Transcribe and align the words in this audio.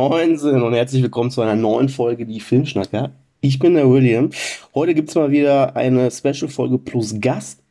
Moinsen 0.00 0.62
und 0.62 0.74
herzlich 0.74 1.02
willkommen 1.02 1.32
zu 1.32 1.42
einer 1.42 1.56
neuen 1.56 1.88
Folge 1.88 2.24
Die 2.24 2.38
Filmschnacker. 2.38 3.10
Ich 3.40 3.58
bin 3.58 3.74
der 3.74 3.90
William. 3.90 4.30
Heute 4.72 4.94
gibt's 4.94 5.16
mal 5.16 5.32
wieder 5.32 5.74
eine 5.74 6.08
Special-Folge 6.12 6.78
plus 6.78 7.20
Gast. 7.20 7.64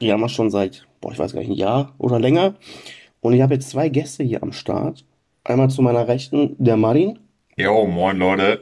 Die 0.00 0.12
haben 0.12 0.20
wir 0.20 0.28
schon 0.28 0.48
seit, 0.48 0.86
boah, 1.00 1.10
ich 1.10 1.18
weiß 1.18 1.32
gar 1.32 1.40
nicht, 1.40 1.50
ein 1.50 1.56
Jahr 1.56 1.92
oder 1.98 2.20
länger. 2.20 2.54
Und 3.20 3.32
ich 3.32 3.42
habe 3.42 3.54
jetzt 3.54 3.68
zwei 3.70 3.88
Gäste 3.88 4.22
hier 4.22 4.44
am 4.44 4.52
Start. 4.52 5.04
Einmal 5.42 5.70
zu 5.70 5.82
meiner 5.82 6.06
Rechten 6.06 6.54
der 6.58 6.76
Marin 6.76 7.18
Jo, 7.56 7.84
moin 7.84 8.16
Leute. 8.16 8.60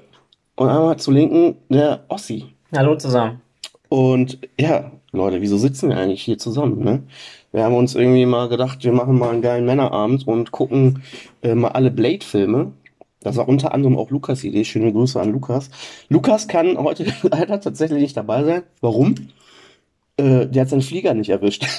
und 0.56 0.70
einmal 0.70 0.96
zur 0.96 1.12
Linken 1.12 1.56
der 1.68 2.04
Ossi. 2.08 2.46
Hallo 2.74 2.96
zusammen. 2.96 3.42
Und 3.90 4.38
ja, 4.58 4.92
Leute, 5.12 5.42
wieso 5.42 5.58
sitzen 5.58 5.90
wir 5.90 5.98
eigentlich 5.98 6.22
hier 6.22 6.38
zusammen, 6.38 6.82
ne? 6.82 7.02
Wir 7.52 7.64
haben 7.64 7.74
uns 7.74 7.94
irgendwie 7.94 8.24
mal 8.24 8.48
gedacht, 8.48 8.82
wir 8.82 8.92
machen 8.92 9.18
mal 9.18 9.28
einen 9.30 9.42
geilen 9.42 9.66
Männerabend 9.66 10.26
und 10.26 10.52
gucken 10.52 11.02
äh, 11.42 11.54
mal 11.54 11.72
alle 11.72 11.90
Blade-Filme. 11.90 12.72
Das 13.22 13.36
war 13.36 13.48
unter 13.48 13.74
anderem 13.74 13.98
auch 13.98 14.10
Lukas' 14.10 14.44
Idee. 14.44 14.64
Schöne 14.64 14.92
Grüße 14.92 15.20
an 15.20 15.32
Lukas. 15.32 15.70
Lukas 16.08 16.48
kann 16.48 16.78
heute 16.78 17.06
leider 17.22 17.60
tatsächlich 17.60 18.00
nicht 18.00 18.16
dabei 18.16 18.44
sein. 18.44 18.62
Warum? 18.80 19.14
Äh, 20.16 20.46
der 20.46 20.62
hat 20.62 20.68
seinen 20.70 20.82
Flieger 20.82 21.14
nicht 21.14 21.30
erwischt. 21.30 21.66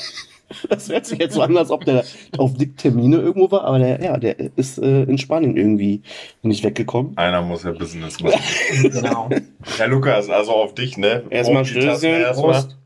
Das 0.69 0.89
hört 0.89 1.05
sich 1.05 1.17
jetzt 1.19 1.35
so 1.35 1.41
an, 1.41 1.55
als 1.55 1.71
ob 1.71 1.85
der 1.85 2.03
auf 2.37 2.55
dick 2.55 2.77
Termine 2.77 3.17
irgendwo 3.17 3.49
war, 3.51 3.63
aber 3.63 3.79
der, 3.79 4.01
ja, 4.03 4.17
der 4.17 4.35
ist 4.57 4.79
äh, 4.79 5.03
in 5.03 5.17
Spanien 5.17 5.55
irgendwie 5.55 6.01
nicht 6.41 6.65
weggekommen. 6.65 7.17
Einer 7.17 7.41
muss 7.41 7.63
ja 7.63 7.71
Business 7.71 8.19
machen. 8.19 8.41
Genau. 8.81 9.29
Herr 9.77 9.87
Lukas, 9.87 10.29
also 10.29 10.51
auf 10.51 10.75
dich, 10.75 10.97
ne? 10.97 11.23
Erstmal 11.29 11.63
Stößchen, 11.63 12.09
erstmal. 12.09 12.51
Prost. 12.51 12.77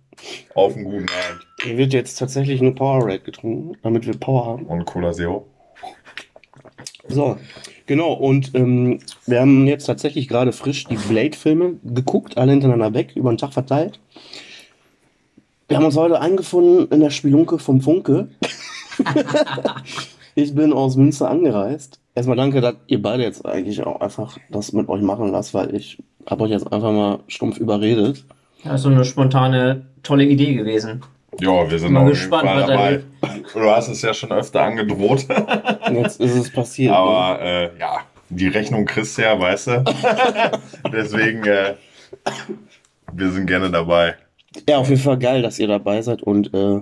Auf 0.53 0.75
einen 0.75 0.85
guten 0.85 1.07
Abend. 1.09 1.47
Hier 1.63 1.77
wird 1.77 1.93
jetzt 1.93 2.19
tatsächlich 2.19 2.61
eine 2.61 2.71
Powerade 2.71 3.19
getrunken, 3.19 3.77
damit 3.81 4.05
wir 4.05 4.13
Power 4.13 4.45
haben. 4.45 4.65
Und 4.67 4.85
Cola 4.85 5.11
Zero. 5.11 5.47
So, 7.07 7.37
genau. 7.85 8.13
Und 8.13 8.51
ähm, 8.55 8.99
wir 9.25 9.41
haben 9.41 9.67
jetzt 9.67 9.85
tatsächlich 9.85 10.27
gerade 10.27 10.51
frisch 10.51 10.85
die 10.85 10.97
Blade-Filme 10.97 11.75
geguckt, 11.83 12.37
alle 12.37 12.51
hintereinander 12.51 12.93
weg, 12.93 13.13
über 13.15 13.31
den 13.31 13.37
Tag 13.37 13.53
verteilt. 13.53 13.99
Wir 15.67 15.77
haben 15.77 15.85
uns 15.85 15.97
heute 15.97 16.21
eingefunden 16.21 16.87
in 16.91 16.99
der 16.99 17.09
Spielunke 17.09 17.57
vom 17.57 17.81
Funke. 17.81 18.27
ich 20.35 20.53
bin 20.53 20.73
aus 20.73 20.95
Münster 20.95 21.29
angereist. 21.29 21.99
Erstmal 22.13 22.37
danke, 22.37 22.61
dass 22.61 22.75
ihr 22.87 23.01
beide 23.01 23.23
jetzt 23.23 23.45
eigentlich 23.45 23.83
auch 23.83 23.99
einfach 23.99 24.37
das 24.49 24.73
mit 24.73 24.87
euch 24.89 25.01
machen 25.01 25.31
lasst, 25.31 25.53
weil 25.53 25.73
ich 25.75 25.97
habe 26.27 26.43
euch 26.43 26.51
jetzt 26.51 26.71
einfach 26.71 26.91
mal 26.91 27.19
stumpf 27.27 27.57
überredet. 27.57 28.23
Das 28.63 28.75
ist 28.75 28.81
so 28.83 28.89
eine 28.89 29.05
spontane, 29.05 29.87
tolle 30.03 30.25
Idee 30.25 30.53
gewesen. 30.53 31.01
Ja, 31.39 31.69
wir 31.69 31.79
sind 31.79 31.93
Mal 31.93 32.01
jeden 32.01 32.11
gespannt, 32.11 32.49
was 32.49 32.65
da 32.65 32.67
dabei. 32.67 33.03
Du 33.53 33.69
hast 33.69 33.87
es 33.89 34.01
ja 34.01 34.13
schon 34.13 34.31
öfter 34.31 34.61
angedroht. 34.61 35.25
Jetzt 35.91 36.19
ist 36.21 36.35
es 36.35 36.51
passiert. 36.51 36.91
ne? 36.91 36.97
Aber 36.97 37.41
äh, 37.41 37.79
ja, 37.79 37.99
die 38.29 38.47
Rechnung 38.47 38.85
kriegst 38.85 39.17
du 39.17 39.23
ja, 39.23 39.39
weißt 39.39 39.67
du. 39.67 39.83
Deswegen, 40.91 41.43
äh, 41.45 41.75
wir 43.13 43.31
sind 43.31 43.47
gerne 43.47 43.69
dabei. 43.69 44.15
Ja, 44.67 44.77
auf 44.77 44.89
jeden 44.89 45.01
Fall 45.01 45.17
geil, 45.19 45.41
dass 45.41 45.59
ihr 45.59 45.67
dabei 45.67 46.01
seid 46.01 46.21
und 46.21 46.53
äh, 46.53 46.81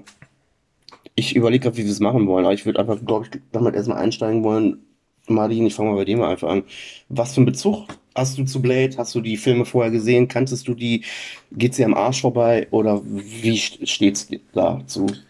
ich 1.15 1.35
überlege 1.35 1.63
gerade, 1.63 1.77
wie 1.77 1.85
wir 1.85 1.91
es 1.91 1.99
machen 1.99 2.27
wollen. 2.27 2.45
Aber 2.45 2.53
ich 2.53 2.65
würde 2.65 2.79
einfach, 2.79 2.97
glaube 3.05 3.25
ich, 3.25 3.41
damit 3.51 3.75
erstmal 3.75 3.97
einsteigen 3.97 4.43
wollen. 4.43 4.79
Martin, 5.27 5.65
ich 5.65 5.75
fange 5.75 5.91
mal 5.91 6.03
bei 6.03 6.15
mal 6.15 6.31
einfach 6.31 6.49
an. 6.49 6.63
Was 7.09 7.33
für 7.33 7.37
einen 7.37 7.45
Bezug 7.45 7.87
hast 8.15 8.37
du 8.37 8.45
zu 8.45 8.61
Blade? 8.61 8.95
Hast 8.97 9.15
du 9.15 9.21
die 9.21 9.37
Filme 9.37 9.65
vorher 9.65 9.91
gesehen? 9.91 10.27
Kanntest 10.27 10.67
du 10.67 10.73
die? 10.75 11.03
Geht's 11.51 11.77
dir 11.77 11.85
am 11.85 11.93
Arsch 11.95 12.21
vorbei? 12.21 12.67
Oder 12.71 13.01
wie 13.05 13.53
st- 13.57 13.87
steht's 13.87 14.27
dazu? 14.53 15.23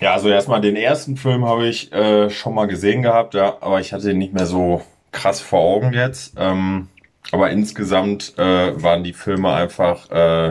Ja, 0.00 0.14
also 0.14 0.28
erstmal 0.30 0.60
den 0.60 0.76
ersten 0.76 1.16
Film 1.16 1.44
habe 1.44 1.66
ich 1.68 1.92
äh, 1.92 2.30
schon 2.30 2.54
mal 2.54 2.66
gesehen 2.66 3.02
gehabt, 3.02 3.34
ja, 3.34 3.58
aber 3.60 3.80
ich 3.80 3.92
hatte 3.92 4.10
ihn 4.12 4.18
nicht 4.18 4.32
mehr 4.32 4.46
so 4.46 4.82
krass 5.12 5.40
vor 5.40 5.60
Augen 5.60 5.92
jetzt. 5.92 6.34
Ähm, 6.38 6.88
aber 7.32 7.50
insgesamt 7.50 8.34
äh, 8.38 8.82
waren 8.82 9.04
die 9.04 9.12
Filme 9.12 9.52
einfach, 9.52 10.10
äh, 10.10 10.48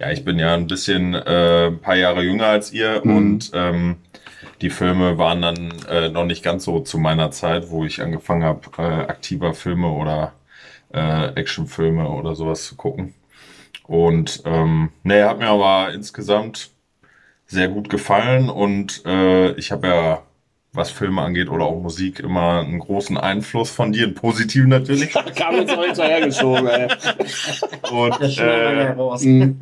ja, 0.00 0.10
ich 0.12 0.24
bin 0.24 0.38
ja 0.38 0.54
ein 0.54 0.66
bisschen 0.66 1.14
äh, 1.14 1.66
ein 1.68 1.80
paar 1.80 1.96
Jahre 1.96 2.22
jünger 2.22 2.46
als 2.46 2.72
ihr 2.72 3.04
Mhm. 3.04 3.08
und 3.08 3.50
ähm, 3.54 3.96
die 4.62 4.70
Filme 4.70 5.18
waren 5.18 5.42
dann 5.42 5.72
äh, 5.88 6.08
noch 6.10 6.24
nicht 6.26 6.42
ganz 6.42 6.64
so 6.64 6.80
zu 6.80 6.98
meiner 6.98 7.30
Zeit, 7.30 7.70
wo 7.70 7.84
ich 7.84 8.02
angefangen 8.02 8.44
habe, 8.44 8.60
äh, 8.78 8.82
aktiver 8.82 9.54
Filme 9.54 9.90
oder 9.90 10.32
äh, 10.92 11.28
Actionfilme 11.34 12.08
oder 12.08 12.34
sowas 12.34 12.64
zu 12.64 12.76
gucken. 12.76 13.14
Und 13.84 14.42
ähm, 14.44 14.90
nee, 15.02 15.22
hat 15.22 15.38
mir 15.38 15.48
aber 15.48 15.92
insgesamt 15.94 16.70
sehr 17.46 17.68
gut 17.68 17.88
gefallen 17.88 18.50
und 18.50 19.04
äh, 19.06 19.52
ich 19.52 19.72
habe 19.72 19.88
ja, 19.88 20.22
was 20.72 20.90
Filme 20.90 21.22
angeht 21.22 21.48
oder 21.48 21.64
auch 21.64 21.80
Musik, 21.80 22.20
immer 22.20 22.60
einen 22.60 22.78
großen 22.78 23.16
Einfluss 23.16 23.70
von 23.70 23.90
dir, 23.92 24.04
einen 24.04 24.14
positiven 24.14 24.68
natürlich. 24.68 25.12
Kam 25.36 25.56
jetzt 25.56 25.72
auch 25.72 25.82
hinterhergeschoben, 25.82 26.66
ey. 26.66 26.88
Und 27.90 28.38
äh. 28.38 28.94
Mhm. 29.26 29.60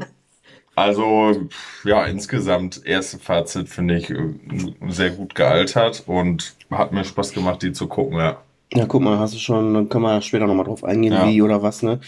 also 0.75 1.49
ja, 1.85 2.05
insgesamt 2.07 2.85
erste 2.85 3.19
Fazit 3.19 3.69
finde 3.69 3.97
ich 3.99 4.11
äh, 4.11 4.35
sehr 4.89 5.11
gut 5.11 5.37
gealtert 5.37 6.03
und 6.07 6.57
hat 6.71 6.93
mir 6.93 7.05
Spaß 7.05 7.33
gemacht, 7.33 7.63
die 7.63 7.73
zu 7.73 7.87
gucken, 7.87 8.19
ja. 8.19 8.43
Ja, 8.77 8.85
guck 8.87 9.03
mal, 9.03 9.19
hast 9.19 9.35
du 9.35 9.39
schon, 9.39 9.75
dann 9.75 9.89
können 9.89 10.05
wir 10.05 10.21
später 10.23 10.47
nochmal 10.47 10.67
drauf 10.67 10.85
eingehen, 10.85 11.13
Ja. 11.13 11.27
wie 11.29 11.41
oder 11.43 11.63
was, 11.63 11.83
ne? 11.83 12.01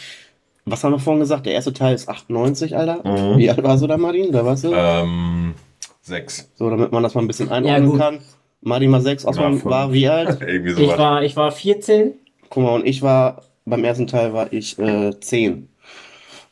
Was 0.66 0.84
haben 0.84 0.92
wir 0.92 0.98
vorhin 0.98 1.20
gesagt? 1.20 1.46
Der 1.46 1.54
erste 1.54 1.72
Teil 1.72 1.94
ist 1.94 2.08
98, 2.08 2.76
Alter. 2.76 2.96
Mhm. 3.04 3.38
Wie 3.38 3.48
alt 3.48 3.62
warst 3.62 3.82
du 3.82 3.86
da, 3.86 3.96
Martin? 3.96 4.32
Da 4.32 4.44
warst 4.44 4.64
du? 4.64 4.72
Ähm, 4.74 5.54
sechs. 6.02 6.50
So, 6.56 6.68
damit 6.68 6.92
man 6.92 7.02
das 7.02 7.14
mal 7.14 7.22
ein 7.22 7.26
bisschen 7.26 7.48
einordnen 7.50 7.90
gut. 7.90 7.98
kann. 8.00 8.18
Martin 8.60 8.92
war 8.92 9.00
sechs, 9.00 9.24
Osman 9.24 9.52
fünf. 9.52 9.64
war 9.64 9.92
wie 9.92 10.08
alt? 10.08 10.40
Irgendwie 10.46 10.72
Ich 10.72 10.76
sowas. 10.76 10.98
war, 10.98 11.22
ich 11.22 11.36
war 11.36 11.50
14. 11.52 12.12
Guck 12.50 12.62
mal, 12.62 12.74
und 12.74 12.86
ich 12.86 13.00
war, 13.02 13.42
beim 13.64 13.82
ersten 13.84 14.06
Teil 14.06 14.32
war 14.34 14.52
ich 14.52 14.78
äh, 14.78 15.18
zehn. 15.20 15.68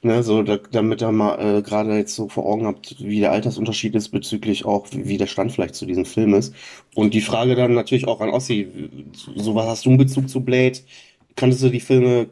Ne, 0.07 0.23
so, 0.23 0.45
da, 0.45 0.59
damit 0.71 1.03
ihr 1.03 1.11
mal 1.11 1.59
äh, 1.59 1.63
gerade 1.63 1.97
jetzt 1.97 2.15
so 2.15 2.29
vor 2.29 2.47
Augen 2.47 2.65
habt, 2.65 2.95
wie 3.01 3.19
der 3.19 3.33
Altersunterschied 3.33 3.93
ist 3.97 4.11
bezüglich 4.11 4.65
auch, 4.65 4.87
wie, 4.93 5.09
wie 5.09 5.17
der 5.19 5.27
Stand 5.27 5.51
vielleicht 5.51 5.75
zu 5.75 5.85
diesem 5.85 6.05
Film 6.05 6.33
ist. 6.35 6.55
Und 6.95 7.13
die 7.13 7.21
Frage 7.21 7.57
dann 7.57 7.75
natürlich 7.75 8.07
auch 8.07 8.21
an 8.21 8.31
Ossi, 8.31 8.69
so 9.35 9.57
was 9.57 9.67
hast 9.67 9.85
du 9.85 9.89
einen 9.89 9.99
Bezug 9.99 10.29
zu 10.29 10.43
Blade? 10.43 10.79
Kanntest 11.35 11.65
du 11.65 11.71
die 11.71 11.81
Filme? 11.81 12.29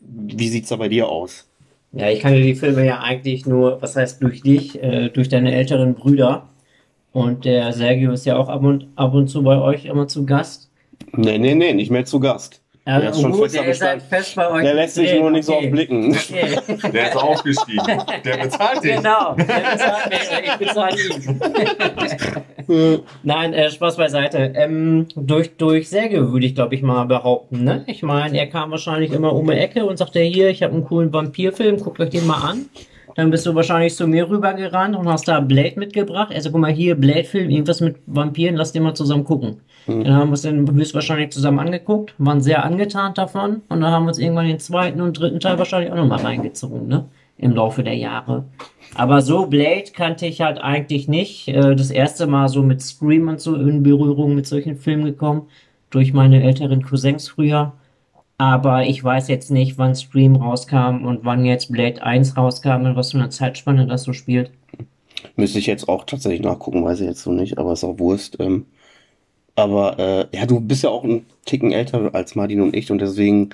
Wie 0.00 0.48
sieht's 0.48 0.68
da 0.68 0.76
bei 0.76 0.88
dir 0.88 1.08
aus? 1.08 1.48
Ja, 1.90 2.08
ich 2.08 2.20
kannte 2.20 2.40
die 2.40 2.54
Filme 2.54 2.86
ja 2.86 3.00
eigentlich 3.00 3.46
nur, 3.46 3.82
was 3.82 3.96
heißt 3.96 4.22
durch 4.22 4.42
dich, 4.42 4.80
äh, 4.80 5.08
durch 5.08 5.28
deine 5.28 5.52
älteren 5.52 5.94
Brüder. 5.94 6.48
Und 7.10 7.44
der 7.44 7.72
Sergio 7.72 8.12
ist 8.12 8.26
ja 8.26 8.36
auch 8.36 8.48
ab 8.48 8.62
und, 8.62 8.86
ab 8.94 9.12
und 9.12 9.26
zu 9.26 9.42
bei 9.42 9.60
euch 9.60 9.86
immer 9.86 10.06
zu 10.06 10.24
Gast. 10.24 10.70
Nee, 11.16 11.38
nee, 11.38 11.56
nee, 11.56 11.74
nicht 11.74 11.90
mehr 11.90 12.04
zu 12.04 12.20
Gast. 12.20 12.61
Ja, 12.84 12.98
Der 12.98 13.10
ist 13.10 13.20
schon 13.20 13.30
gut, 13.30 13.42
fester 13.42 13.62
der 13.62 13.70
ist 13.70 13.78
Bestand. 13.78 14.02
fest 14.02 14.34
bei 14.34 14.50
euch. 14.50 14.62
Der 14.64 14.74
lässt 14.74 14.94
sich 14.96 15.14
nur 15.14 15.30
nicht 15.30 15.44
so 15.44 15.54
okay. 15.54 15.66
oft 15.66 15.72
blicken. 15.72 16.10
Okay. 16.10 16.90
Der 16.92 17.08
ist 17.10 17.16
aufgestiegen. 17.16 18.02
Der 18.24 18.36
bezahlt 18.38 18.82
dich. 18.82 18.96
Genau, 18.96 19.34
der 19.34 19.44
bezahlt 19.44 20.10
mich, 20.10 20.30
ich 20.44 20.56
bezahle 20.56 20.96
ihn. 22.68 23.02
Nein, 23.22 23.54
äh, 23.54 23.70
Spaß 23.70 23.96
beiseite. 23.96 24.52
Ähm, 24.56 25.06
durch, 25.14 25.56
durch 25.56 25.88
Sergio 25.88 26.32
würde 26.32 26.46
ich, 26.46 26.56
glaube 26.56 26.74
ich, 26.74 26.82
mal 26.82 27.04
behaupten. 27.04 27.62
Ne? 27.62 27.84
Ich 27.86 28.02
meine, 28.02 28.36
er 28.36 28.48
kam 28.48 28.72
wahrscheinlich 28.72 29.12
immer 29.12 29.32
um 29.32 29.46
die 29.46 29.56
Ecke 29.56 29.84
und 29.86 29.96
sagte, 29.96 30.18
hier, 30.20 30.48
ich 30.48 30.64
habe 30.64 30.74
einen 30.74 30.84
coolen 30.84 31.12
Vampirfilm, 31.12 31.78
guckt 31.78 32.00
euch 32.00 32.10
den 32.10 32.26
mal 32.26 32.42
an. 32.42 32.66
Dann 33.14 33.30
bist 33.30 33.44
du 33.46 33.54
wahrscheinlich 33.54 33.94
zu 33.94 34.06
mir 34.06 34.28
rübergerannt 34.28 34.96
und 34.96 35.08
hast 35.08 35.28
da 35.28 35.40
Blade 35.40 35.78
mitgebracht. 35.78 36.32
Also 36.34 36.50
guck 36.50 36.60
mal 36.60 36.72
hier, 36.72 36.94
Blade-Film, 36.94 37.50
irgendwas 37.50 37.80
mit 37.80 37.96
Vampiren, 38.06 38.56
lass 38.56 38.72
den 38.72 38.82
mal 38.82 38.94
zusammen 38.94 39.24
gucken. 39.24 39.60
Dann 39.86 40.14
haben 40.14 40.28
wir 40.28 40.32
uns 40.32 40.42
den 40.42 40.72
höchstwahrscheinlich 40.72 41.30
zusammen 41.30 41.58
angeguckt, 41.58 42.14
waren 42.18 42.40
sehr 42.40 42.64
angetan 42.64 43.14
davon 43.14 43.62
und 43.68 43.80
dann 43.80 43.90
haben 43.90 44.04
wir 44.04 44.08
uns 44.10 44.18
irgendwann 44.18 44.46
den 44.46 44.60
zweiten 44.60 45.00
und 45.00 45.18
dritten 45.18 45.40
Teil 45.40 45.58
wahrscheinlich 45.58 45.90
auch 45.90 45.96
nochmal 45.96 46.20
reingezogen, 46.20 46.86
ne? 46.86 47.06
Im 47.38 47.52
Laufe 47.56 47.82
der 47.82 47.96
Jahre. 47.96 48.44
Aber 48.94 49.22
so 49.22 49.46
Blade 49.46 49.90
kannte 49.92 50.26
ich 50.26 50.40
halt 50.40 50.58
eigentlich 50.58 51.08
nicht. 51.08 51.48
Äh, 51.48 51.74
Das 51.74 51.90
erste 51.90 52.28
Mal 52.28 52.48
so 52.48 52.62
mit 52.62 52.80
Scream 52.80 53.26
und 53.26 53.40
so 53.40 53.56
in 53.56 53.82
Berührung 53.82 54.34
mit 54.36 54.46
solchen 54.46 54.76
Filmen 54.76 55.04
gekommen. 55.06 55.48
Durch 55.90 56.12
meine 56.12 56.42
älteren 56.42 56.82
Cousins 56.82 57.28
früher. 57.28 57.72
Aber 58.38 58.84
ich 58.86 59.02
weiß 59.02 59.28
jetzt 59.28 59.50
nicht, 59.50 59.78
wann 59.78 59.94
Scream 59.94 60.36
rauskam 60.36 61.04
und 61.04 61.24
wann 61.24 61.44
jetzt 61.44 61.70
Blade 61.70 62.02
1 62.02 62.36
rauskam 62.36 62.84
und 62.84 62.96
was 62.96 63.12
für 63.12 63.18
eine 63.18 63.28
Zeitspanne 63.28 63.86
das 63.86 64.02
so 64.02 64.12
spielt. 64.12 64.50
Müsste 65.36 65.58
ich 65.58 65.66
jetzt 65.66 65.88
auch 65.88 66.04
tatsächlich 66.04 66.42
nachgucken, 66.42 66.84
weiß 66.84 67.00
ich 67.00 67.06
jetzt 67.06 67.22
so 67.22 67.30
nicht, 67.30 67.58
aber 67.58 67.72
ist 67.72 67.84
auch 67.84 67.98
Wurst. 67.98 68.38
Ähm, 68.40 68.66
aber 69.54 69.98
äh, 69.98 70.36
ja, 70.36 70.46
du 70.46 70.60
bist 70.60 70.82
ja 70.82 70.90
auch 70.90 71.04
ein 71.04 71.26
Ticken 71.44 71.72
älter 71.72 72.14
als 72.14 72.34
Martin 72.34 72.60
und 72.62 72.74
ich 72.74 72.90
und 72.90 72.98
deswegen, 72.98 73.50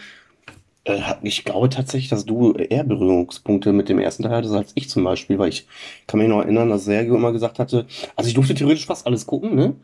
äh, 0.85 1.01
ich 1.23 1.45
glaube 1.45 1.69
tatsächlich, 1.69 2.09
dass 2.09 2.25
du 2.25 2.53
eher 2.53 2.85
Berührungspunkte 2.85 3.73
mit 3.73 3.89
dem 3.89 3.99
ersten 3.99 4.23
Teil 4.23 4.37
hattest 4.37 4.55
als 4.55 4.73
ich 4.75 4.89
zum 4.89 5.05
Beispiel, 5.05 5.39
weil 5.39 5.49
ich 5.51 5.67
kann 6.07 6.21
mich 6.21 6.29
noch 6.29 6.41
erinnern, 6.41 6.71
dass 6.71 6.85
Sergio 6.85 7.17
immer 7.17 7.33
gesagt 7.33 7.59
hatte, 7.59 7.87
also 8.17 8.29
ich 8.29 8.35
durfte 8.35 8.55
theoretisch 8.55 8.87
fast 8.87 9.07
alles 9.07 9.27
gucken, 9.27 9.55
ne? 9.55 9.75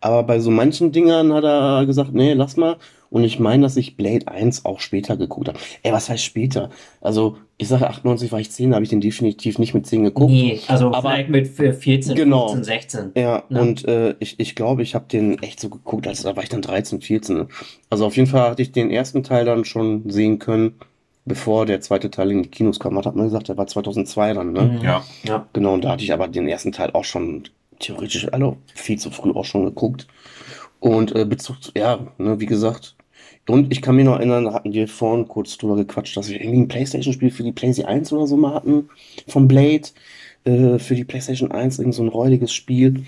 Aber 0.00 0.24
bei 0.24 0.40
so 0.40 0.50
manchen 0.50 0.92
Dingern 0.92 1.32
hat 1.32 1.44
er 1.44 1.86
gesagt, 1.86 2.12
nee, 2.12 2.32
lass 2.34 2.56
mal. 2.56 2.76
Und 3.12 3.24
ich 3.24 3.38
meine, 3.38 3.62
dass 3.64 3.76
ich 3.76 3.96
Blade 3.98 4.26
1 4.26 4.64
auch 4.64 4.80
später 4.80 5.18
geguckt 5.18 5.48
habe. 5.48 5.58
Ey, 5.82 5.92
was 5.92 6.08
heißt 6.08 6.24
später? 6.24 6.70
Also, 7.02 7.36
ich 7.58 7.68
sage 7.68 7.86
98 7.86 8.32
war 8.32 8.40
ich 8.40 8.50
10, 8.50 8.70
da 8.70 8.76
habe 8.76 8.84
ich 8.84 8.88
den 8.90 9.02
definitiv 9.02 9.58
nicht 9.58 9.74
mit 9.74 9.86
10 9.86 10.04
geguckt. 10.04 10.32
Nee, 10.32 10.58
also 10.66 10.86
Aber- 10.88 11.02
vielleicht 11.10 11.28
mit 11.28 11.46
14, 11.48 12.14
Genau. 12.16 12.48
15, 12.48 12.64
16. 12.64 13.12
Ja, 13.14 13.44
Ne? 13.50 13.60
und 13.60 13.84
äh, 13.86 14.14
ich, 14.18 14.40
ich 14.40 14.54
glaube, 14.54 14.82
ich 14.82 14.94
habe 14.94 15.04
den 15.12 15.40
echt 15.42 15.60
so 15.60 15.68
geguckt, 15.68 16.06
als 16.08 16.22
da 16.22 16.34
war 16.36 16.42
ich 16.42 16.48
dann 16.48 16.62
13, 16.62 17.02
14. 17.02 17.48
Also 17.90 18.06
auf 18.06 18.16
jeden 18.16 18.28
Fall 18.30 18.48
hatte 18.50 18.62
ich 18.62 18.72
den 18.72 18.90
ersten 18.90 19.22
Teil 19.22 19.44
dann 19.44 19.66
schon 19.66 20.08
sehen 20.10 20.38
können, 20.38 20.76
bevor 21.26 21.66
der 21.66 21.82
zweite 21.82 22.10
Teil 22.10 22.30
in 22.30 22.42
die 22.44 22.48
Kinos 22.48 22.80
kam. 22.80 22.96
Hat 22.96 23.14
man 23.14 23.26
gesagt? 23.26 23.48
Der 23.48 23.58
war 23.58 23.66
2002 23.66 24.32
dann, 24.32 24.52
ne? 24.54 24.62
Mhm. 24.62 24.82
Ja. 24.82 25.04
Ja. 25.24 25.46
Genau, 25.52 25.74
und 25.74 25.84
da 25.84 25.90
hatte 25.90 26.02
ich 26.02 26.14
aber 26.14 26.28
den 26.28 26.48
ersten 26.48 26.72
Teil 26.72 26.90
auch 26.94 27.04
schon 27.04 27.42
theoretisch, 27.78 28.32
also 28.32 28.56
viel 28.74 28.98
zu 28.98 29.10
früh 29.10 29.32
auch 29.32 29.44
schon 29.44 29.66
geguckt. 29.66 30.06
Und 30.80 31.14
äh, 31.14 31.24
Bezug, 31.26 31.62
zu- 31.62 31.72
ja, 31.76 31.98
ne, 32.18 32.40
wie 32.40 32.46
gesagt. 32.46 32.96
Und 33.48 33.72
ich 33.72 33.82
kann 33.82 33.96
mich 33.96 34.04
noch 34.04 34.16
erinnern, 34.16 34.44
da 34.44 34.54
hatten 34.54 34.72
wir 34.72 34.86
vorhin 34.86 35.26
kurz 35.26 35.58
drüber 35.58 35.76
gequatscht, 35.76 36.16
dass 36.16 36.28
wir 36.28 36.40
irgendwie 36.40 36.60
ein 36.60 36.68
Playstation-Spiel 36.68 37.30
für 37.30 37.42
die 37.42 37.52
PlayStation 37.52 37.92
1 37.92 38.12
oder 38.12 38.26
so 38.26 38.36
mal 38.36 38.54
hatten, 38.54 38.88
von 39.26 39.48
Blade, 39.48 39.88
äh, 40.44 40.78
für 40.78 40.94
die 40.94 41.04
PlayStation 41.04 41.50
1, 41.50 41.78
irgend 41.78 41.94
so 41.94 42.02
ein 42.02 42.08
räudiges 42.08 42.52
Spiel. 42.52 43.04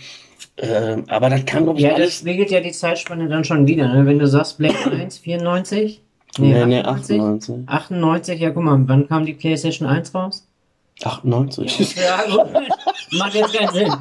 Äh, 0.56 0.98
aber 1.08 1.30
das 1.30 1.44
kam, 1.46 1.64
glaube 1.64 1.78
ich, 1.78 1.84
Ja, 1.84 1.96
das 1.96 2.18
spiegelt 2.18 2.50
ja 2.50 2.60
die 2.60 2.72
Zeitspanne 2.72 3.28
dann 3.28 3.44
schon 3.44 3.66
wieder. 3.66 3.92
Ne? 3.92 4.06
Wenn 4.06 4.18
du 4.18 4.26
sagst, 4.26 4.58
Blade 4.58 4.74
1, 4.90 5.18
94? 5.18 6.00
Nee, 6.38 6.66
nee, 6.66 6.80
98? 6.80 7.20
98. 7.20 7.68
98, 7.68 8.40
ja, 8.40 8.50
guck 8.50 8.64
mal, 8.64 8.80
wann 8.88 9.06
kam 9.06 9.24
die 9.24 9.34
PlayStation 9.34 9.88
1 9.88 10.14
raus? 10.14 10.46
98. 11.02 11.96
Ja, 11.96 12.22
gut. 12.30 12.52
Macht 13.18 13.34
jetzt 13.34 13.52
keinen 13.54 13.72
Sinn. 13.72 13.88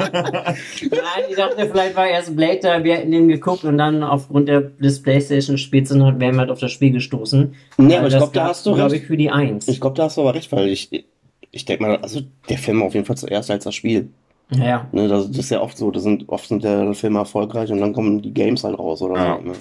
Nein, 0.00 1.24
ich 1.28 1.36
dachte, 1.36 1.68
vielleicht 1.70 1.96
war 1.96 2.06
erst 2.06 2.34
Blade 2.36 2.60
da, 2.62 2.84
wir 2.84 2.96
hätten 2.96 3.10
den 3.10 3.28
geguckt 3.28 3.64
und 3.64 3.78
dann 3.78 4.02
aufgrund 4.02 4.48
der, 4.48 4.60
des 4.60 5.02
Playstation-Spiels 5.02 5.88
sind 5.88 6.02
halt, 6.04 6.20
wären 6.20 6.34
wir 6.34 6.40
halt 6.40 6.50
auf 6.50 6.60
das 6.60 6.72
Spiel 6.72 6.92
gestoßen. 6.92 7.54
Nee, 7.78 7.96
aber 7.96 8.06
ich 8.08 8.16
glaube, 8.16 8.32
da 8.32 8.44
hast 8.48 8.66
du 8.66 8.74
glaube 8.74 8.92
recht. 8.92 9.02
ich, 9.02 9.08
für 9.08 9.16
die 9.16 9.30
1. 9.30 9.68
Ich 9.68 9.80
glaube, 9.80 9.96
da 9.96 10.04
hast 10.04 10.16
du 10.16 10.20
aber 10.22 10.34
recht, 10.34 10.50
weil 10.52 10.68
ich, 10.68 11.04
ich 11.50 11.64
denke 11.64 11.82
mal, 11.82 11.96
also 11.98 12.20
der 12.48 12.58
Film 12.58 12.82
auf 12.82 12.94
jeden 12.94 13.06
Fall 13.06 13.16
zuerst 13.16 13.50
als 13.50 13.64
das 13.64 13.74
Spiel. 13.74 14.10
ja. 14.50 14.86
Ne, 14.92 15.08
das, 15.08 15.26
das 15.28 15.38
ist 15.38 15.50
ja 15.50 15.60
oft 15.60 15.76
so, 15.76 15.90
das 15.90 16.04
sind, 16.04 16.28
oft 16.28 16.48
sind 16.48 16.62
der 16.62 16.94
Filme 16.94 17.18
erfolgreich 17.18 17.70
und 17.72 17.80
dann 17.80 17.92
kommen 17.92 18.22
die 18.22 18.32
Games 18.32 18.62
halt 18.64 18.78
raus 18.78 19.02
oder 19.02 19.16
Ja. 19.16 19.38
so. 19.42 19.48
Ne? 19.48 19.54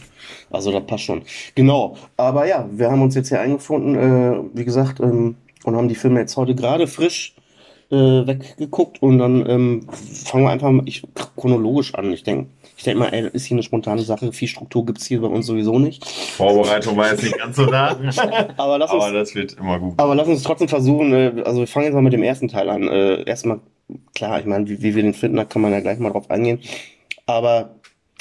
Also 0.52 0.72
das 0.72 0.86
passt 0.86 1.04
schon. 1.06 1.24
Genau. 1.56 1.96
Aber 2.18 2.46
ja, 2.48 2.68
wir 2.72 2.92
haben 2.92 3.02
uns 3.02 3.16
jetzt 3.16 3.30
hier 3.30 3.42
eingefunden, 3.42 3.96
äh, 3.96 4.40
wie 4.54 4.64
gesagt, 4.66 5.00
ähm, 5.00 5.36
und 5.66 5.76
haben 5.76 5.88
die 5.90 5.96
Filme 5.96 6.20
jetzt 6.20 6.38
heute 6.38 6.56
gerade 6.56 6.88
frisch 6.88 7.36
äh, 7.92 7.96
weggeguckt 7.96 9.02
und 9.02 9.20
dann 9.20 9.48
ähm, 9.48 9.88
fangen 9.92 10.44
wir 10.46 10.50
einfach 10.52 10.72
mal 10.72 10.88
ich, 10.88 11.04
chronologisch 11.36 11.94
an. 11.94 12.12
Ich 12.12 12.24
denke, 12.24 12.50
ich 12.78 12.84
denke 12.84 13.00
mal, 13.00 13.10
ey, 13.14 13.24
das 13.24 13.34
ist 13.34 13.46
hier 13.46 13.56
eine 13.56 13.64
spontane 13.64 14.02
Sache. 14.02 14.32
Viel 14.34 14.48
Struktur 14.48 14.86
gibt's 14.86 15.06
hier 15.06 15.22
bei 15.22 15.28
uns 15.28 15.46
sowieso 15.46 15.78
nicht. 15.78 16.04
Vorbereitung 16.08 16.98
war 16.98 17.12
jetzt 17.12 17.24
nicht 17.24 17.38
ganz 17.38 17.56
so 17.56 17.66
da, 17.68 17.92
Aber 18.58 18.78
lass 18.80 18.92
uns, 18.92 19.04
aber 19.04 19.14
das 19.14 19.36
wird 19.36 19.54
immer 19.54 19.80
gut. 19.80 19.94
aber 19.98 20.16
lass 20.16 20.28
uns 20.28 20.42
trotzdem 20.44 20.68
versuchen, 20.68 21.14
äh, 21.14 21.44
also 21.46 21.60
wir 21.60 21.68
fangen 21.68 21.86
jetzt 21.86 21.94
mal 21.94 22.02
mit 22.02 22.14
dem 22.14 22.24
ersten 22.24 22.48
Teil 22.48 22.70
an. 22.70 22.88
Äh, 22.88 23.24
erstmal, 23.24 23.60
klar, 24.16 24.40
ich 24.40 24.46
meine, 24.46 24.68
wie, 24.68 24.82
wie 24.82 24.96
wir 24.96 25.04
den 25.04 25.14
finden, 25.14 25.38
da 25.38 25.46
kann 25.46 25.62
man 25.62 25.72
ja 25.72 25.80
gleich 25.80 26.00
mal 26.00 26.10
drauf 26.12 26.30
eingehen. 26.32 26.60
Aber 27.28 27.76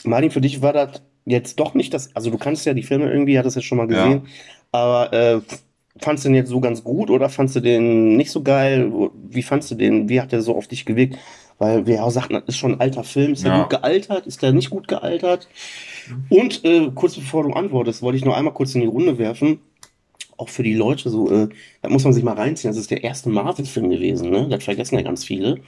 Martin, 0.04 0.30
für 0.30 0.40
dich 0.42 0.60
war 0.62 0.72
das 0.74 1.02
jetzt 1.24 1.58
doch 1.58 1.72
nicht 1.74 1.94
das, 1.94 2.14
also 2.14 2.30
du 2.30 2.36
kannst 2.36 2.66
ja 2.66 2.74
die 2.74 2.82
Filme 2.82 3.10
irgendwie, 3.10 3.38
hattest 3.38 3.56
jetzt 3.56 3.64
schon 3.64 3.78
mal 3.78 3.90
Ja. 3.90 4.02
gesehen, 4.04 4.26
aber 4.72 5.12
äh, 5.14 5.40
fandst 6.00 6.24
du 6.24 6.28
den 6.28 6.34
jetzt 6.36 6.50
so 6.50 6.60
ganz 6.60 6.82
gut 6.82 7.10
oder 7.10 7.28
fandst 7.28 7.56
du 7.56 7.60
den 7.60 8.16
nicht 8.16 8.30
so 8.30 8.42
geil? 8.42 8.92
Wie 9.28 9.42
fandst 9.42 9.70
du 9.70 9.74
den? 9.74 10.08
Wie 10.08 10.20
hat 10.20 10.32
der 10.32 10.42
so 10.42 10.56
auf 10.56 10.66
dich 10.66 10.84
gewirkt? 10.84 11.16
Weil 11.58 11.86
wir 11.86 11.96
ja 11.96 12.02
auch 12.02 12.10
sagten, 12.10 12.34
das 12.34 12.42
ist 12.48 12.56
schon 12.56 12.72
ein 12.72 12.80
alter 12.80 13.04
Film. 13.04 13.32
Ist 13.32 13.44
der 13.44 13.52
Ja. 13.52 13.60
gut 13.62 13.70
gealtert? 13.70 14.26
Ist 14.26 14.42
der 14.42 14.52
nicht 14.52 14.70
gut 14.70 14.88
gealtert? 14.88 15.48
Und 16.28 16.64
äh, 16.64 16.90
kurz 16.94 17.14
bevor 17.14 17.44
du 17.44 17.50
antwortest, 17.52 18.02
wollte 18.02 18.18
ich 18.18 18.24
noch 18.24 18.36
einmal 18.36 18.54
kurz 18.54 18.74
in 18.74 18.80
die 18.80 18.86
Runde 18.88 19.18
werfen. 19.18 19.60
Auch 20.36 20.48
für 20.48 20.64
die 20.64 20.74
Leute 20.74 21.10
so, 21.10 21.30
äh, 21.30 21.48
da 21.82 21.88
muss 21.88 22.02
man 22.02 22.12
sich 22.12 22.24
mal 22.24 22.34
reinziehen. 22.34 22.70
Das 22.72 22.76
ist 22.80 22.90
der 22.90 23.04
erste 23.04 23.28
Marvel-Film 23.30 23.88
gewesen, 23.88 24.30
ne? 24.30 24.48
Das 24.48 24.64
vergessen 24.64 24.96
ja 24.96 25.02
ganz 25.02 25.24
viele. 25.24 25.58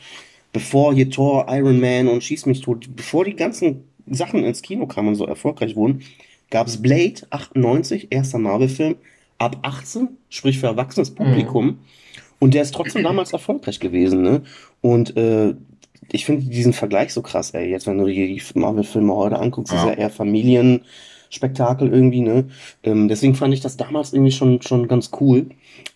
Bevor 0.52 0.92
hier 0.92 1.08
Thor, 1.08 1.46
Iron 1.50 1.78
Man 1.78 2.08
und 2.08 2.24
Schieß 2.24 2.46
mich 2.46 2.62
tot, 2.62 2.88
bevor 2.96 3.24
die 3.24 3.36
ganzen 3.36 3.84
Sachen 4.10 4.42
ins 4.42 4.62
Kino 4.62 4.86
kamen 4.86 5.08
und 5.08 5.14
so 5.14 5.24
erfolgreich 5.26 5.76
wurden, 5.76 6.02
gab 6.50 6.66
es 6.66 6.82
Blade 6.82 7.14
98, 7.30 8.08
erster 8.10 8.38
Marvel-Film, 8.38 8.96
ab 9.38 9.58
18, 9.62 10.08
sprich 10.28 10.58
für 10.58 10.66
erwachsenes 10.66 11.14
Publikum. 11.14 11.78
Und 12.38 12.54
der 12.54 12.62
ist 12.62 12.74
trotzdem 12.74 13.02
damals 13.02 13.32
erfolgreich 13.32 13.80
gewesen, 13.80 14.22
ne? 14.22 14.42
Und 14.82 15.16
äh, 15.16 15.54
ich 16.12 16.24
finde 16.26 16.48
diesen 16.48 16.72
Vergleich 16.72 17.12
so 17.12 17.22
krass, 17.22 17.50
ey. 17.52 17.70
Jetzt, 17.70 17.86
wenn 17.86 17.98
du 17.98 18.06
die 18.06 18.40
Marvel-Filme 18.54 19.14
heute 19.14 19.38
anguckst, 19.38 19.72
ist 19.72 19.80
Ja. 19.80 19.88
ja 19.88 19.94
eher 19.94 20.10
Familienspektakel 20.10 21.92
irgendwie, 21.92 22.20
ne? 22.20 22.48
Ähm, 22.82 23.08
deswegen 23.08 23.34
fand 23.34 23.54
ich 23.54 23.60
das 23.60 23.76
damals 23.76 24.12
irgendwie 24.12 24.32
schon, 24.32 24.60
schon 24.62 24.86
ganz 24.86 25.10
cool. 25.20 25.46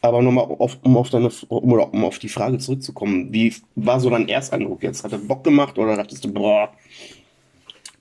Aber 0.00 0.22
nochmal, 0.22 0.44
auf, 0.44 0.78
um, 0.82 0.96
auf 0.96 1.10
deine, 1.10 1.30
um, 1.48 1.72
oder 1.72 1.92
um 1.92 2.04
auf 2.04 2.18
die 2.18 2.28
Frage 2.30 2.58
zurückzukommen, 2.58 3.32
wie 3.32 3.54
war 3.76 4.00
so 4.00 4.08
dein 4.08 4.28
Ersteindruck 4.28 4.82
jetzt? 4.82 5.04
Hat 5.04 5.12
er 5.12 5.18
Bock 5.18 5.44
gemacht 5.44 5.78
oder 5.78 5.96
dachtest 5.96 6.24
du, 6.24 6.32
boah, 6.32 6.70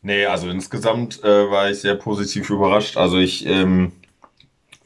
Nee, 0.02 0.26
also 0.26 0.48
insgesamt 0.50 1.22
äh, 1.26 1.52
war 1.52 1.70
ich 1.70 1.80
sehr 1.80 1.96
positiv 1.96 2.50
überrascht. 2.50 2.96
Also 2.96 3.18
ich 3.18 3.46
ähm, 3.46 3.92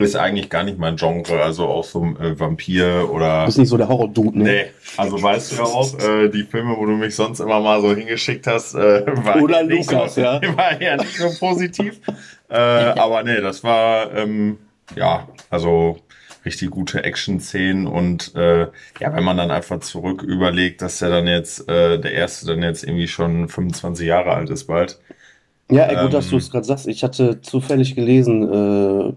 ist 0.03 0.15
eigentlich 0.15 0.50
gar 0.50 0.63
nicht 0.63 0.77
mein 0.77 0.95
Genre, 0.95 1.41
also 1.41 1.67
auch 1.67 1.83
so 1.83 2.03
äh, 2.19 2.39
Vampir 2.39 3.09
oder. 3.11 3.45
bist 3.45 3.57
nicht 3.57 3.69
so 3.69 3.77
der 3.77 3.88
Horror-Dude, 3.88 4.38
ne? 4.38 4.44
Nee, 4.44 4.65
also 4.97 5.21
weißt 5.21 5.51
du 5.51 5.55
ja 5.57 5.63
auch, 5.63 6.00
äh, 6.00 6.29
die 6.29 6.44
Filme, 6.44 6.75
wo 6.77 6.85
du 6.85 6.94
mich 6.94 7.15
sonst 7.15 7.39
immer 7.39 7.59
mal 7.59 7.81
so 7.81 7.95
hingeschickt 7.95 8.47
hast, 8.47 8.75
äh, 8.75 9.03
war 9.23 9.41
Oder 9.41 9.61
ja 9.61 9.63
nicht 9.63 9.91
Lukas, 9.91 10.15
so, 10.15 10.21
ja. 10.21 10.41
war 10.57 10.81
ja 10.81 10.97
nicht 10.97 11.17
so 11.17 11.29
positiv. 11.39 12.00
äh, 12.50 12.55
aber 12.55 13.23
nee, 13.23 13.41
das 13.41 13.63
war 13.63 14.13
ähm, 14.13 14.57
ja, 14.95 15.27
also 15.50 16.00
richtig 16.45 16.71
gute 16.71 17.03
Action-Szenen 17.03 17.88
und 17.88 18.35
äh, 18.35 18.67
ja, 19.00 19.13
wenn 19.15 19.23
man 19.23 19.38
dann 19.38 19.51
einfach 19.51 19.79
zurück 19.79 20.21
überlegt, 20.23 20.81
dass 20.81 21.00
der 21.00 21.09
dann 21.09 21.27
jetzt, 21.27 21.69
äh, 21.69 22.00
der 22.00 22.11
erste 22.11 22.47
dann 22.47 22.61
jetzt 22.61 22.83
irgendwie 22.83 23.07
schon 23.07 23.47
25 23.47 24.05
Jahre 24.05 24.33
alt 24.33 24.50
ist 24.50 24.65
bald. 24.65 25.00
Ja, 25.73 25.85
ey, 25.85 25.97
gut, 25.97 26.13
dass 26.13 26.25
Ähm, 26.25 26.31
du 26.31 26.37
es 26.37 26.51
gerade 26.51 26.65
sagst. 26.65 26.87
Ich 26.87 27.03
hatte 27.03 27.41
zufällig 27.41 27.95
gelesen, 27.95 28.43
äh, 28.43 29.13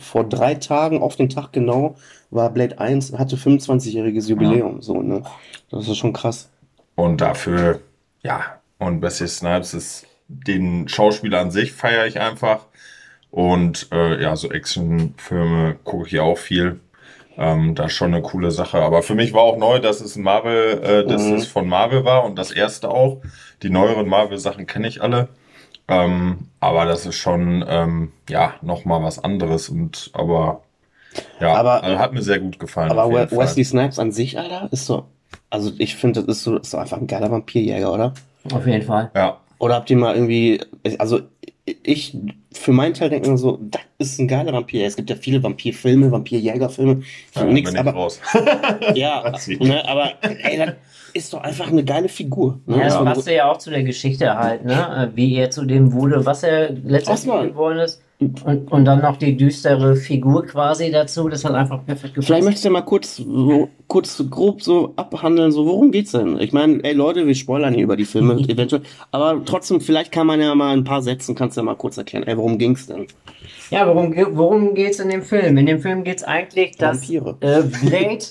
vor 0.00 0.28
drei 0.28 0.54
Tagen 0.56 1.02
auf 1.02 1.16
den 1.16 1.28
Tag 1.28 1.52
genau 1.52 1.96
war 2.30 2.50
Blade 2.50 2.78
1, 2.78 3.12
hatte 3.18 3.36
25-jähriges 3.36 4.28
Jubiläum, 4.28 4.82
so, 4.82 5.02
ne? 5.02 5.22
Das 5.70 5.88
ist 5.88 5.96
schon 5.98 6.12
krass. 6.12 6.50
Und 6.94 7.20
dafür, 7.20 7.80
ja, 8.22 8.60
und 8.78 9.02
Wesley 9.02 9.28
Snipes 9.28 9.74
ist 9.74 10.06
den 10.28 10.88
Schauspieler 10.88 11.40
an 11.40 11.50
sich 11.50 11.72
feiere 11.72 12.06
ich 12.06 12.20
einfach. 12.20 12.66
Und 13.30 13.88
äh, 13.92 14.22
ja, 14.22 14.36
so 14.36 14.50
Actionfilme 14.52 15.76
gucke 15.84 16.08
ich 16.08 16.20
auch 16.20 16.38
viel. 16.38 16.80
Ähm, 17.38 17.74
das 17.74 17.88
ist 17.88 17.94
schon 17.98 18.14
eine 18.14 18.22
coole 18.22 18.50
Sache. 18.52 18.80
Aber 18.82 19.02
für 19.02 19.14
mich 19.16 19.32
war 19.34 19.42
auch 19.42 19.58
neu, 19.58 19.80
dass 19.80 20.00
es 20.02 20.16
Marvel, 20.16 20.82
äh, 20.82 21.06
dass 21.06 21.30
Mhm. 21.30 21.36
es 21.36 21.46
von 21.46 21.68
Marvel 21.68 22.04
war 22.04 22.24
und 22.24 22.36
das 22.38 22.52
erste 22.52 22.90
auch. 22.90 23.22
Die 23.62 23.70
neueren 23.70 24.08
Marvel-Sachen 24.08 24.66
kenne 24.66 24.88
ich 24.88 25.02
alle. 25.02 25.28
Ähm, 25.90 26.38
aber 26.60 26.84
das 26.86 27.04
ist 27.06 27.16
schon, 27.16 27.64
ähm, 27.68 28.12
ja, 28.28 28.54
nochmal 28.62 29.02
was 29.02 29.22
anderes. 29.22 29.68
Und 29.68 30.10
aber 30.14 30.62
ja, 31.40 31.54
Aber- 31.54 31.82
also 31.82 31.98
hat 31.98 32.12
mir 32.12 32.22
sehr 32.22 32.38
gut 32.38 32.58
gefallen. 32.58 32.90
Aber 32.90 33.04
auf 33.04 33.12
jeden 33.12 33.24
We- 33.24 33.28
Fall. 33.36 33.38
Wesley 33.46 33.64
Snipes 33.64 33.98
an 33.98 34.12
sich, 34.12 34.38
Alter, 34.38 34.68
ist 34.70 34.86
so, 34.86 35.06
also 35.50 35.72
ich 35.78 35.96
finde, 35.96 36.22
das 36.22 36.36
ist 36.38 36.44
so, 36.44 36.56
ist 36.58 36.70
so 36.70 36.78
einfach 36.78 36.98
ein 36.98 37.06
geiler 37.06 37.30
Vampirjäger, 37.30 37.92
oder? 37.92 38.14
Auf 38.52 38.66
jeden 38.66 38.82
Fall. 38.82 39.10
Ja, 39.14 39.38
Oder 39.58 39.74
habt 39.74 39.90
ihr 39.90 39.96
mal 39.96 40.14
irgendwie, 40.14 40.60
also 40.98 41.20
ich, 41.82 42.16
für 42.52 42.72
meinen 42.72 42.94
Teil 42.94 43.10
denke 43.10 43.30
mir 43.30 43.38
so, 43.38 43.58
das 43.60 43.82
ist 43.98 44.18
ein 44.18 44.28
geiler 44.28 44.52
Vampir. 44.52 44.86
Es 44.86 44.96
gibt 44.96 45.10
ja 45.10 45.16
viele 45.16 45.42
Vampirfilme, 45.42 46.10
Vampirjägerfilme. 46.10 47.02
ja 47.34 47.44
nix, 47.44 47.74
aber, 47.74 47.92
raus. 47.92 48.20
ja, 48.94 49.32
ne, 49.60 49.88
aber 49.88 50.12
ey, 50.22 50.58
das 50.58 50.74
ist 51.12 51.32
doch 51.32 51.42
einfach 51.42 51.68
eine 51.68 51.84
geile 51.84 52.08
Figur. 52.08 52.60
Ne? 52.66 52.78
Ja, 52.78 52.84
das 52.84 52.96
passte 52.96 53.34
ja 53.34 53.50
auch 53.50 53.58
zu 53.58 53.70
der 53.70 53.82
Geschichte 53.82 54.36
halt, 54.36 54.64
ne? 54.64 55.10
Wie 55.14 55.34
er 55.36 55.50
zu 55.50 55.64
dem 55.64 55.92
wurde, 55.92 56.24
was 56.24 56.42
er 56.42 56.70
letztendlich 56.72 57.50
geworden 57.50 57.78
ist. 57.78 58.02
Und, 58.20 58.70
und 58.70 58.84
dann 58.84 59.00
noch 59.00 59.16
die 59.16 59.34
düstere 59.34 59.96
Figur 59.96 60.44
quasi 60.44 60.90
dazu. 60.90 61.28
Das 61.30 61.42
hat 61.42 61.54
einfach 61.54 61.84
perfekt 61.86 62.14
gepasst. 62.14 62.26
Vielleicht 62.26 62.44
möchtest 62.44 62.66
du 62.66 62.70
mal 62.70 62.82
kurz, 62.82 63.16
so, 63.16 63.70
kurz 63.86 64.22
grob 64.28 64.62
so 64.62 64.92
abhandeln, 64.96 65.52
so 65.52 65.64
worum 65.64 65.90
geht's 65.90 66.12
denn? 66.12 66.38
Ich 66.38 66.52
meine, 66.52 66.84
ey 66.84 66.92
Leute, 66.92 67.26
wir 67.26 67.34
spoilern 67.34 67.72
hier 67.72 67.84
über 67.84 67.96
die 67.96 68.04
Filme 68.04 68.34
eventuell, 68.48 68.82
aber 69.10 69.42
trotzdem, 69.46 69.80
vielleicht 69.80 70.12
kann 70.12 70.26
man 70.26 70.38
ja 70.38 70.54
mal 70.54 70.76
ein 70.76 70.84
paar 70.84 71.00
Sätzen, 71.00 71.34
kannst 71.34 71.56
du 71.56 71.62
ja 71.62 71.64
mal 71.64 71.76
kurz 71.76 71.96
erklären, 71.96 72.24
ey, 72.24 72.36
worum 72.36 72.58
ging's 72.58 72.86
denn? 72.86 73.06
Ja, 73.70 73.86
worum, 73.86 74.14
worum 74.36 74.74
geht's 74.74 74.98
in 74.98 75.08
dem 75.08 75.22
Film? 75.22 75.56
In 75.56 75.64
dem 75.64 75.80
Film 75.80 76.04
geht's 76.04 76.22
eigentlich, 76.22 76.76
dass 76.76 77.08
Vampire. 77.10 77.36
äh, 77.40 77.62
Blade 77.62 78.24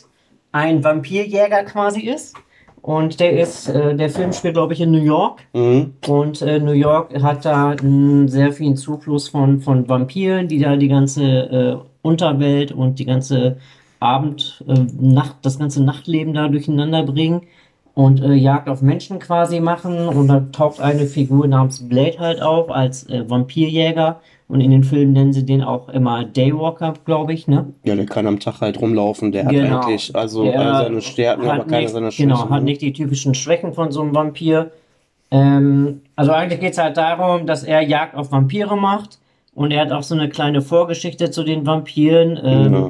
ein 0.51 0.83
Vampirjäger 0.83 1.63
quasi 1.63 2.01
ist. 2.01 2.35
Und 2.81 3.19
der 3.19 3.39
ist, 3.39 3.67
äh, 3.69 3.95
der 3.95 4.09
Film 4.09 4.31
spielt, 4.33 4.53
glaube 4.53 4.73
ich, 4.73 4.81
in 4.81 4.91
New 4.91 5.03
York. 5.03 5.41
Mhm. 5.53 5.93
Und 6.07 6.41
äh, 6.41 6.59
New 6.59 6.71
York 6.71 7.13
hat 7.21 7.45
da 7.45 7.71
einen 7.71 8.27
sehr 8.27 8.51
vielen 8.53 8.77
Zufluss 8.77 9.29
von, 9.29 9.59
von 9.61 9.87
Vampiren, 9.89 10.47
die 10.47 10.59
da 10.59 10.75
die 10.75 10.87
ganze 10.87 11.23
äh, 11.23 11.77
Unterwelt 12.01 12.71
und 12.71 12.99
die 12.99 13.05
ganze 13.05 13.57
Abend, 13.99 14.63
äh, 14.67 14.85
Nacht, 14.99 15.37
das 15.41 15.59
ganze 15.59 15.83
Nachtleben 15.83 16.33
da 16.33 16.47
durcheinander 16.47 17.03
bringen. 17.03 17.41
und 17.95 18.21
äh, 18.21 18.33
Jagd 18.33 18.69
auf 18.69 18.81
Menschen 18.81 19.19
quasi 19.19 19.59
machen. 19.59 20.07
Und 20.07 20.27
da 20.29 20.39
taucht 20.51 20.79
eine 20.79 21.05
Figur 21.05 21.47
namens 21.47 21.87
Blade 21.87 22.17
halt 22.19 22.41
auf 22.41 22.71
als 22.71 23.09
äh, 23.09 23.29
Vampirjäger. 23.29 24.21
Und 24.49 24.61
in 24.61 24.71
den 24.71 24.83
Filmen 24.83 25.13
nennen 25.13 25.31
sie 25.31 25.45
den 25.45 25.63
auch 25.63 25.89
immer 25.89 26.25
Daywalker, 26.25 26.95
glaube 27.05 27.33
ich, 27.33 27.47
ne? 27.47 27.67
Ja, 27.83 27.95
der 27.95 28.07
kann 28.07 28.25
am 28.25 28.39
Tag 28.39 28.61
halt 28.61 28.81
rumlaufen. 28.81 29.31
Der 29.31 29.45
hat 29.45 29.51
Genau. 29.51 29.81
eigentlich 29.81 30.15
also 30.15 30.43
Der 30.43 30.59
alle 30.59 30.83
seine 30.85 31.01
Stärken, 31.01 31.43
hat 31.45 31.51
aber 31.59 31.63
keine 31.65 31.81
nicht, 31.83 31.91
seiner 31.93 32.09
Schwächen. 32.11 32.29
Genau, 32.31 32.49
hat 32.49 32.59
ne? 32.59 32.65
nicht 32.65 32.81
die 32.81 32.91
typischen 32.91 33.35
Schwächen 33.35 33.73
von 33.73 33.91
so 33.91 34.01
einem 34.01 34.15
Vampir. 34.15 34.71
Ähm, 35.31 36.01
also 36.15 36.31
eigentlich 36.31 36.59
geht 36.59 36.71
es 36.73 36.79
halt 36.79 36.97
darum, 36.97 37.45
dass 37.45 37.63
er 37.63 37.81
Jagd 37.81 38.15
auf 38.15 38.31
Vampire 38.31 38.75
macht. 38.75 39.19
Und 39.53 39.71
er 39.71 39.81
hat 39.81 39.91
auch 39.91 40.03
so 40.03 40.15
eine 40.15 40.29
kleine 40.29 40.61
Vorgeschichte 40.61 41.29
zu 41.31 41.43
den 41.43 41.65
Vampiren. 41.65 42.39
Ähm, 42.43 42.73
Ja. 42.73 42.89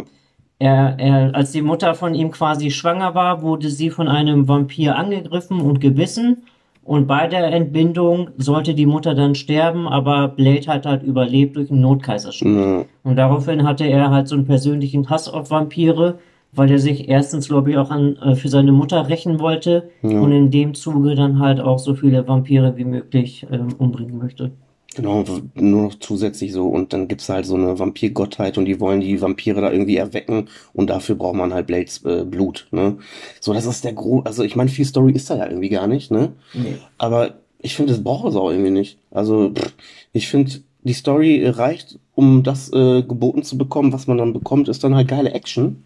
Er, 0.62 0.96
er, 1.00 1.36
als 1.36 1.52
die 1.54 1.62
Mutter 1.62 1.96
von 1.96 2.14
ihm 2.14 2.32
quasi 2.32 2.70
schwanger 2.70 3.16
war, 3.16 3.42
wurde 3.42 3.70
sie 3.70 3.90
von 3.90 4.10
einem 4.10 4.48
Vampir 4.50 4.98
angegriffen 4.98 5.62
und 5.62 5.80
gebissen. 5.80 6.44
Und 6.90 7.06
bei 7.06 7.28
der 7.28 7.54
Entbindung 7.54 8.32
sollte 8.40 8.74
die 8.74 8.88
Mutter 8.88 9.14
dann 9.14 9.36
sterben, 9.36 9.88
aber 9.88 10.28
Blade 10.28 10.66
hat 10.66 10.88
halt 10.88 11.04
überlebt 11.04 11.56
durch 11.56 11.70
einen 11.70 11.82
Notkaiserschnitt. 11.82 12.58
Ja. 12.58 12.86
Und 13.04 13.16
daraufhin 13.16 13.64
hatte 13.64 13.84
er 13.84 14.10
halt 14.10 14.28
so 14.28 14.34
einen 14.36 14.48
persönlichen 14.48 15.08
Hass 15.08 15.30
auf 15.32 15.52
Vampire, 15.52 16.18
weil 16.52 16.72
er 16.72 16.80
sich 16.80 17.08
erstens, 17.08 17.48
glaube 17.48 17.70
ich, 17.70 17.78
auch 17.78 17.92
an, 17.92 18.16
äh, 18.24 18.34
für 18.34 18.48
seine 18.48 18.72
Mutter 18.72 19.08
rächen 19.08 19.40
wollte 19.40 19.88
Ja. 20.02 20.20
und 20.20 20.32
in 20.32 20.50
dem 20.50 20.74
Zuge 20.74 21.14
dann 21.14 21.38
halt 21.38 21.60
auch 21.60 21.78
so 21.78 21.94
viele 21.94 22.28
Vampire 22.28 22.76
wie 22.76 22.86
möglich 22.86 23.46
ähm, 23.52 23.68
umbringen 23.78 24.18
möchte. 24.18 24.50
Genau, 24.96 25.24
nur 25.54 25.84
noch 25.84 26.00
zusätzlich 26.00 26.52
so. 26.52 26.68
Und 26.68 26.94
dann 26.94 27.08
gibt's 27.08 27.30
halt 27.30 27.46
so 27.46 27.56
eine 27.56 27.78
Vampirgottheit 27.78 28.58
und 28.58 28.66
die 28.66 28.80
wollen 28.80 29.02
die 29.02 29.22
Vampire 29.22 29.62
da 29.62 29.72
irgendwie 29.72 29.98
erwecken 29.98 30.50
und 30.74 30.90
dafür 30.90 31.16
braucht 31.16 31.36
man 31.36 31.54
halt 31.54 31.68
Blades 31.68 32.04
äh, 32.06 32.26
Blut, 32.26 32.68
ne? 32.72 32.98
So, 33.40 33.54
das 33.54 33.66
ist 33.66 33.84
der 33.84 33.94
Gro, 33.94 34.22
also 34.22 34.44
ich 34.44 34.56
meine, 34.56 34.70
viel 34.70 34.86
Story 34.86 35.14
ist 35.14 35.30
da 35.30 35.38
ja 35.38 35.48
irgendwie 35.48 35.70
gar 35.70 35.88
nicht, 35.88 36.12
ne? 36.12 36.34
Nee. 36.54 36.78
Aber 36.98 37.36
ich 37.60 37.76
finde, 37.76 37.94
das 37.94 38.04
braucht 38.04 38.28
es 38.30 38.36
auch 38.36 38.50
irgendwie 38.50 38.72
nicht. 38.72 38.98
Also, 39.12 39.52
pff, 39.52 39.74
ich 40.12 40.28
finde, 40.28 40.52
die 40.84 40.94
Story 40.94 41.46
reicht, 41.46 42.00
um 42.16 42.44
das 42.44 42.72
äh, 42.74 43.04
geboten 43.04 43.44
zu 43.44 43.58
bekommen, 43.58 43.94
was 43.94 44.08
man 44.08 44.18
dann 44.18 44.34
bekommt, 44.34 44.70
ist 44.70 44.84
dann 44.84 44.96
halt 44.96 45.08
geile 45.08 45.32
Action. 45.32 45.84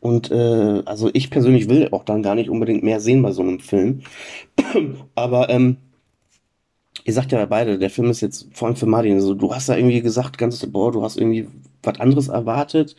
Und 0.00 0.30
äh, 0.30 0.82
also 0.84 1.10
ich 1.12 1.30
persönlich 1.30 1.68
will 1.68 1.88
auch 1.90 2.04
dann 2.04 2.22
gar 2.22 2.34
nicht 2.34 2.50
unbedingt 2.50 2.84
mehr 2.84 3.00
sehen 3.00 3.22
bei 3.22 3.32
so 3.32 3.42
einem 3.42 3.60
Film. 3.60 4.02
Aber 5.14 5.50
ähm, 5.50 5.78
ihr 7.04 7.12
sagt 7.12 7.32
ja 7.32 7.44
beide, 7.46 7.78
der 7.78 7.90
Film 7.90 8.10
ist 8.10 8.20
jetzt 8.20 8.48
vor 8.52 8.68
allem 8.68 8.76
für 8.76 8.86
Martin. 8.86 9.14
Also 9.14 9.34
du 9.34 9.54
hast 9.54 9.68
da 9.68 9.76
irgendwie 9.76 10.00
gesagt, 10.00 10.38
ganz, 10.38 10.64
boah, 10.66 10.92
du 10.92 11.02
hast 11.02 11.16
irgendwie 11.16 11.48
was 11.82 12.00
anderes 12.00 12.28
erwartet, 12.28 12.96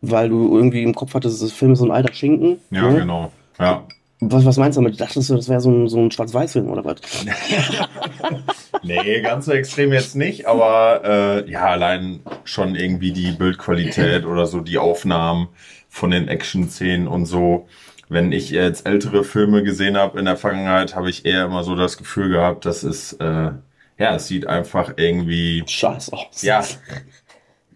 weil 0.00 0.28
du 0.28 0.56
irgendwie 0.56 0.82
im 0.82 0.94
Kopf 0.94 1.14
hattest, 1.14 1.42
das 1.42 1.52
Film 1.52 1.72
ist 1.72 1.80
so 1.80 1.84
ein 1.84 1.90
alter 1.90 2.12
Schinken. 2.12 2.58
Ja, 2.70 2.90
ne? 2.90 3.00
genau. 3.00 3.32
Ja. 3.58 3.86
Was, 4.20 4.44
was 4.44 4.56
meinst 4.56 4.78
du 4.78 4.82
damit? 4.82 5.00
Dachtest 5.00 5.28
du, 5.28 5.36
das 5.36 5.48
wäre 5.48 5.60
so 5.60 5.70
ein, 5.70 5.88
so 5.88 5.98
ein 5.98 6.10
Schwarz-Weiß-Film 6.10 6.68
oder 6.70 6.84
was? 6.84 6.96
Nee, 8.84 9.22
ganz 9.22 9.46
so 9.46 9.52
extrem 9.52 9.92
jetzt 9.92 10.14
nicht, 10.14 10.46
aber 10.46 11.00
äh, 11.04 11.50
ja, 11.50 11.64
allein 11.64 12.20
schon 12.44 12.74
irgendwie 12.74 13.12
die 13.12 13.32
Bildqualität 13.32 14.26
oder 14.26 14.46
so, 14.46 14.60
die 14.60 14.76
Aufnahmen 14.76 15.48
von 15.94 16.10
den 16.10 16.26
Action-Szenen 16.26 17.06
und 17.06 17.24
so. 17.26 17.68
Wenn 18.08 18.32
ich 18.32 18.50
jetzt 18.50 18.84
ältere 18.84 19.22
Filme 19.22 19.62
gesehen 19.62 19.96
habe 19.96 20.18
in 20.18 20.24
der 20.24 20.36
Vergangenheit, 20.36 20.96
habe 20.96 21.08
ich 21.08 21.24
eher 21.24 21.44
immer 21.44 21.62
so 21.62 21.76
das 21.76 21.96
Gefühl 21.96 22.30
gehabt, 22.30 22.66
dass 22.66 22.82
es, 22.82 23.12
äh, 23.14 23.52
ja, 23.96 24.14
es 24.16 24.26
sieht 24.26 24.48
einfach 24.48 24.94
irgendwie, 24.96 25.62
Scheiß 25.66 26.12
aus. 26.12 26.42
ja, 26.42 26.64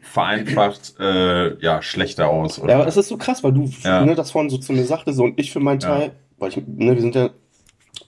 vereinfacht, 0.01 0.95
äh, 0.99 1.57
ja, 1.63 1.81
schlechter 1.81 2.29
aus. 2.29 2.59
Oder? 2.59 2.73
Ja, 2.73 2.79
aber 2.81 2.89
es 2.89 2.97
ist 2.97 3.09
so 3.09 3.17
krass, 3.17 3.45
weil 3.45 3.53
du 3.53 3.71
Ja. 3.85 4.05
ne, 4.05 4.17
das 4.17 4.33
vorhin 4.33 4.51
so 4.51 4.59
zu 4.59 4.73
mir 4.73 4.85
sagtest 4.85 5.17
so, 5.17 5.23
und 5.25 5.39
ich 5.39 5.53
für 5.53 5.61
meinen 5.61 5.81
Ja. 5.81 5.89
Teil, 5.89 6.13
weil 6.39 6.49
ich, 6.51 6.57
ne, 6.57 6.95
wir 6.95 7.01
sind 7.01 7.15
ja 7.15 7.31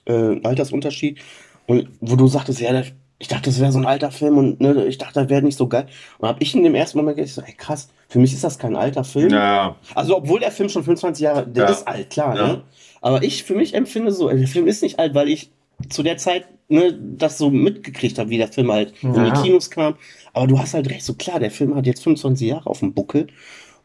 äh, 0.07 0.41
Altersunterschied 0.43 1.19
und 1.67 1.87
wo 2.01 2.17
du 2.17 2.27
sagtest, 2.27 2.59
ja, 2.59 2.73
der, 2.73 2.85
ich 3.21 3.27
dachte, 3.27 3.49
das 3.51 3.59
wäre 3.59 3.71
so 3.71 3.77
ein 3.79 3.85
alter 3.85 4.11
Film 4.11 4.37
und 4.37 4.59
ne, 4.59 4.85
ich 4.85 4.97
dachte, 4.97 5.21
das 5.21 5.29
wäre 5.29 5.41
nicht 5.43 5.57
so 5.57 5.67
geil. 5.67 5.85
Und 6.17 6.27
hab 6.27 6.41
ich 6.41 6.55
in 6.55 6.63
dem 6.63 6.73
ersten 6.75 6.97
Moment 6.97 7.17
gedacht, 7.17 7.33
so, 7.33 7.41
ey 7.41 7.53
krass, 7.53 7.89
für 8.09 8.19
mich 8.19 8.33
ist 8.33 8.43
das 8.43 8.57
kein 8.57 8.75
alter 8.75 9.03
Film. 9.03 9.31
ja, 9.31 9.75
Also 9.95 10.17
obwohl 10.17 10.39
der 10.39 10.51
Film 10.51 10.69
schon 10.69 10.83
25 10.83 11.21
Jahre, 11.23 11.47
der 11.47 11.65
Ja. 11.65 11.69
ist 11.71 11.87
alt, 11.87 12.09
klar, 12.09 12.35
Ja. 12.35 12.47
ne? 12.47 12.63
Aber 13.01 13.23
ich 13.23 13.43
für 13.43 13.55
mich 13.55 13.73
empfinde 13.73 14.11
so, 14.11 14.27
der 14.29 14.47
Film 14.47 14.67
ist 14.67 14.81
nicht 14.83 14.99
alt, 14.99 15.13
weil 15.15 15.29
ich 15.29 15.51
zu 15.89 16.03
der 16.03 16.17
Zeit 16.17 16.45
ne, 16.67 16.93
das 17.17 17.37
so 17.37 17.49
mitgekriegt 17.49 18.17
habe, 18.19 18.29
wie 18.29 18.37
der 18.37 18.47
Film 18.47 18.71
halt 18.71 18.93
in 19.01 19.13
die 19.13 19.19
Ja. 19.19 19.41
Kinos 19.41 19.69
kam. 19.69 19.95
Aber 20.33 20.47
du 20.47 20.57
hast 20.59 20.73
halt 20.73 20.89
recht, 20.89 21.03
so 21.05 21.13
klar, 21.13 21.39
der 21.39 21.51
Film 21.51 21.75
hat 21.75 21.85
jetzt 21.85 22.03
25 22.03 22.47
Jahre 22.49 22.67
auf 22.69 22.79
dem 22.79 22.93
Buckel. 22.93 23.27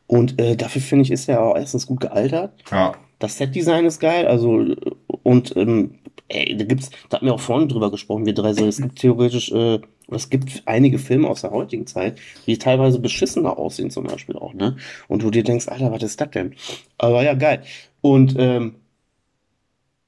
Und 0.07 0.41
äh, 0.41 0.57
dafür 0.57 0.81
finde 0.83 1.03
ich, 1.05 1.11
ist 1.11 1.29
er 1.29 1.43
auch 1.43 1.57
erstens 1.57 1.87
gut 1.87 2.01
gealtert. 2.01 2.53
ja, 2.71 2.93
Das 3.19 3.37
Setdesign 3.39 3.85
ist 3.87 3.99
geil, 4.01 4.27
also 4.27 4.65
und 5.25 5.57
ähm, 5.57 5.99
ey, 6.29 6.57
da 6.57 6.65
gibt's, 6.65 6.91
da 7.09 7.17
hatten 7.17 7.27
wir 7.27 7.35
auch 7.35 7.41
vorhin 7.41 7.69
drüber 7.69 7.91
gesprochen, 7.91 8.27
wir 8.27 8.35
drei 8.35 8.53
so, 8.53 8.67
es 8.67 8.79
gibt 8.79 8.99
theoretisch, 8.99 9.53
äh, 9.53 9.81
es 10.09 10.31
gibt 10.31 10.63
einige 10.67 10.99
Filme 10.99 11.29
aus 11.29 11.41
der 11.43 11.51
heutigen 11.51 11.87
Zeit, 11.87 12.19
die 12.47 12.59
teilweise 12.59 12.99
beschissener 12.99 13.59
aussehen 13.59 13.91
zum 13.91 14.05
Beispiel 14.05 14.37
auch, 14.37 14.55
ne? 14.55 14.77
Und 15.09 15.23
du 15.23 15.31
dir 15.31 15.43
denkst, 15.43 15.69
Alter, 15.69 15.91
was 15.91 16.03
ist 16.03 16.21
das 16.21 16.31
denn? 16.31 16.55
Aber 16.99 17.23
ja, 17.23 17.35
geil. 17.35 17.63
Und 18.03 18.37
ähm, 18.39 18.77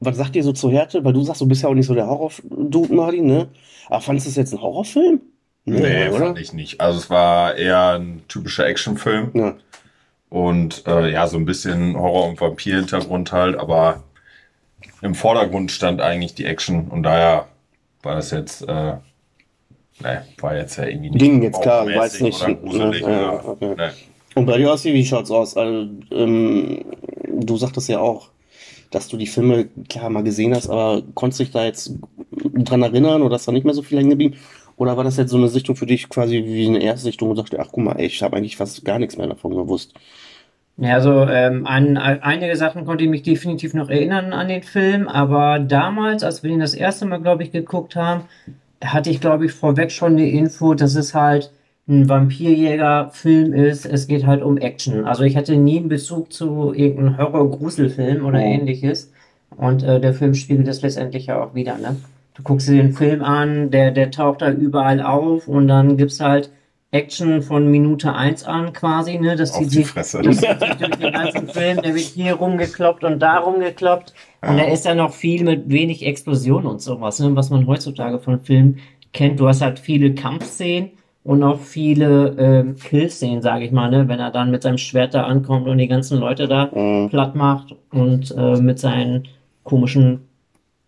was 0.00 0.16
sagt 0.16 0.36
ihr 0.36 0.44
so 0.44 0.52
zur 0.52 0.70
Härte? 0.70 1.04
Weil 1.04 1.12
du 1.12 1.22
sagst, 1.24 1.40
du 1.40 1.46
bist 1.46 1.62
ja 1.62 1.68
auch 1.68 1.74
nicht 1.74 1.86
so 1.86 1.94
der 1.94 2.06
Horror-Dude, 2.06 2.94
Martin, 2.94 3.26
ne? 3.26 3.48
Aber 3.88 4.00
fandest 4.00 4.26
du 4.26 4.30
es 4.30 4.36
jetzt 4.36 4.52
ein 4.52 4.60
Horrorfilm? 4.60 5.20
nee, 5.64 6.10
fand 6.10 6.38
ich 6.38 6.52
nicht. 6.52 6.80
Also 6.80 6.98
es 6.98 7.10
war 7.10 7.56
eher 7.56 7.98
ein 7.98 8.22
typischer 8.28 8.66
Actionfilm. 8.66 9.30
Ja. 9.34 9.56
Und 10.30 10.86
äh, 10.86 11.10
ja, 11.10 11.26
so 11.26 11.36
ein 11.36 11.46
bisschen 11.46 11.96
Horror- 11.96 12.28
und 12.28 12.40
Vampir-Hintergrund 12.40 13.32
halt, 13.32 13.56
aber 13.56 14.04
im 15.02 15.14
Vordergrund 15.14 15.70
stand 15.70 16.00
eigentlich 16.00 16.34
die 16.34 16.44
Action 16.44 16.88
und 16.88 17.02
daher 17.02 17.46
war 18.02 18.14
das 18.14 18.30
jetzt, 18.30 18.62
äh, 18.62 18.94
ne, 20.00 20.24
war 20.40 20.56
jetzt 20.56 20.76
ja 20.76 20.86
irgendwie 20.86 21.10
nicht 21.10 21.20
Ging 21.20 21.42
jetzt 21.42 21.60
klar, 21.60 21.88
ich 21.88 21.96
weiß 21.96 22.20
nicht. 22.20 22.38
gruselig. 22.38 23.02
Ja, 23.02 23.10
ja, 23.10 23.44
okay. 23.44 23.74
ne. 23.74 23.92
Und 24.34 24.46
bei 24.46 24.58
dir, 24.58 24.70
Ossi, 24.70 24.92
wie 24.94 25.04
schaut's 25.04 25.30
aus? 25.30 25.56
Also, 25.56 25.88
ähm, 26.12 26.84
du 27.28 27.56
sagtest 27.56 27.88
ja 27.88 27.98
auch, 27.98 28.28
dass 28.90 29.08
du 29.08 29.16
die 29.16 29.26
Filme 29.26 29.68
klar 29.88 30.10
mal 30.10 30.22
gesehen 30.22 30.54
hast, 30.54 30.68
aber 30.68 31.02
konntest 31.14 31.40
dich 31.40 31.50
da 31.50 31.64
jetzt 31.64 31.92
dran 32.30 32.82
erinnern 32.82 33.22
oder 33.22 33.36
ist 33.36 33.48
da 33.48 33.52
nicht 33.52 33.64
mehr 33.64 33.74
so 33.74 33.82
viel 33.82 33.98
hängen 33.98 34.10
geblieben? 34.10 34.36
Oder 34.76 34.96
war 34.96 35.04
das 35.04 35.16
jetzt 35.16 35.30
so 35.30 35.36
eine 35.36 35.48
Sichtung 35.48 35.74
für 35.74 35.86
dich 35.86 36.08
quasi 36.08 36.44
wie 36.44 36.66
eine 36.68 36.80
Erstsichtung 36.80 37.30
und 37.30 37.36
sagst, 37.36 37.54
ach 37.58 37.68
guck 37.72 37.84
mal, 37.84 37.98
ey, 37.98 38.06
ich 38.06 38.22
habe 38.22 38.36
eigentlich 38.36 38.56
fast 38.56 38.84
gar 38.84 39.00
nichts 39.00 39.16
mehr 39.16 39.26
davon 39.26 39.54
gewusst. 39.54 39.92
Ja, 40.80 40.94
also 40.94 41.22
ähm, 41.26 41.66
an, 41.66 41.96
an 41.96 42.22
einige 42.22 42.54
Sachen 42.56 42.84
konnte 42.84 43.02
ich 43.04 43.10
mich 43.10 43.22
definitiv 43.24 43.74
noch 43.74 43.90
erinnern 43.90 44.32
an 44.32 44.46
den 44.48 44.62
Film, 44.62 45.08
aber 45.08 45.58
damals, 45.58 46.22
als 46.22 46.42
wir 46.44 46.50
ihn 46.52 46.60
das 46.60 46.74
erste 46.74 47.04
Mal, 47.04 47.20
glaube 47.20 47.42
ich, 47.42 47.50
geguckt 47.50 47.96
haben, 47.96 48.22
hatte 48.84 49.10
ich, 49.10 49.20
glaube 49.20 49.46
ich, 49.46 49.52
vorweg 49.52 49.90
schon 49.90 50.16
die 50.16 50.36
Info, 50.38 50.74
dass 50.74 50.94
es 50.94 51.14
halt 51.14 51.50
ein 51.88 52.08
Vampirjäger-Film 52.08 53.54
ist. 53.54 53.86
Es 53.86 54.06
geht 54.06 54.26
halt 54.26 54.42
um 54.42 54.56
Action. 54.58 55.04
Also 55.04 55.24
ich 55.24 55.36
hatte 55.36 55.56
nie 55.56 55.78
einen 55.78 55.88
Bezug 55.88 56.32
zu 56.32 56.72
irgendeinem 56.74 57.18
Horror-Gruselfilm 57.18 58.24
oder 58.24 58.38
Mhm. 58.38 58.44
ähnliches. 58.44 59.12
Und 59.56 59.82
äh, 59.82 60.00
der 60.00 60.14
Film 60.14 60.34
spiegelt 60.34 60.68
das 60.68 60.82
letztendlich 60.82 61.26
ja 61.26 61.42
auch 61.42 61.54
wieder, 61.54 61.76
ne? 61.78 61.96
Du 62.34 62.42
guckst 62.44 62.68
dir 62.68 62.76
den 62.82 62.92
Film 62.92 63.22
an, 63.24 63.70
der, 63.72 63.90
der 63.90 64.12
taucht 64.12 64.42
da 64.42 64.52
überall 64.52 65.02
auf 65.02 65.48
und 65.48 65.66
dann 65.66 65.96
gibt's 65.96 66.20
halt 66.20 66.50
Action 66.90 67.42
von 67.42 67.70
Minute 67.70 68.14
eins 68.14 68.44
an 68.44 68.72
quasi, 68.72 69.18
ne? 69.18 69.36
Das 69.36 69.52
Auf 69.52 69.58
zieht 69.58 69.70
die 69.72 69.74
sich 69.76 69.86
Fresse. 69.88 70.22
das 70.22 70.38
zieht 70.38 70.58
sich 70.60 70.70
durch 70.76 70.96
den 70.96 71.12
ganzen 71.12 71.48
Film, 71.48 71.82
der 71.82 71.94
wird 71.94 72.04
hier 72.04 72.34
rumgekloppt 72.34 73.04
und 73.04 73.18
da 73.20 73.38
rumgekloppt. 73.38 74.14
Und 74.40 74.56
Ja. 74.56 74.64
da 74.64 74.70
ist 74.72 74.86
ja 74.86 74.94
noch 74.94 75.12
viel 75.12 75.44
mit 75.44 75.68
wenig 75.68 76.06
Explosion 76.06 76.64
und 76.64 76.80
sowas, 76.80 77.20
ne? 77.20 77.36
was 77.36 77.50
man 77.50 77.66
heutzutage 77.66 78.18
von 78.18 78.40
Filmen 78.40 78.78
kennt. 79.12 79.38
Du 79.38 79.48
hast 79.48 79.60
halt 79.60 79.78
viele 79.78 80.14
Kampfszenen 80.14 80.90
und 81.24 81.42
auch 81.42 81.60
viele 81.60 82.34
ähm, 82.38 82.76
Killszenen, 82.76 83.42
sage 83.42 83.66
ich 83.66 83.70
mal, 83.72 83.90
ne? 83.90 84.08
wenn 84.08 84.18
er 84.20 84.30
dann 84.30 84.50
mit 84.50 84.62
seinem 84.62 84.78
Schwert 84.78 85.12
da 85.12 85.24
ankommt 85.24 85.66
und 85.68 85.76
die 85.76 85.88
ganzen 85.88 86.18
Leute 86.18 86.48
da 86.48 86.70
Mhm. 86.72 87.10
platt 87.10 87.34
macht 87.34 87.74
und 87.92 88.34
äh, 88.34 88.56
mit 88.62 88.78
seinen 88.78 89.28
komischen 89.62 90.20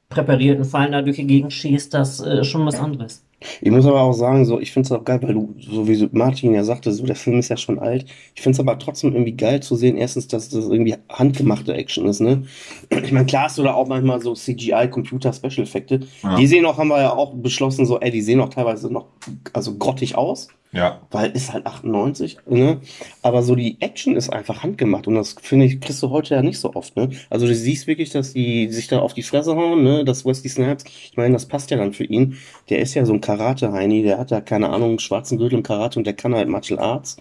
präparierten 0.09 0.65
Fallen 0.65 0.93
da 0.93 1.03
durch 1.03 1.17
die 1.17 1.27
Gegend 1.27 1.53
schießt, 1.53 1.93
das 1.93 2.21
äh, 2.21 2.41
ist 2.41 2.47
schon 2.47 2.65
was 2.65 2.81
anderes. 2.81 3.23
Ich 3.61 3.71
muss 3.71 3.87
aber 3.87 4.03
auch 4.03 4.13
sagen, 4.13 4.45
so, 4.45 4.61
ich 4.61 4.73
finde 4.73 4.87
es 4.87 4.93
auch 4.93 5.05
geil, 5.05 5.21
weil 5.23 5.35
du, 5.35 5.55
so 5.59 5.89
wie 5.89 6.09
Martin 6.13 6.53
ja 6.53 6.63
sagte, 6.63 6.93
so, 6.93 7.05
der 7.05 7.17
Film 7.17 7.39
ist 7.39 7.49
ja 7.49 7.57
schon 7.57 7.79
alt. 7.79 8.05
Ich 8.35 8.43
finde 8.43 8.55
es 8.55 8.61
aber 8.61 8.79
trotzdem 8.79 9.13
irgendwie 9.13 9.33
geil 9.33 9.61
zu 9.63 9.77
sehen, 9.77 9.97
erstens, 9.97 10.29
dass 10.29 10.51
das 10.51 10.67
irgendwie 10.67 10.97
handgemachte 11.09 11.73
Action 11.73 12.07
ist, 12.07 12.21
ne? 12.21 12.43
Ich 12.91 13.13
meine, 13.13 13.27
klar 13.27 13.45
hast 13.45 13.57
du 13.59 13.63
da 13.63 13.73
auch 13.73 13.89
manchmal 13.89 14.21
so 14.21 14.35
CGI, 14.35 14.89
Computer, 14.91 15.33
Special 15.33 15.63
Effekte. 15.63 16.01
Ja. 16.23 16.37
Die 16.37 16.47
sehen 16.47 16.67
auch, 16.67 16.77
haben 16.77 16.89
wir 16.89 17.01
ja 17.01 17.15
auch 17.15 17.35
beschlossen, 17.35 17.87
so, 17.87 17.99
ey, 17.99 18.11
die 18.11 18.23
sehen 18.23 18.41
auch 18.41 18.51
teilweise 18.51 18.93
noch, 18.93 19.07
also 19.53 19.77
grottig 19.77 20.17
aus. 20.17 20.49
Ja, 20.73 21.01
Weil 21.11 21.33
ist 21.33 21.53
halt 21.53 21.67
98, 21.67 22.39
ne? 22.47 22.81
Aber 23.23 23.43
so 23.43 23.57
die 23.57 23.81
Action 23.81 24.15
ist 24.15 24.31
einfach 24.31 24.63
handgemacht 24.63 25.09
und 25.09 25.17
das 25.17 25.35
finde 25.43 25.67
ich, 25.67 25.81
kriegst 25.81 26.01
du 26.01 26.11
heute 26.11 26.37
ja 26.37 26.43
nicht 26.43 26.61
so 26.61 26.73
oft, 26.75 26.95
ne? 26.97 27.09
Also 27.29 27.47
du 27.49 27.55
siehst 27.57 27.89
wirklich, 27.89 28.11
dass 28.11 28.33
die 28.35 28.69
sich 28.71 28.87
da 28.87 29.01
auf 29.01 29.13
die 29.13 29.25
Fresse 29.25 29.57
hauen, 29.57 29.83
ne? 29.83 30.05
Das 30.05 30.25
Wesley 30.25 30.49
Snipes, 30.49 30.85
ich 30.87 31.17
meine, 31.17 31.33
das 31.33 31.47
passt 31.47 31.71
ja 31.73 31.77
dann 31.77 31.93
für 31.93 32.05
ihn. 32.05 32.37
Der 32.69 32.79
ist 32.79 32.95
ja 32.95 33.05
so 33.05 33.13
ein 33.13 33.21
Karate-Heini, 33.21 34.05
der 34.05 34.19
hat 34.19 34.31
ja 34.31 34.41
keine 34.41 34.69
Ahnung, 34.71 34.91
einen 34.91 34.99
schwarzen 35.01 35.39
Gürtel 35.39 35.57
im 35.59 35.65
Karate 35.65 35.99
und 35.99 36.05
der 36.07 36.15
kann 36.15 36.35
halt 36.37 36.49
Martial 36.49 36.79
Arts. 36.79 37.17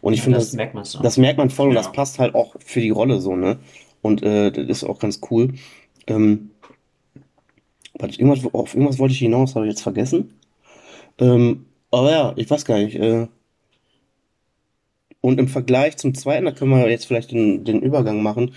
Und 0.00 0.12
ich 0.14 0.22
finde, 0.22 0.38
das 0.38 0.46
das, 0.48 0.54
merkt 0.54 0.74
man 0.74 0.84
so. 0.84 1.00
das 1.02 1.16
merkt 1.16 1.38
man 1.38 1.50
voll 1.50 1.68
und 1.70 1.74
Ja. 1.74 1.80
das 1.80 1.90
passt 1.90 2.20
halt 2.20 2.36
auch 2.36 2.54
für 2.64 2.80
die 2.80 2.90
Rolle 2.90 3.20
so, 3.20 3.34
ne? 3.34 3.58
Und 4.00 4.22
äh, 4.22 4.52
das 4.52 4.66
ist 4.68 4.84
auch 4.84 5.00
ganz 5.00 5.20
cool. 5.30 5.54
Ähm. 6.06 6.50
Irgendwas, 8.00 8.44
auf 8.54 8.74
irgendwas 8.74 8.98
wollte 8.98 9.12
ich 9.14 9.20
hinaus, 9.20 9.54
habe 9.54 9.66
ich 9.66 9.72
jetzt 9.72 9.82
vergessen. 9.82 10.34
Ähm, 11.18 11.66
aber 11.92 12.10
ja, 12.10 12.32
ich 12.36 12.50
weiß 12.50 12.64
gar 12.64 12.78
nicht. 12.78 12.96
Äh, 12.96 13.28
und 15.20 15.38
im 15.38 15.48
Vergleich 15.48 15.96
zum 15.96 16.14
zweiten, 16.14 16.44
da 16.44 16.52
können 16.52 16.72
wir 16.72 16.90
jetzt 16.90 17.06
vielleicht 17.06 17.30
den, 17.30 17.64
den 17.64 17.80
Übergang 17.80 18.22
machen, 18.22 18.54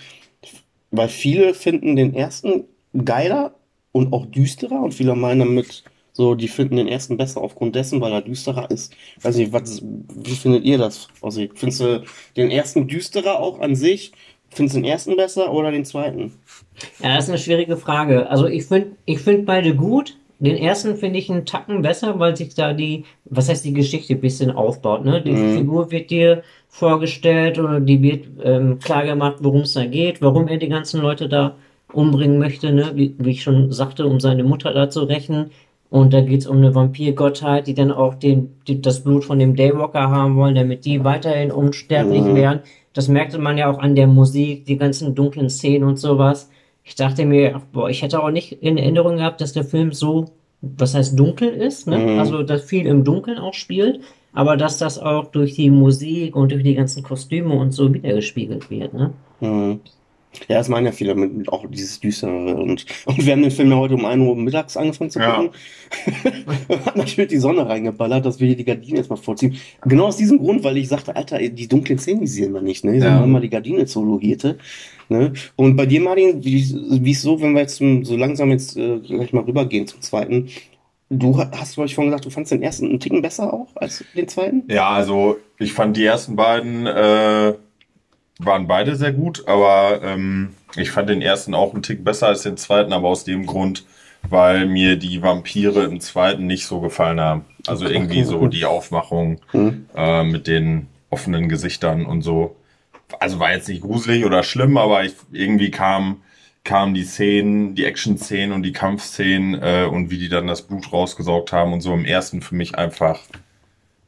weil 0.90 1.08
viele 1.08 1.54
finden 1.54 1.96
den 1.96 2.14
ersten 2.14 2.64
geiler 3.04 3.54
und 3.92 4.12
auch 4.12 4.26
düsterer 4.26 4.82
und 4.82 4.92
viele 4.92 5.14
meinen 5.14 5.40
damit 5.40 5.84
so, 6.12 6.34
die 6.34 6.48
finden 6.48 6.76
den 6.76 6.88
ersten 6.88 7.18
besser 7.18 7.42
aufgrund 7.42 7.76
dessen, 7.76 8.00
weil 8.00 8.10
er 8.10 8.22
düsterer 8.22 8.70
ist. 8.70 8.94
Weiß 9.20 9.38
was, 9.52 9.82
wie 9.82 10.34
findet 10.34 10.64
ihr 10.64 10.78
das? 10.78 11.08
Also, 11.20 11.42
findest 11.54 11.80
du 11.80 12.04
den 12.36 12.50
ersten 12.50 12.88
düsterer 12.88 13.38
auch 13.38 13.60
an 13.60 13.76
sich? 13.76 14.12
Findest 14.48 14.76
du 14.76 14.80
den 14.80 14.90
ersten 14.90 15.16
besser 15.16 15.52
oder 15.52 15.70
den 15.70 15.84
zweiten? 15.84 16.32
Ja, 17.02 17.14
das 17.14 17.24
ist 17.24 17.30
eine 17.30 17.38
schwierige 17.38 17.76
Frage. 17.76 18.30
Also 18.30 18.46
ich 18.46 18.64
finde 18.64 18.92
ich 19.04 19.18
find 19.18 19.44
beide 19.44 19.74
gut. 19.74 20.16
Den 20.38 20.56
ersten 20.56 20.96
finde 20.96 21.18
ich 21.18 21.30
einen 21.30 21.46
Tacken 21.46 21.80
besser, 21.82 22.18
weil 22.18 22.36
sich 22.36 22.54
da 22.54 22.72
die, 22.74 23.04
was 23.24 23.48
heißt 23.48 23.64
die 23.64 23.72
Geschichte 23.72 24.14
ein 24.14 24.20
bisschen 24.20 24.50
aufbaut. 24.50 25.04
Ne? 25.04 25.22
Die 25.22 25.32
Mhm. 25.32 25.48
Figur 25.50 25.90
wird 25.90 26.10
dir 26.10 26.42
vorgestellt 26.68 27.58
oder 27.58 27.80
die 27.80 28.02
wird 28.02 28.26
ähm, 28.42 28.78
klar 28.78 29.04
gemacht, 29.06 29.36
worum 29.40 29.62
es 29.62 29.72
da 29.72 29.86
geht, 29.86 30.20
warum 30.20 30.46
er 30.48 30.58
die 30.58 30.68
ganzen 30.68 31.00
Leute 31.00 31.28
da 31.28 31.56
umbringen 31.92 32.38
möchte, 32.38 32.72
ne? 32.72 32.92
wie, 32.94 33.14
wie 33.18 33.30
ich 33.30 33.42
schon 33.42 33.72
sagte, 33.72 34.06
um 34.06 34.20
seine 34.20 34.44
Mutter 34.44 34.72
da 34.74 34.90
zu 34.90 35.04
rächen. 35.04 35.50
Und 35.88 36.12
da 36.12 36.20
geht 36.20 36.40
es 36.40 36.46
um 36.46 36.56
eine 36.58 36.74
Vampirgottheit, 36.74 37.66
die 37.66 37.74
dann 37.74 37.92
auch 37.92 38.14
den, 38.14 38.56
die, 38.66 38.82
das 38.82 39.02
Blut 39.04 39.24
von 39.24 39.38
dem 39.38 39.54
Daywalker 39.56 40.10
haben 40.10 40.36
wollen, 40.36 40.54
damit 40.56 40.84
die 40.84 41.02
weiterhin 41.04 41.50
unsterblich 41.52 42.30
Mhm. 42.30 42.34
werden. 42.34 42.60
Das 42.92 43.08
merkte 43.08 43.38
man 43.38 43.56
ja 43.56 43.70
auch 43.70 43.78
an 43.78 43.94
der 43.94 44.06
Musik, 44.06 44.66
die 44.66 44.76
ganzen 44.76 45.14
dunklen 45.14 45.48
Szenen 45.48 45.84
und 45.88 45.96
sowas. 45.98 46.50
Ich 46.86 46.94
dachte 46.94 47.26
mir, 47.26 47.60
boah, 47.72 47.90
ich 47.90 48.02
hätte 48.02 48.22
auch 48.22 48.30
nicht 48.30 48.52
in 48.62 48.78
Erinnerung 48.78 49.16
gehabt, 49.16 49.40
dass 49.40 49.52
der 49.52 49.64
Film 49.64 49.92
so, 49.92 50.26
was 50.60 50.94
heißt 50.94 51.18
dunkel 51.18 51.48
ist, 51.48 51.88
ne? 51.88 51.98
Mhm. 51.98 52.18
Also, 52.20 52.44
dass 52.44 52.62
viel 52.62 52.86
im 52.86 53.02
Dunkeln 53.02 53.38
auch 53.38 53.54
spielt, 53.54 54.00
aber 54.32 54.56
dass 54.56 54.78
das 54.78 54.98
auch 54.98 55.26
durch 55.32 55.54
die 55.54 55.68
Musik 55.68 56.36
und 56.36 56.52
durch 56.52 56.62
die 56.62 56.76
ganzen 56.76 57.02
Kostüme 57.02 57.54
und 57.54 57.72
so 57.72 57.92
wiedergespiegelt 57.92 58.70
wird, 58.70 58.94
ne? 58.94 59.12
Mhm. 59.40 59.80
Ja, 60.48 60.56
das 60.58 60.68
meinen 60.68 60.86
ja 60.86 60.92
viele 60.92 61.14
mit 61.14 61.48
auch 61.48 61.64
dieses 61.70 62.00
Düstere. 62.00 62.54
Und, 62.56 62.86
und 63.06 63.24
wir 63.26 63.32
haben 63.32 63.42
den 63.42 63.50
Film 63.50 63.70
ja 63.70 63.76
heute 63.76 63.94
um 63.94 64.04
1 64.04 64.20
Uhr 64.22 64.36
mittags 64.36 64.76
angefangen 64.76 65.10
zu 65.10 65.18
Ja. 65.18 65.34
gucken. 65.36 65.50
Hat 66.84 66.96
natürlich 66.96 67.30
die 67.30 67.38
Sonne 67.38 67.68
reingeballert, 67.68 68.24
dass 68.26 68.40
wir 68.40 68.46
hier 68.48 68.56
die 68.56 68.64
Gardinen 68.64 68.96
erstmal 68.98 69.18
vorziehen. 69.18 69.56
Genau 69.82 70.06
aus 70.06 70.16
diesem 70.16 70.38
Grund, 70.38 70.64
weil 70.64 70.76
ich 70.76 70.88
sagte, 70.88 71.14
Alter, 71.16 71.38
die 71.38 71.68
dunklen 71.68 71.98
Szenen, 71.98 72.26
sehen 72.26 72.52
wir 72.54 72.60
nicht, 72.62 72.84
ne? 72.84 72.92
Die 72.92 72.98
Ja. 72.98 73.20
ja. 73.20 73.26
mal 73.26 73.40
die 73.40 73.50
Gardine 73.50 73.86
zologierte. 73.86 74.58
Ne? 75.08 75.32
Und 75.54 75.76
bei 75.76 75.86
dir, 75.86 76.00
Martin, 76.00 76.44
wie, 76.44 77.10
ist 77.10 77.22
so, 77.22 77.40
wenn 77.40 77.52
wir 77.54 77.60
jetzt 77.62 77.76
zum, 77.76 78.04
so 78.04 78.16
langsam 78.16 78.50
jetzt 78.50 78.76
äh, 78.76 78.98
gleich 78.98 79.32
mal 79.32 79.44
rübergehen 79.44 79.86
zum 79.86 80.00
zweiten? 80.00 80.48
Du 81.08 81.38
ha- 81.38 81.50
hast, 81.54 81.74
glaube 81.74 81.86
ich, 81.86 81.94
vorhin 81.94 82.10
gesagt, 82.10 82.24
du 82.24 82.30
fandst 82.30 82.50
den 82.50 82.62
ersten 82.62 82.86
einen 82.88 82.98
Ticken 82.98 83.22
besser 83.22 83.54
auch 83.54 83.68
als 83.76 84.02
den 84.16 84.26
zweiten? 84.26 84.64
Ja, 84.68 84.88
also 84.88 85.36
ich 85.60 85.72
fand 85.72 85.96
die 85.96 86.04
ersten 86.04 86.34
beiden 86.34 86.86
äh, 86.86 87.54
waren 88.38 88.66
beide 88.66 88.96
sehr 88.96 89.12
gut, 89.12 89.46
aber 89.46 90.00
ähm, 90.02 90.54
ich 90.76 90.90
fand 90.90 91.08
den 91.08 91.22
ersten 91.22 91.54
auch 91.54 91.72
einen 91.72 91.82
Tick 91.82 92.04
besser 92.04 92.28
als 92.28 92.42
den 92.42 92.56
zweiten, 92.56 92.92
aber 92.92 93.08
aus 93.08 93.24
dem 93.24 93.46
Grund, 93.46 93.84
weil 94.28 94.66
mir 94.66 94.96
die 94.96 95.22
Vampire 95.22 95.84
im 95.84 96.00
zweiten 96.00 96.46
nicht 96.46 96.66
so 96.66 96.80
gefallen 96.80 97.20
haben. 97.20 97.44
Also 97.66 97.86
irgendwie 97.86 98.24
so 98.24 98.46
die 98.46 98.64
Aufmachung 98.64 99.40
Hm. 99.52 99.86
äh, 99.96 100.24
mit 100.24 100.46
den 100.46 100.88
offenen 101.10 101.48
Gesichtern 101.48 102.04
und 102.04 102.22
so. 102.22 102.56
Also 103.20 103.38
war 103.38 103.52
jetzt 103.52 103.68
nicht 103.68 103.82
gruselig 103.82 104.24
oder 104.24 104.42
schlimm, 104.42 104.76
aber 104.76 105.04
ich, 105.04 105.14
irgendwie 105.32 105.70
kam 105.70 106.22
kamen 106.66 106.94
die 106.94 107.04
Szenen, 107.04 107.76
die 107.76 107.84
Action-Szenen 107.84 108.52
und 108.52 108.64
die 108.64 108.72
Kampfszenen 108.72 109.54
äh, 109.54 109.88
und 109.88 110.10
wie 110.10 110.18
die 110.18 110.28
dann 110.28 110.48
das 110.48 110.62
Blut 110.62 110.92
rausgesaugt 110.92 111.52
haben 111.52 111.72
und 111.72 111.80
so 111.80 111.94
im 111.94 112.04
ersten 112.04 112.42
für 112.42 112.56
mich 112.56 112.76
einfach 112.76 113.20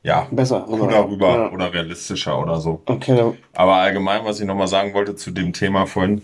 ja 0.09 0.27
Besser. 0.31 0.61
cooler 0.67 1.09
rüber 1.09 1.29
Ja. 1.37 1.51
oder 1.51 1.73
realistischer 1.73 2.39
oder 2.41 2.61
so. 2.61 2.83
Okay, 2.87 3.35
Aber 3.55 3.75
allgemein, 3.77 4.25
was 4.25 4.41
ich 4.41 4.47
nochmal 4.47 4.69
sagen 4.69 4.95
wollte 4.95 5.15
zu 5.17 5.31
dem 5.31 5.53
Thema 5.53 5.87
vorhin, 5.87 6.23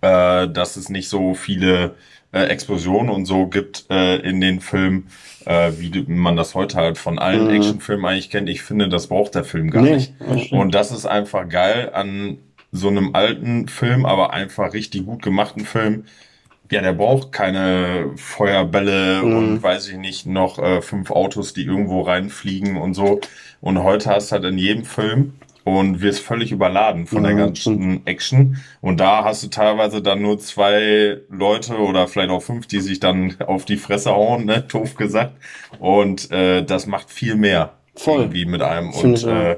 äh, 0.00 0.48
dass 0.48 0.76
es 0.76 0.88
nicht 0.88 1.08
so 1.08 1.34
viele 1.34 1.94
äh, 2.32 2.44
Explosionen 2.44 3.10
und 3.10 3.26
so 3.26 3.46
gibt 3.48 3.86
äh, 3.90 4.16
in 4.18 4.40
den 4.40 4.60
Filmen, 4.60 5.08
äh, 5.46 5.72
wie 5.78 6.04
man 6.06 6.36
das 6.36 6.54
heute 6.54 6.76
halt 6.76 6.96
von 6.98 7.18
allen 7.18 7.44
Mhm. 7.48 7.54
Actionfilmen 7.56 8.06
eigentlich 8.06 8.30
kennt. 8.30 8.48
Ich 8.48 8.62
finde, 8.62 8.88
das 8.88 9.08
braucht 9.08 9.34
der 9.34 9.42
Film 9.44 9.70
gar 9.70 9.82
Nee, 9.82 9.96
nicht. 9.96 10.14
das. 10.20 10.52
Und 10.52 10.74
das 10.74 10.92
ist 10.92 11.06
einfach 11.06 11.48
geil 11.48 11.90
an 11.92 12.38
so 12.70 12.86
einem 12.88 13.16
alten 13.16 13.66
Film, 13.66 14.06
aber 14.06 14.32
einfach 14.32 14.72
richtig 14.74 15.06
gut 15.06 15.22
gemachten 15.22 15.64
Film. 15.64 16.04
Ja, 16.70 16.80
der 16.82 16.92
braucht 16.92 17.32
keine 17.32 18.10
Feuerbälle 18.16 19.22
Mhm. 19.22 19.36
und 19.36 19.62
weiß 19.62 19.88
ich 19.88 19.96
nicht, 19.96 20.26
noch 20.26 20.58
äh, 20.58 20.80
fünf 20.82 21.10
Autos, 21.10 21.52
die 21.52 21.64
irgendwo 21.64 22.02
reinfliegen 22.02 22.76
und 22.76 22.94
so. 22.94 23.20
Und 23.60 23.82
heute 23.82 24.10
hast 24.10 24.30
du 24.30 24.36
halt 24.36 24.44
in 24.44 24.56
jedem 24.58 24.84
Film 24.84 25.34
und 25.64 26.00
wirst 26.00 26.20
völlig 26.22 26.52
überladen 26.52 27.06
von 27.06 27.22
der 27.22 27.32
Ja, 27.32 27.38
ganzen 27.46 28.06
Action. 28.06 28.56
Und 28.80 28.98
da 29.00 29.24
hast 29.24 29.42
du 29.42 29.48
teilweise 29.48 30.00
dann 30.00 30.22
nur 30.22 30.38
zwei 30.38 31.18
Leute 31.28 31.76
oder 31.78 32.08
vielleicht 32.08 32.30
auch 32.30 32.40
fünf, 32.42 32.66
die 32.66 32.80
sich 32.80 33.00
dann 33.00 33.36
auf 33.46 33.64
die 33.66 33.76
Fresse 33.76 34.10
hauen, 34.12 34.46
ne, 34.46 34.62
doof 34.62 34.94
gesagt. 34.94 35.32
Und 35.78 36.30
äh, 36.30 36.62
das 36.64 36.86
macht 36.86 37.10
viel 37.10 37.34
mehr 37.34 37.74
Voll. 37.96 38.20
irgendwie 38.20 38.46
mit 38.46 38.62
einem. 38.62 38.92
Finde 38.92 39.26
Und 39.26 39.36
äh, 39.36 39.56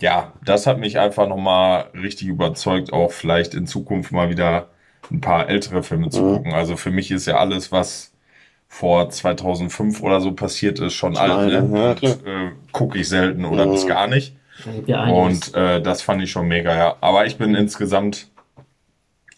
ja, 0.00 0.32
das 0.44 0.66
hat 0.66 0.78
mich 0.78 0.98
einfach 0.98 1.28
nochmal 1.28 1.86
richtig 1.94 2.28
überzeugt, 2.28 2.92
auch 2.92 3.12
vielleicht 3.12 3.54
in 3.54 3.66
Zukunft 3.66 4.12
mal 4.12 4.30
wieder 4.30 4.68
ein 5.10 5.20
paar 5.20 5.48
ältere 5.48 5.82
Filme 5.82 6.10
zu 6.10 6.22
Mhm. 6.22 6.34
gucken. 6.34 6.52
Also 6.52 6.76
für 6.76 6.90
mich 6.90 7.10
ist 7.10 7.26
ja 7.26 7.36
alles, 7.38 7.72
was 7.72 8.12
vor 8.68 9.08
2005 9.08 10.02
oder 10.02 10.20
so 10.20 10.32
passiert 10.32 10.78
ist, 10.78 10.92
schon 10.94 11.16
alt. 11.16 11.48
Ne? 11.70 11.96
ja, 12.02 12.10
äh, 12.10 12.50
Gucke 12.72 12.98
ich 12.98 13.08
selten 13.08 13.44
oder 13.46 13.66
Mhm. 13.66 13.70
bis 13.72 13.86
gar 13.86 14.06
nicht. 14.06 14.34
Ja. 14.86 15.06
Und 15.08 15.54
äh, 15.54 15.80
das 15.80 16.02
fand 16.02 16.22
ich 16.22 16.30
schon 16.30 16.48
mega, 16.48 16.76
ja. 16.76 16.96
Aber 17.00 17.24
ich 17.26 17.38
bin 17.38 17.54
insgesamt, 17.54 18.28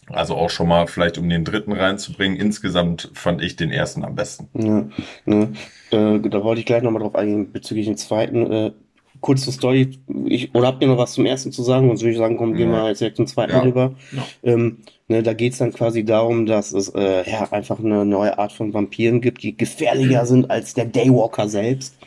also 0.07 0.35
auch 0.35 0.49
schon 0.49 0.67
mal 0.67 0.87
vielleicht 0.87 1.17
um 1.17 1.29
den 1.29 1.45
dritten 1.45 1.71
reinzubringen, 1.71 2.37
insgesamt 2.37 3.09
fand 3.13 3.41
ich 3.41 3.55
den 3.55 3.71
ersten 3.71 4.03
am 4.03 4.15
besten. 4.15 4.49
Ja, 4.53 4.85
ne, 5.25 5.53
äh, 5.91 6.19
da 6.19 6.43
wollte 6.43 6.59
ich 6.59 6.65
gleich 6.65 6.83
nochmal 6.83 7.01
drauf 7.01 7.15
eingehen 7.15 7.51
bezüglich 7.53 7.85
den 7.85 7.97
zweiten. 7.97 8.51
Äh, 8.51 8.71
kurz 9.21 9.43
zur 9.43 9.53
Story. 9.53 9.99
Ich, 10.25 10.53
oder 10.55 10.67
habt 10.67 10.81
ihr 10.81 10.87
noch 10.87 10.97
was 10.97 11.13
zum 11.13 11.25
ersten 11.25 11.51
zu 11.51 11.61
sagen? 11.63 11.87
Sonst 11.87 12.01
würde 12.01 12.11
ich 12.11 12.17
sagen, 12.17 12.37
komm, 12.37 12.55
gehen 12.55 12.71
wir 12.71 12.79
Ja. 12.79 12.87
jetzt 12.89 12.99
direkt 13.01 13.17
zum 13.17 13.27
zweiten 13.27 13.51
Ja. 13.53 13.61
rüber. 13.61 13.93
Ja. 14.11 14.23
Ähm, 14.43 14.79
ne, 15.11 15.23
da 15.23 15.33
geht 15.33 15.53
es 15.53 15.59
dann 15.59 15.73
quasi 15.73 16.03
darum, 16.03 16.45
dass 16.45 16.71
es 16.71 16.89
äh, 16.89 17.29
ja, 17.29 17.51
einfach 17.51 17.79
eine 17.79 18.05
neue 18.05 18.39
Art 18.39 18.51
von 18.51 18.73
Vampiren 18.73 19.21
gibt, 19.21 19.43
die 19.43 19.55
gefährlicher 19.55 20.25
sind 20.25 20.49
als 20.49 20.73
der 20.73 20.85
Daywalker 20.85 21.47
selbst. 21.47 21.97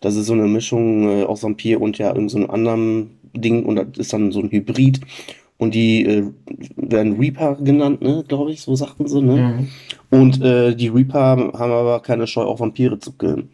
Das 0.00 0.16
ist 0.16 0.26
so 0.26 0.32
eine 0.32 0.46
Mischung 0.46 1.20
äh, 1.20 1.24
aus 1.24 1.42
Vampir 1.42 1.80
und 1.80 1.98
ja 1.98 2.14
irgend 2.14 2.30
so 2.30 2.38
einem 2.38 2.50
anderen 2.50 3.18
Ding 3.34 3.64
und 3.64 3.76
das 3.76 3.86
ist 3.98 4.12
dann 4.12 4.32
so 4.32 4.40
ein 4.40 4.50
Hybrid. 4.50 5.00
Und 5.58 5.74
die 5.74 6.04
äh, 6.04 6.24
werden 6.76 7.18
Reaper 7.18 7.56
genannt, 7.56 8.02
ne, 8.02 8.24
glaube 8.28 8.52
ich, 8.52 8.60
so 8.60 8.74
sagten 8.74 9.08
sie, 9.08 9.22
ne? 9.22 9.36
Mhm. 10.10 10.18
Und 10.18 10.42
äh, 10.42 10.74
die 10.74 10.88
Reaper 10.88 11.50
haben 11.54 11.72
aber 11.72 12.00
keine 12.00 12.26
Scheu, 12.26 12.42
auch 12.42 12.60
Vampire 12.60 12.98
zu 12.98 13.12
killen. 13.12 13.48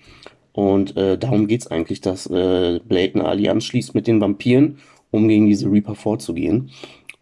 Und 0.52 0.96
äh, 0.96 1.16
darum 1.16 1.46
geht's 1.46 1.68
eigentlich, 1.68 2.00
dass 2.00 2.26
äh, 2.26 2.80
Blade 2.80 3.14
eine 3.14 3.24
Allianz 3.24 3.64
schließt 3.64 3.94
mit 3.94 4.08
den 4.08 4.20
Vampiren, 4.20 4.78
um 5.12 5.28
gegen 5.28 5.46
diese 5.46 5.70
Reaper 5.70 5.94
vorzugehen. 5.94 6.70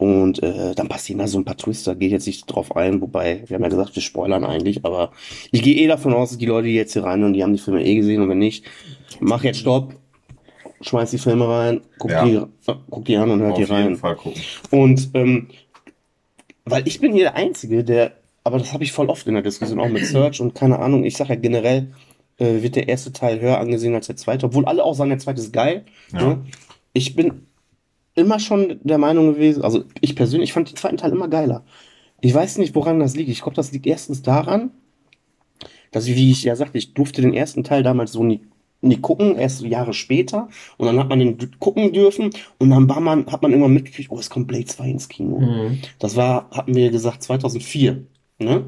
Und 0.00 0.42
äh, 0.42 0.74
dann 0.74 0.88
passieren 0.88 1.18
da 1.18 1.26
so 1.26 1.38
ein 1.38 1.44
paar 1.44 1.58
Twister, 1.58 1.94
geht 1.94 2.10
jetzt 2.10 2.26
nicht 2.26 2.46
drauf 2.46 2.74
ein, 2.74 3.02
wobei, 3.02 3.42
wir 3.46 3.54
haben 3.54 3.62
ja 3.62 3.68
gesagt, 3.68 3.94
wir 3.94 4.02
spoilern 4.02 4.44
eigentlich, 4.44 4.82
aber 4.86 5.12
ich 5.52 5.60
gehe 5.62 5.76
eh 5.76 5.86
davon 5.88 6.14
aus, 6.14 6.30
dass 6.30 6.38
die 6.38 6.46
Leute, 6.46 6.68
die 6.68 6.74
jetzt 6.74 6.94
hier 6.94 7.04
rein 7.04 7.22
und 7.22 7.34
die 7.34 7.42
haben 7.42 7.52
die 7.52 7.58
Filme 7.58 7.84
eh 7.84 7.96
gesehen 7.96 8.22
und 8.22 8.30
wenn 8.30 8.38
nicht, 8.38 8.64
mach 9.20 9.44
jetzt 9.44 9.58
Stopp, 9.58 9.94
schmeiß 10.80 11.10
die 11.10 11.18
Filme 11.18 11.46
rein, 11.46 11.82
guck, 11.98 12.12
Ja. 12.12 12.24
die, 12.24 12.34
äh, 12.36 12.74
guck 12.88 13.04
die 13.04 13.16
an 13.18 13.30
und 13.30 13.40
hört 13.40 13.50
Auf 13.52 13.56
die 13.58 13.64
jeden 13.64 13.74
rein. 13.74 13.96
Fall 13.96 14.16
gucken. 14.16 14.40
Und 14.70 15.10
ähm, 15.12 15.48
weil 16.64 16.88
ich 16.88 16.98
bin 17.00 17.12
hier 17.12 17.24
der 17.24 17.36
Einzige, 17.36 17.84
der, 17.84 18.12
aber 18.42 18.56
das 18.56 18.72
habe 18.72 18.84
ich 18.84 18.92
voll 18.92 19.10
oft 19.10 19.26
in 19.26 19.34
der 19.34 19.42
Diskussion, 19.42 19.80
auch 19.80 19.90
mit 19.90 20.06
Search 20.06 20.40
und 20.40 20.54
keine 20.54 20.78
Ahnung, 20.78 21.04
ich 21.04 21.14
sage 21.18 21.34
ja 21.34 21.38
generell, 21.38 21.92
äh, 22.38 22.62
wird 22.62 22.74
der 22.76 22.88
erste 22.88 23.12
Teil 23.12 23.38
höher 23.42 23.58
angesehen 23.58 23.94
als 23.94 24.06
der 24.06 24.16
zweite, 24.16 24.46
obwohl 24.46 24.64
alle 24.64 24.82
auch 24.82 24.94
sagen, 24.94 25.10
der 25.10 25.18
zweite 25.18 25.42
ist 25.42 25.52
geil. 25.52 25.84
Ja. 26.14 26.22
Ne? 26.26 26.38
Ich 26.94 27.14
bin 27.14 27.42
immer 28.20 28.38
schon 28.38 28.80
der 28.82 28.98
Meinung 28.98 29.34
gewesen, 29.34 29.62
also 29.62 29.84
ich 30.00 30.14
persönlich 30.16 30.52
fand 30.52 30.70
den 30.70 30.76
zweiten 30.76 30.96
Teil 30.96 31.12
immer 31.12 31.28
geiler. 31.28 31.64
Ich 32.20 32.34
weiß 32.34 32.58
nicht, 32.58 32.74
woran 32.74 33.00
das 33.00 33.16
liegt. 33.16 33.30
Ich 33.30 33.40
glaube, 33.40 33.56
das 33.56 33.72
liegt 33.72 33.86
erstens 33.86 34.22
daran, 34.22 34.70
dass 35.90 36.06
ich, 36.06 36.16
wie 36.16 36.30
ich 36.30 36.44
ja 36.44 36.54
sagte, 36.56 36.78
ich 36.78 36.94
durfte 36.94 37.22
den 37.22 37.34
ersten 37.34 37.64
Teil 37.64 37.82
damals 37.82 38.12
so 38.12 38.22
nie, 38.22 38.40
nie 38.80 38.98
gucken, 38.98 39.36
erst 39.36 39.62
Jahre 39.62 39.94
später. 39.94 40.48
Und 40.76 40.86
dann 40.86 40.98
hat 40.98 41.08
man 41.08 41.18
den 41.18 41.38
gucken 41.58 41.92
dürfen 41.92 42.30
und 42.58 42.70
dann 42.70 42.88
war 42.88 43.00
man, 43.00 43.26
hat 43.26 43.42
man 43.42 43.50
irgendwann 43.50 43.74
mitgekriegt, 43.74 44.10
oh, 44.10 44.18
es 44.18 44.30
kommt 44.30 44.48
Blade 44.48 44.66
2 44.66 44.88
ins 44.88 45.08
Kino. 45.08 45.40
Mhm. 45.40 45.78
Das 45.98 46.16
war, 46.16 46.50
hatten 46.50 46.74
wir 46.74 46.90
gesagt, 46.90 47.22
2004. 47.22 48.04
Ne? 48.38 48.64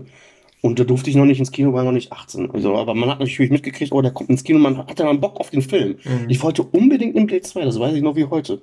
Und 0.62 0.78
da 0.78 0.84
durfte 0.84 1.10
ich 1.10 1.16
noch 1.16 1.24
nicht 1.24 1.40
ins 1.40 1.50
Kino, 1.50 1.72
war 1.72 1.84
noch 1.84 1.92
nicht 1.92 2.12
18. 2.12 2.50
Also, 2.52 2.76
aber 2.76 2.94
man 2.94 3.10
hat 3.10 3.18
natürlich 3.18 3.50
mitgekriegt, 3.50 3.92
oh, 3.92 4.00
der 4.00 4.12
kommt 4.12 4.30
ins 4.30 4.44
Kino, 4.44 4.58
man 4.58 4.78
hatte 4.78 5.02
dann 5.02 5.20
Bock 5.20 5.40
auf 5.40 5.50
den 5.50 5.62
Film. 5.62 5.96
Mhm. 6.04 6.28
Ich 6.28 6.42
wollte 6.42 6.62
unbedingt 6.62 7.16
einen 7.16 7.26
Blade 7.26 7.42
2, 7.42 7.64
das 7.64 7.78
weiß 7.78 7.94
ich 7.94 8.02
noch 8.02 8.16
wie 8.16 8.24
heute. 8.24 8.62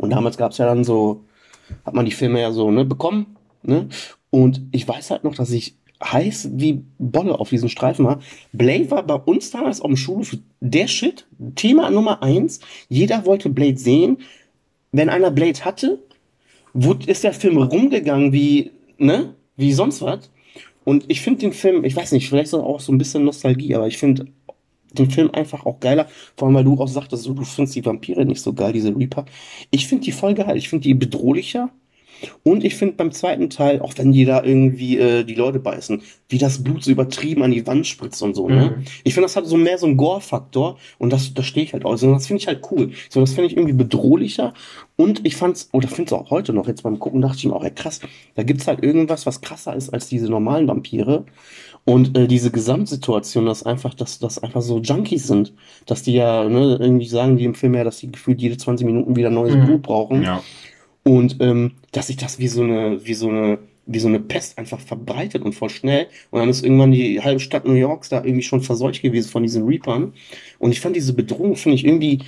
Und 0.00 0.10
damals 0.10 0.38
gab 0.38 0.52
es 0.52 0.58
ja 0.58 0.64
dann 0.64 0.82
so, 0.82 1.24
hat 1.84 1.92
man 1.92 2.06
die 2.06 2.10
Filme 2.10 2.40
ja 2.40 2.52
so 2.52 2.70
ne, 2.70 2.86
bekommen. 2.86 3.36
Ne? 3.62 3.90
Und 4.30 4.62
ich 4.72 4.88
weiß 4.88 5.10
halt 5.10 5.24
noch, 5.24 5.34
dass 5.34 5.50
ich 5.50 5.74
heiß 6.02 6.52
wie 6.54 6.82
Bolle 6.98 7.38
auf 7.38 7.50
diesen 7.50 7.68
Streifen 7.68 8.06
war. 8.06 8.20
Blade 8.54 8.90
war 8.90 9.06
bei 9.06 9.16
uns 9.16 9.50
damals 9.50 9.82
auf 9.82 9.88
dem 9.88 9.98
Schulhof 9.98 10.38
der 10.60 10.86
Shit. 10.86 11.26
Thema 11.54 11.90
Nummer 11.90 12.22
eins. 12.22 12.60
Jeder 12.88 13.26
wollte 13.26 13.50
Blade 13.50 13.76
sehen. 13.76 14.16
Wenn 14.90 15.10
einer 15.10 15.30
Blade 15.30 15.62
hatte, 15.66 15.98
ist 17.06 17.22
der 17.22 17.34
Film 17.34 17.58
rumgegangen 17.58 18.32
wie, 18.32 18.70
ne, 18.96 19.34
wie 19.56 19.74
sonst 19.74 20.00
was. 20.00 20.30
Und 20.84 21.04
ich 21.08 21.20
finde 21.20 21.40
den 21.40 21.52
Film, 21.52 21.84
ich 21.84 21.94
weiß 21.94 22.12
nicht, 22.12 22.30
vielleicht 22.30 22.50
so 22.50 22.62
auch 22.62 22.80
so 22.80 22.90
ein 22.90 22.96
bisschen 22.96 23.24
Nostalgie, 23.24 23.74
aber 23.74 23.86
ich 23.86 23.98
finde 23.98 24.28
den 24.98 25.10
Film 25.10 25.30
einfach 25.32 25.66
auch 25.66 25.80
geiler. 25.80 26.08
Vor 26.36 26.48
allem, 26.48 26.56
weil 26.56 26.64
du 26.64 26.80
auch 26.80 26.88
sagtest, 26.88 27.26
du 27.26 27.34
findest 27.44 27.76
die 27.76 27.84
Vampire 27.84 28.24
nicht 28.24 28.42
so 28.42 28.52
geil, 28.54 28.72
diese 28.72 28.94
Reaper. 28.96 29.24
Ich 29.70 29.86
finde 29.88 30.04
die 30.04 30.12
voll 30.12 30.34
geil. 30.34 30.56
Ich 30.56 30.68
finde 30.68 30.84
die 30.84 30.94
bedrohlicher. 30.94 31.70
Und 32.42 32.64
ich 32.64 32.74
finde 32.76 32.94
beim 32.96 33.12
zweiten 33.12 33.50
Teil, 33.50 33.80
auch 33.80 33.92
wenn 33.96 34.12
die 34.12 34.24
da 34.24 34.42
irgendwie 34.42 34.98
äh, 34.98 35.24
die 35.24 35.34
Leute 35.34 35.58
beißen, 35.58 36.02
wie 36.28 36.38
das 36.38 36.62
Blut 36.62 36.84
so 36.84 36.90
übertrieben 36.90 37.42
an 37.42 37.50
die 37.50 37.66
Wand 37.66 37.86
spritzt 37.86 38.22
und 38.22 38.34
so, 38.34 38.48
ne? 38.48 38.76
Mhm. 38.76 38.84
Ich 39.04 39.14
finde, 39.14 39.26
das 39.26 39.36
hat 39.36 39.46
so 39.46 39.56
mehr 39.56 39.78
so 39.78 39.86
einen 39.86 39.96
Gore-Faktor 39.96 40.78
und 40.98 41.12
das, 41.12 41.34
da 41.34 41.42
stehe 41.42 41.64
ich 41.64 41.72
halt 41.72 41.84
aus. 41.84 42.02
Und 42.02 42.12
das 42.12 42.26
finde 42.26 42.40
ich 42.42 42.46
halt 42.46 42.62
cool. 42.70 42.92
So, 43.08 43.20
das 43.20 43.32
finde 43.32 43.48
ich 43.48 43.56
irgendwie 43.56 43.72
bedrohlicher. 43.74 44.54
Und 44.96 45.26
ich 45.26 45.36
fand's, 45.36 45.68
oder 45.72 45.88
finde 45.88 46.06
es 46.06 46.12
auch 46.12 46.30
heute 46.30 46.52
noch, 46.52 46.68
jetzt 46.68 46.82
beim 46.82 46.98
Gucken 46.98 47.20
dachte 47.22 47.38
ich 47.38 47.46
mir 47.46 47.54
auch, 47.54 47.64
ey, 47.64 47.70
krass, 47.70 48.00
da 48.34 48.42
gibt's 48.42 48.66
halt 48.66 48.82
irgendwas, 48.82 49.26
was 49.26 49.40
krasser 49.40 49.74
ist 49.74 49.90
als 49.92 50.08
diese 50.08 50.28
normalen 50.28 50.68
Vampire. 50.68 51.24
Und 51.84 52.16
äh, 52.16 52.28
diese 52.28 52.50
Gesamtsituation, 52.50 53.46
dass 53.46 53.62
einfach, 53.64 53.94
dass 53.94 54.18
das 54.18 54.38
einfach 54.38 54.60
so 54.62 54.80
Junkies 54.80 55.26
sind, 55.26 55.54
dass 55.86 56.02
die 56.02 56.12
ja, 56.12 56.44
ne, 56.48 56.76
irgendwie 56.78 57.08
sagen 57.08 57.36
die 57.38 57.44
im 57.44 57.54
Film 57.54 57.74
ja, 57.74 57.84
dass 57.84 57.98
die 57.98 58.12
gefühlt 58.12 58.40
jede 58.40 58.56
20 58.58 58.84
Minuten 58.86 59.16
wieder 59.16 59.30
neues 59.30 59.54
Mhm. 59.54 59.64
Blut 59.64 59.82
brauchen. 59.82 60.22
Ja. 60.22 60.44
Und 61.02 61.36
ähm, 61.40 61.72
dass 61.92 62.08
sich 62.08 62.16
das 62.16 62.38
wie 62.38 62.48
so 62.48 62.62
eine, 62.62 63.04
wie 63.04 63.14
so 63.14 63.28
eine, 63.28 63.58
wie 63.86 63.98
so 63.98 64.08
eine 64.08 64.20
Pest 64.20 64.58
einfach 64.58 64.80
verbreitet 64.80 65.42
und 65.42 65.54
voll 65.54 65.70
schnell. 65.70 66.06
Und 66.30 66.40
dann 66.40 66.48
ist 66.48 66.62
irgendwann 66.62 66.92
die 66.92 67.20
halbe 67.20 67.40
Stadt 67.40 67.66
New 67.66 67.74
Yorks 67.74 68.08
da 68.08 68.22
irgendwie 68.22 68.42
schon 68.42 68.62
verseucht 68.62 69.02
gewesen 69.02 69.30
von 69.30 69.42
diesen 69.42 69.66
Reapern. 69.66 70.12
Und 70.58 70.72
ich 70.72 70.80
fand 70.80 70.96
diese 70.96 71.14
Bedrohung, 71.14 71.56
finde 71.56 71.76
ich 71.76 71.84
irgendwie 71.84 72.20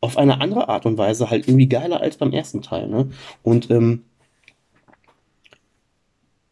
auf 0.00 0.18
eine 0.18 0.40
andere 0.40 0.68
Art 0.68 0.86
und 0.86 0.98
Weise 0.98 1.30
halt 1.30 1.48
irgendwie 1.48 1.68
geiler 1.68 2.00
als 2.00 2.16
beim 2.16 2.32
ersten 2.32 2.62
Teil, 2.62 2.88
ne? 2.88 3.10
Und, 3.42 3.70
ähm, 3.70 4.02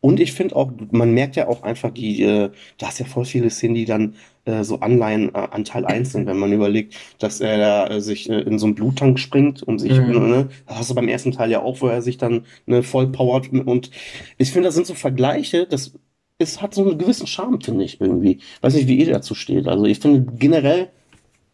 und 0.02 0.20
ich 0.20 0.32
finde 0.34 0.56
auch, 0.56 0.70
man 0.90 1.12
merkt 1.14 1.36
ja 1.36 1.48
auch 1.48 1.62
einfach 1.62 1.90
die, 1.92 2.22
äh, 2.22 2.50
da 2.78 2.88
hast 2.88 3.00
ja 3.00 3.06
voll 3.06 3.24
viele 3.24 3.48
Szenen, 3.50 3.74
die 3.76 3.86
dann 3.86 4.16
äh, 4.44 4.64
so 4.64 4.80
Anleihen 4.80 5.30
äh, 5.34 5.38
an 5.38 5.64
Teil 5.64 5.86
1 5.86 6.12
sind, 6.12 6.26
wenn 6.26 6.38
man 6.38 6.52
überlegt, 6.60 6.94
dass 7.20 7.40
er 7.40 7.56
da 7.58 7.86
äh, 7.88 8.00
sich 8.02 8.28
äh, 8.28 8.40
in 8.40 8.58
so 8.58 8.66
einen 8.66 8.74
Bluttank 8.74 9.18
springt 9.18 9.62
und 9.62 9.78
sich, 9.78 9.92
Mhm. 9.92 10.28
ne, 10.30 10.48
das 10.66 10.76
hast 10.78 10.90
du 10.90 10.94
beim 10.94 11.08
ersten 11.08 11.32
Teil 11.32 11.50
ja 11.50 11.62
auch, 11.62 11.80
wo 11.80 11.86
er 11.88 12.02
sich 12.02 12.18
dann 12.18 12.44
ne, 12.66 12.82
voll 12.82 13.08
powert 13.12 13.50
und 13.52 13.90
ich 14.38 14.50
finde, 14.52 14.68
das 14.68 14.74
sind 14.74 14.86
so 14.86 14.94
Vergleiche, 14.94 15.66
das 15.66 15.94
es 16.38 16.60
hat 16.60 16.74
so 16.74 16.82
einen 16.88 16.98
gewissen 16.98 17.26
Charme, 17.28 17.60
finde 17.60 17.84
ich 17.84 18.00
irgendwie. 18.00 18.40
Weiß 18.62 18.74
nicht, 18.74 18.88
wie 18.88 18.98
ihr 18.98 19.12
dazu 19.12 19.34
steht. 19.34 19.68
Also 19.68 19.84
ich 19.84 20.00
finde 20.00 20.26
generell 20.38 20.90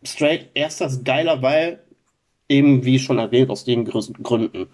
straight 0.04 0.50
erster 0.54 0.86
ist 0.86 1.04
geiler, 1.04 1.42
weil 1.42 1.80
eben, 2.48 2.84
wie 2.84 2.98
schon 2.98 3.18
erwähnt, 3.18 3.50
aus 3.50 3.64
den 3.64 3.86
Grü- 3.86 4.12
Gründen. 4.22 4.68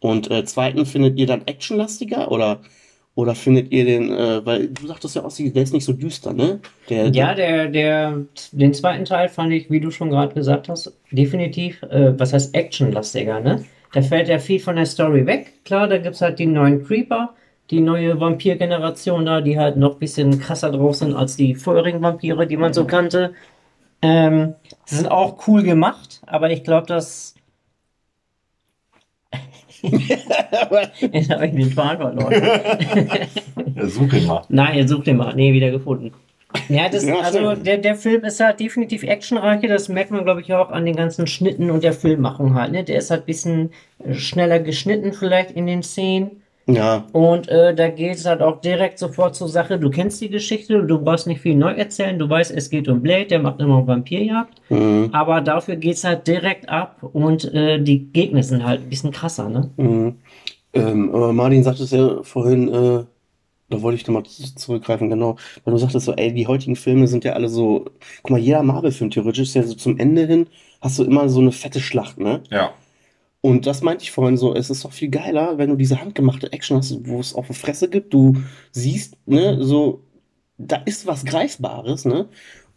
Und 0.00 0.30
äh, 0.30 0.44
zweiten 0.44 0.86
findet 0.86 1.18
ihr 1.18 1.26
dann 1.26 1.46
actionlastiger 1.46 2.30
oder 2.32 2.62
oder 3.20 3.34
findet 3.34 3.70
ihr 3.72 3.84
den, 3.84 4.12
äh, 4.12 4.44
weil 4.44 4.68
du 4.68 4.86
sagtest 4.86 5.16
ja 5.16 5.24
auch, 5.24 5.32
der 5.36 5.62
ist 5.62 5.72
nicht 5.72 5.84
so 5.84 5.92
düster, 5.92 6.32
ne? 6.32 6.60
Der, 6.88 7.08
Ja, 7.08 7.34
der, 7.34 7.68
der, 7.68 8.24
den 8.52 8.74
zweiten 8.74 9.04
Teil 9.04 9.28
fand 9.28 9.52
ich, 9.52 9.70
wie 9.70 9.80
du 9.80 9.90
schon 9.90 10.10
gerade 10.10 10.34
gesagt 10.34 10.68
hast, 10.68 10.92
definitiv, 11.10 11.82
äh, 11.84 12.18
was 12.18 12.32
heißt 12.32 12.54
actionlastiger, 12.54 13.40
ne? 13.40 13.64
Da 13.92 14.02
fällt 14.02 14.28
ja 14.28 14.38
viel 14.38 14.60
von 14.60 14.76
der 14.76 14.86
Story 14.86 15.26
weg. 15.26 15.64
Klar, 15.64 15.88
da 15.88 15.98
gibt's 15.98 16.20
halt 16.20 16.38
die 16.38 16.46
neuen 16.46 16.84
Creeper, 16.84 17.34
die 17.70 17.80
neue 17.80 18.18
Vampir-Generation 18.20 19.26
da, 19.26 19.40
die 19.40 19.58
halt 19.58 19.76
noch 19.76 19.94
ein 19.94 19.98
bisschen 19.98 20.38
krasser 20.40 20.70
drauf 20.70 20.96
sind 20.96 21.14
als 21.14 21.36
die 21.36 21.54
vorherigen 21.54 22.02
Vampire, 22.02 22.46
die 22.46 22.56
man 22.56 22.72
so 22.72 22.84
kannte. 22.86 23.34
Ähm, 24.02 24.54
sie 24.86 24.96
sind 24.96 25.10
auch 25.10 25.46
cool 25.46 25.62
gemacht, 25.62 26.20
aber 26.26 26.50
ich 26.50 26.64
glaube, 26.64 26.86
dass. 26.86 27.34
Jetzt 31.12 31.30
habe 31.30 31.46
ich 31.46 31.54
den 31.54 31.70
Faden 31.72 31.98
verloren. 31.98 32.32
ja 33.74 33.86
such 33.86 34.12
ihn 34.12 34.26
mal. 34.26 34.42
Nein, 34.48 34.78
jetzt 34.78 34.90
such 34.90 35.04
den 35.04 35.16
mal. 35.16 35.34
Nee, 35.34 35.52
wieder 35.52 35.70
gefunden. 35.70 36.12
Ja, 36.68 36.88
das, 36.88 37.04
Ja, 37.04 37.20
also 37.20 37.54
der, 37.54 37.78
der 37.78 37.94
Film 37.94 38.24
ist 38.24 38.40
halt 38.40 38.60
definitiv 38.60 39.04
actionreicher, 39.04 39.68
das 39.68 39.88
merkt 39.88 40.10
man, 40.10 40.24
glaube 40.24 40.40
ich, 40.40 40.52
auch 40.52 40.70
an 40.70 40.84
den 40.84 40.96
ganzen 40.96 41.26
Schnitten 41.26 41.70
und 41.70 41.84
der 41.84 41.92
Filmmachung 41.92 42.54
halt. 42.54 42.72
Ne? 42.72 42.84
Der 42.84 42.98
ist 42.98 43.10
halt 43.10 43.22
ein 43.22 43.26
bisschen 43.26 43.70
schneller 44.12 44.58
geschnitten 44.58 45.12
vielleicht 45.12 45.52
in 45.52 45.66
den 45.66 45.82
Szenen. 45.82 46.39
Ja, 46.66 47.06
Und 47.12 47.48
äh, 47.48 47.74
da 47.74 47.88
geht 47.88 48.16
es 48.16 48.26
halt 48.26 48.40
auch 48.42 48.60
direkt 48.60 48.98
sofort 48.98 49.34
zur 49.34 49.48
Sache. 49.48 49.78
Du 49.78 49.90
kennst 49.90 50.20
die 50.20 50.30
Geschichte, 50.30 50.84
du 50.84 50.98
brauchst 51.02 51.26
nicht 51.26 51.40
viel 51.40 51.56
neu 51.56 51.72
erzählen. 51.72 52.18
Du 52.18 52.28
weißt, 52.28 52.52
es 52.52 52.70
geht 52.70 52.88
um 52.88 53.02
Blade, 53.02 53.26
der 53.26 53.40
macht 53.40 53.60
immer 53.60 53.84
Vampirjagd. 53.86 54.60
mhm, 54.68 55.10
Aber 55.12 55.40
dafür 55.40 55.76
geht's 55.76 56.04
halt 56.04 56.26
direkt 56.28 56.68
ab 56.68 57.02
und 57.02 57.52
äh, 57.52 57.82
die 57.82 58.06
Gegner 58.12 58.42
sind 58.44 58.64
halt 58.64 58.82
ein 58.82 58.88
bisschen 58.88 59.10
krasser, 59.12 59.48
ne? 59.48 59.70
mhm. 59.76 60.18
Ähm, 60.72 61.14
aber 61.14 61.32
Martin 61.32 61.64
sagt 61.64 61.80
es 61.80 61.90
ja 61.90 62.22
vorhin, 62.22 62.68
äh, 62.68 63.04
da 63.70 63.82
wollte 63.82 63.96
ich 63.96 64.06
nochmal 64.06 64.24
zurückgreifen, 64.26 65.10
genau, 65.10 65.36
weil 65.64 65.72
du 65.74 65.78
sagtest 65.78 66.06
so, 66.06 66.14
ey, 66.14 66.32
die 66.34 66.46
heutigen 66.46 66.76
Filme 66.76 67.08
sind 67.08 67.24
ja 67.24 67.34
alle 67.34 67.48
so, 67.48 67.86
guck 68.22 68.30
mal, 68.32 68.40
jeder 68.40 68.62
Marvel-Film 68.62 69.10
theoretisch 69.10 69.48
ist 69.48 69.54
ja 69.54 69.62
so 69.64 69.74
zum 69.74 69.98
Ende 69.98 70.26
hin, 70.26 70.48
hast 70.80 70.98
du 70.98 71.04
immer 71.04 71.28
so 71.28 71.40
eine 71.40 71.52
fette 71.52 71.80
Schlacht, 71.80 72.18
ne? 72.18 72.42
Ja. 72.50 72.74
Und 73.42 73.66
das 73.66 73.82
meinte 73.82 74.04
ich 74.04 74.10
vorhin 74.10 74.36
so, 74.36 74.54
es 74.54 74.68
ist 74.68 74.84
doch 74.84 74.92
viel 74.92 75.08
geiler, 75.08 75.56
wenn 75.56 75.70
du 75.70 75.76
diese 75.76 76.00
handgemachte 76.00 76.52
Action 76.52 76.76
hast, 76.76 77.06
wo 77.06 77.20
es 77.20 77.34
auf 77.34 77.46
die 77.46 77.54
Fresse 77.54 77.88
gibt, 77.88 78.12
du 78.12 78.36
siehst, 78.70 79.16
ne, 79.26 79.62
so, 79.64 80.04
da 80.58 80.76
ist 80.76 81.06
was 81.06 81.24
Greifbares, 81.24 82.04
ne? 82.04 82.28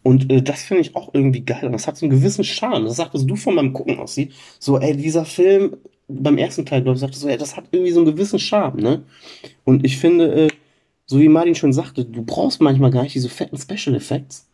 Und 0.02 0.30
äh, 0.30 0.42
das 0.42 0.62
finde 0.62 0.82
ich 0.82 0.96
auch 0.96 1.12
irgendwie 1.14 1.44
geil. 1.44 1.64
Und 1.64 1.72
das 1.72 1.86
hat 1.86 1.96
so 1.96 2.06
einen 2.06 2.14
gewissen 2.14 2.44
Charme. 2.44 2.84
Das 2.84 2.96
sagtest 2.96 3.28
du 3.28 3.36
von 3.36 3.54
meinem 3.54 3.72
Gucken 3.72 3.98
aussieht. 3.98 4.32
So, 4.58 4.78
ey, 4.78 4.96
dieser 4.96 5.24
Film, 5.24 5.76
beim 6.08 6.38
ersten 6.38 6.66
Teil, 6.66 6.82
glaube 6.82 6.96
ich, 6.96 7.00
sagtest 7.00 7.24
du, 7.24 7.28
ey, 7.28 7.38
das 7.38 7.56
hat 7.56 7.66
irgendwie 7.70 7.92
so 7.92 8.00
einen 8.00 8.12
gewissen 8.12 8.38
Charme, 8.38 8.80
ne? 8.80 9.02
Und 9.64 9.84
ich 9.84 9.98
finde, 9.98 10.46
äh, 10.46 10.48
so 11.06 11.20
wie 11.20 11.28
Martin 11.28 11.54
schon 11.54 11.72
sagte, 11.72 12.04
du 12.04 12.22
brauchst 12.22 12.60
manchmal 12.60 12.90
gar 12.90 13.02
nicht 13.02 13.14
diese 13.14 13.28
fetten 13.28 13.58
Special 13.58 13.96
Effects. 13.96 14.48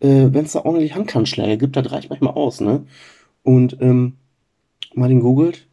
Äh, 0.00 0.28
wenn 0.32 0.44
es 0.44 0.52
da 0.52 0.64
ordentlich 0.64 0.94
Handkannschläge 0.94 1.58
gibt, 1.58 1.76
das 1.76 1.90
reicht 1.90 2.10
manchmal 2.10 2.34
aus, 2.34 2.60
ne? 2.60 2.86
Und, 3.42 3.76
ähm, 3.80 4.14
Martin 4.94 5.20
googelt. 5.20 5.66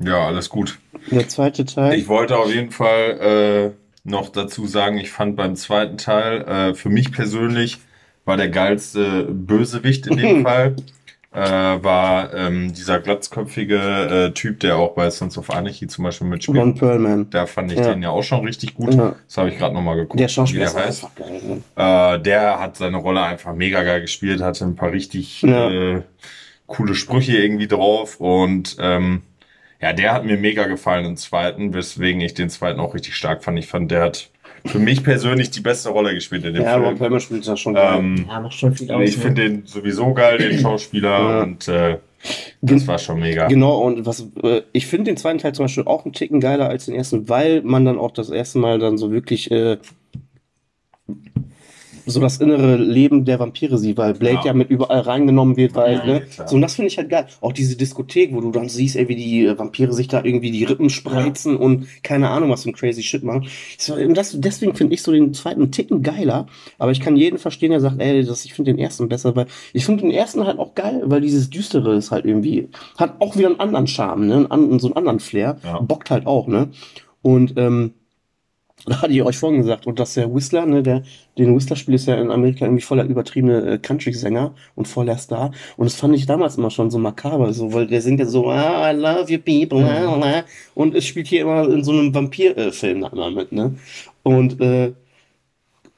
Ja, 0.00 0.26
alles 0.26 0.48
gut. 0.48 0.78
Der 1.10 1.28
zweite 1.28 1.64
Teil. 1.64 1.94
Ich 1.98 2.06
wollte 2.08 2.36
auf 2.38 2.52
jeden 2.52 2.70
Fall 2.70 3.74
äh, 3.74 4.08
noch 4.08 4.28
dazu 4.28 4.66
sagen, 4.66 4.98
ich 4.98 5.10
fand 5.10 5.36
beim 5.36 5.56
zweiten 5.56 5.96
Teil, 5.98 6.42
äh, 6.42 6.74
für 6.74 6.88
mich 6.88 7.10
persönlich 7.12 7.78
war 8.24 8.36
der 8.36 8.48
geilste 8.48 9.24
Bösewicht 9.24 10.06
in 10.06 10.16
dem 10.18 10.42
Fall, 10.44 10.76
äh, 11.32 11.40
war 11.40 12.32
ähm, 12.34 12.72
dieser 12.74 13.00
glatzköpfige 13.00 13.76
äh, 14.28 14.30
Typ, 14.34 14.60
der 14.60 14.76
auch 14.76 14.94
bei 14.94 15.10
Sons 15.10 15.36
of 15.36 15.50
Anarchy 15.50 15.86
zum 15.88 16.04
Beispiel 16.04 16.26
mitspielt. 16.28 16.58
Ron 16.58 16.74
Perlman. 16.74 17.30
Da 17.30 17.46
fand 17.46 17.72
ich 17.72 17.78
Ja. 17.78 17.92
den 17.92 18.02
ja 18.02 18.10
auch 18.10 18.22
schon 18.22 18.44
richtig 18.44 18.74
gut. 18.74 18.94
Ja. 18.94 19.14
Das 19.26 19.36
habe 19.36 19.48
ich 19.50 19.58
gerade 19.58 19.74
nochmal 19.74 19.96
geguckt, 19.96 20.20
Der 20.20 20.28
Schauspieler 20.28 20.70
wie 20.70 20.74
der 20.74 20.84
heißt. 20.86 21.06
geil. 21.16 21.40
ne? 21.76 22.14
Äh, 22.14 22.20
der 22.20 22.60
hat 22.60 22.76
seine 22.76 22.98
Rolle 22.98 23.22
einfach 23.22 23.54
mega 23.54 23.82
geil 23.82 24.00
gespielt, 24.02 24.40
hatte 24.42 24.64
ein 24.64 24.76
paar 24.76 24.92
richtig 24.92 25.42
Ja. 25.42 26.02
Coole 26.68 26.94
Sprüche 26.94 27.36
irgendwie 27.36 27.66
drauf 27.66 28.20
und 28.20 28.76
ähm, 28.78 29.22
ja, 29.80 29.92
der 29.92 30.12
hat 30.12 30.24
mir 30.24 30.36
mega 30.36 30.66
gefallen 30.66 31.04
im 31.04 31.16
zweiten, 31.16 31.74
weswegen 31.74 32.20
ich 32.20 32.34
den 32.34 32.50
zweiten 32.50 32.78
auch 32.80 32.94
richtig 32.94 33.16
stark 33.16 33.42
fand. 33.42 33.58
Ich 33.58 33.66
fand, 33.66 33.90
der 33.90 34.02
hat 34.02 34.30
für 34.66 34.78
mich 34.78 35.02
persönlich 35.04 35.50
die 35.50 35.60
beste 35.60 35.88
Rolle 35.88 36.14
gespielt 36.14 36.44
in 36.44 36.54
dem 36.54 36.62
Ja, 36.64 36.74
Ron 36.76 36.84
Film. 36.86 36.98
Perlman 36.98 37.20
spielt 37.20 37.46
das 37.48 37.58
schon 37.60 37.74
geil. 37.74 37.98
Ähm, 37.98 38.26
Ja, 38.28 38.40
macht 38.40 38.54
schon 38.54 38.74
viel 38.74 38.90
aus. 38.90 39.08
ich 39.08 39.16
ne? 39.16 39.22
finde 39.22 39.42
den 39.48 39.66
sowieso 39.66 40.12
geil, 40.14 40.38
den 40.38 40.58
Schauspieler 40.60 41.08
Ja. 41.18 41.42
und 41.42 41.68
äh, 41.68 41.98
das 42.60 42.86
war 42.88 42.98
schon 42.98 43.20
mega. 43.20 43.46
Genau, 43.46 43.78
und 43.78 44.04
was 44.04 44.26
äh, 44.42 44.62
ich 44.72 44.86
finde 44.88 45.04
den 45.12 45.16
zweiten 45.16 45.38
Teil 45.38 45.54
zum 45.54 45.64
Beispiel 45.66 45.84
auch 45.84 46.04
einen 46.04 46.12
Ticken 46.12 46.40
geiler 46.40 46.68
als 46.68 46.86
den 46.86 46.96
ersten, 46.96 47.28
weil 47.28 47.62
man 47.62 47.84
dann 47.84 47.96
auch 47.98 48.10
das 48.10 48.30
erste 48.30 48.58
Mal 48.58 48.80
dann 48.80 48.98
so 48.98 49.12
wirklich 49.12 49.52
äh, 49.52 49.78
so 52.08 52.20
das 52.20 52.38
innere 52.38 52.76
Leben 52.76 53.24
der 53.24 53.38
Vampire 53.38 53.78
sieht, 53.78 53.96
weil 53.96 54.14
Blade 54.14 54.36
ja, 54.38 54.46
Ja. 54.46 54.52
mit 54.54 54.70
überall 54.70 55.00
reingenommen 55.00 55.56
wird, 55.56 55.74
weil, 55.74 55.94
Ja, 55.98 56.04
ne? 56.06 56.20
klar. 56.22 56.48
So, 56.48 56.56
und 56.56 56.62
das 56.62 56.74
finde 56.74 56.88
ich 56.88 56.98
halt 56.98 57.08
geil. 57.10 57.26
Auch 57.40 57.52
diese 57.52 57.76
Diskothek, 57.76 58.34
wo 58.34 58.40
du 58.40 58.50
dann 58.50 58.68
siehst, 58.68 58.96
ey, 58.96 59.08
wie 59.08 59.16
die 59.16 59.44
äh, 59.46 59.58
Vampire 59.58 59.92
sich 59.92 60.08
da 60.08 60.24
irgendwie 60.24 60.50
die 60.50 60.64
Rippen 60.64 60.90
spreizen 60.90 61.56
und 61.56 61.86
keine 62.02 62.30
Ahnung, 62.30 62.50
was 62.50 62.62
für 62.64 62.70
ein 62.70 62.74
crazy 62.74 63.02
Shit 63.02 63.22
machen. 63.22 63.46
So, 63.78 63.94
und 63.94 64.14
das, 64.16 64.34
deswegen 64.40 64.74
finde 64.74 64.94
ich 64.94 65.02
so 65.02 65.12
den 65.12 65.34
zweiten 65.34 65.70
Ticken 65.70 66.02
geiler, 66.02 66.46
aber 66.78 66.90
ich 66.92 67.00
kann 67.00 67.16
jeden 67.16 67.38
verstehen, 67.38 67.70
der 67.70 67.80
sagt, 67.80 68.00
ey, 68.00 68.24
das, 68.24 68.44
ich 68.44 68.54
finde 68.54 68.72
den 68.72 68.78
ersten 68.78 69.08
besser, 69.08 69.36
weil 69.36 69.46
ich 69.72 69.84
finde 69.84 70.02
den 70.02 70.10
ersten 70.10 70.44
halt 70.46 70.58
auch 70.58 70.74
geil, 70.74 71.02
weil 71.04 71.20
dieses 71.20 71.50
Düstere 71.50 71.94
ist 71.96 72.10
halt 72.10 72.24
irgendwie, 72.24 72.68
hat 72.96 73.20
auch 73.20 73.36
wieder 73.36 73.48
einen 73.48 73.60
anderen 73.60 73.86
Charme, 73.86 74.26
ne? 74.26 74.34
Einen, 74.36 74.50
anderen- 74.50 74.78
so 74.78 74.88
einen 74.88 74.96
anderen 74.96 75.20
Flair. 75.20 75.58
Ja. 75.64 75.80
Bockt 75.80 76.10
halt 76.10 76.26
auch, 76.26 76.46
ne? 76.46 76.68
Und, 77.22 77.54
ähm, 77.56 77.92
Da 78.88 79.02
hatte 79.02 79.12
ich 79.12 79.22
euch 79.22 79.36
vorhin 79.38 79.58
gesagt, 79.60 79.86
und 79.86 79.98
dass 79.98 80.14
der 80.14 80.32
Whistler, 80.34 80.66
ne, 80.66 80.82
der, 80.82 81.02
den 81.36 81.54
Whistler 81.54 81.76
spielt, 81.76 81.96
ist 81.96 82.06
ja 82.06 82.14
in 82.16 82.30
Amerika 82.30 82.64
irgendwie 82.64 82.82
voller 82.82 83.04
übertriebene 83.04 83.72
äh, 83.72 83.78
Country-Sänger 83.78 84.54
und 84.74 84.88
voller 84.88 85.18
Star. 85.18 85.50
Und 85.76 85.86
das 85.86 85.96
fand 85.96 86.14
ich 86.14 86.26
damals 86.26 86.56
immer 86.56 86.70
schon 86.70 86.90
so 86.90 86.98
makaber, 86.98 87.52
so, 87.52 87.72
weil 87.72 87.86
der 87.86 88.00
singt 88.02 88.20
ja 88.20 88.26
so, 88.26 88.48
ah, 88.50 88.90
I 88.90 88.94
love 88.96 89.30
you 89.32 89.38
people, 89.38 89.84
ah, 89.84 90.40
ah, 90.40 90.44
und 90.74 90.94
es 90.94 91.04
spielt 91.06 91.26
hier 91.28 91.42
immer 91.42 91.68
in 91.68 91.84
so 91.84 91.92
einem 91.92 92.14
Vampir-Film 92.14 93.02
da 93.02 93.08
immer 93.08 93.30
mit, 93.30 93.52
ne? 93.52 93.74
Und, 94.22 94.60
äh, 94.60 94.92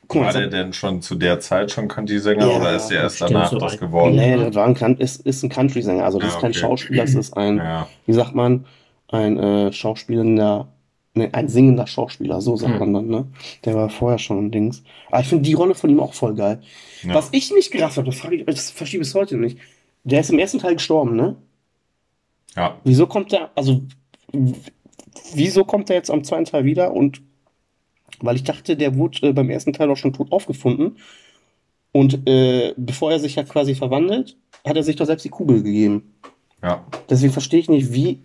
guck 0.09 0.23
War 0.23 0.33
der 0.33 0.49
denn 0.49 0.73
schon 0.73 1.03
zu 1.03 1.15
der 1.15 1.41
Zeit 1.41 1.71
schon 1.71 1.89
Country-Sänger 1.89 2.47
Ja, 2.49 2.61
oder 2.61 2.77
ist 2.77 2.89
der 2.89 3.03
erst 3.03 3.21
danach 3.21 3.51
so 3.51 3.59
das 3.59 3.79
geworden? 3.79 4.17
nee, 4.17 4.37
das 4.37 4.55
war 4.55 4.67
ein, 4.67 4.97
ist, 4.97 5.25
ist 5.27 5.43
ein 5.43 5.49
Country-Sänger, 5.51 6.05
also 6.05 6.19
das 6.19 6.29
Ja, 6.31 6.35
ist 6.37 6.41
kein 6.43 6.51
okay. 6.51 6.61
Schauspieler, 6.61 7.05
das 7.05 7.15
ist 7.15 7.37
ein, 7.37 7.57
Ja. 7.59 7.89
wie 8.07 8.13
sagt 8.13 8.35
man, 8.35 8.67
ein 9.09 9.39
äh, 9.39 9.73
schauspielender, 9.73 10.69
ne, 11.15 11.31
ein 11.33 11.49
singender 11.49 11.87
Schauspieler, 11.87 12.41
so 12.41 12.57
sagt 12.57 12.75
Hm. 12.75 12.79
man 12.81 12.95
dann, 12.95 13.07
ne? 13.09 13.27
Der 13.65 13.75
war 13.75 13.91
vorher 13.91 14.19
schon 14.19 14.47
ein 14.47 14.51
Dings. 14.51 14.83
Aber 15.11 15.21
ich 15.21 15.29
finde 15.29 15.45
die 15.45 15.55
Rolle 15.55 15.75
von 15.75 15.91
ihm 15.91 16.01
auch 16.01 16.15
voll 16.15 16.35
geil. 16.35 16.61
Ja. 17.03 17.15
Was 17.15 17.29
ich 17.33 17.53
nicht 17.53 17.71
gerafft 17.71 17.97
habe, 17.97 18.11
das, 18.11 18.23
ich, 18.31 18.45
das 18.47 18.71
verstehe 18.71 19.01
ich 19.01 19.07
bis 19.07 19.15
heute 19.15 19.37
nicht. 19.37 19.59
Der 20.05 20.21
ist 20.21 20.31
im 20.31 20.39
ersten 20.39 20.59
Teil 20.59 20.75
gestorben, 20.75 21.17
ne? 21.17 21.37
ja. 22.57 22.79
Wieso 22.85 23.07
kommt 23.07 23.33
der, 23.33 23.51
also, 23.55 23.83
wieso 25.35 25.65
kommt 25.65 25.91
er 25.91 25.97
jetzt 25.97 26.11
am 26.11 26.25
zweiten 26.25 26.45
Teil 26.47 26.65
wieder? 26.65 26.93
Und 26.93 27.21
weil 28.21 28.37
ich 28.37 28.45
dachte, 28.45 28.77
der 28.77 28.97
wurde 28.97 29.29
äh, 29.29 29.33
beim 29.33 29.51
ersten 29.51 29.73
Teil 29.73 29.91
auch 29.91 29.97
schon 29.97 30.13
tot 30.13 30.33
aufgefunden. 30.33 30.97
Und 31.93 32.27
äh, 32.29 32.73
bevor 32.77 33.11
er 33.11 33.19
sich 33.19 33.35
ja 33.35 33.43
quasi 33.43 33.75
verwandelt, 33.75 34.37
hat 34.65 34.77
er 34.77 34.83
sich 34.83 34.97
doch 34.97 35.07
selbst 35.07 35.25
die 35.25 35.31
Kugel 35.31 35.63
gegeben. 35.63 36.15
ja. 36.63 36.85
Deswegen 37.09 37.33
verstehe 37.33 37.61
ich 37.61 37.69
nicht, 37.69 37.93
wie 37.93 38.21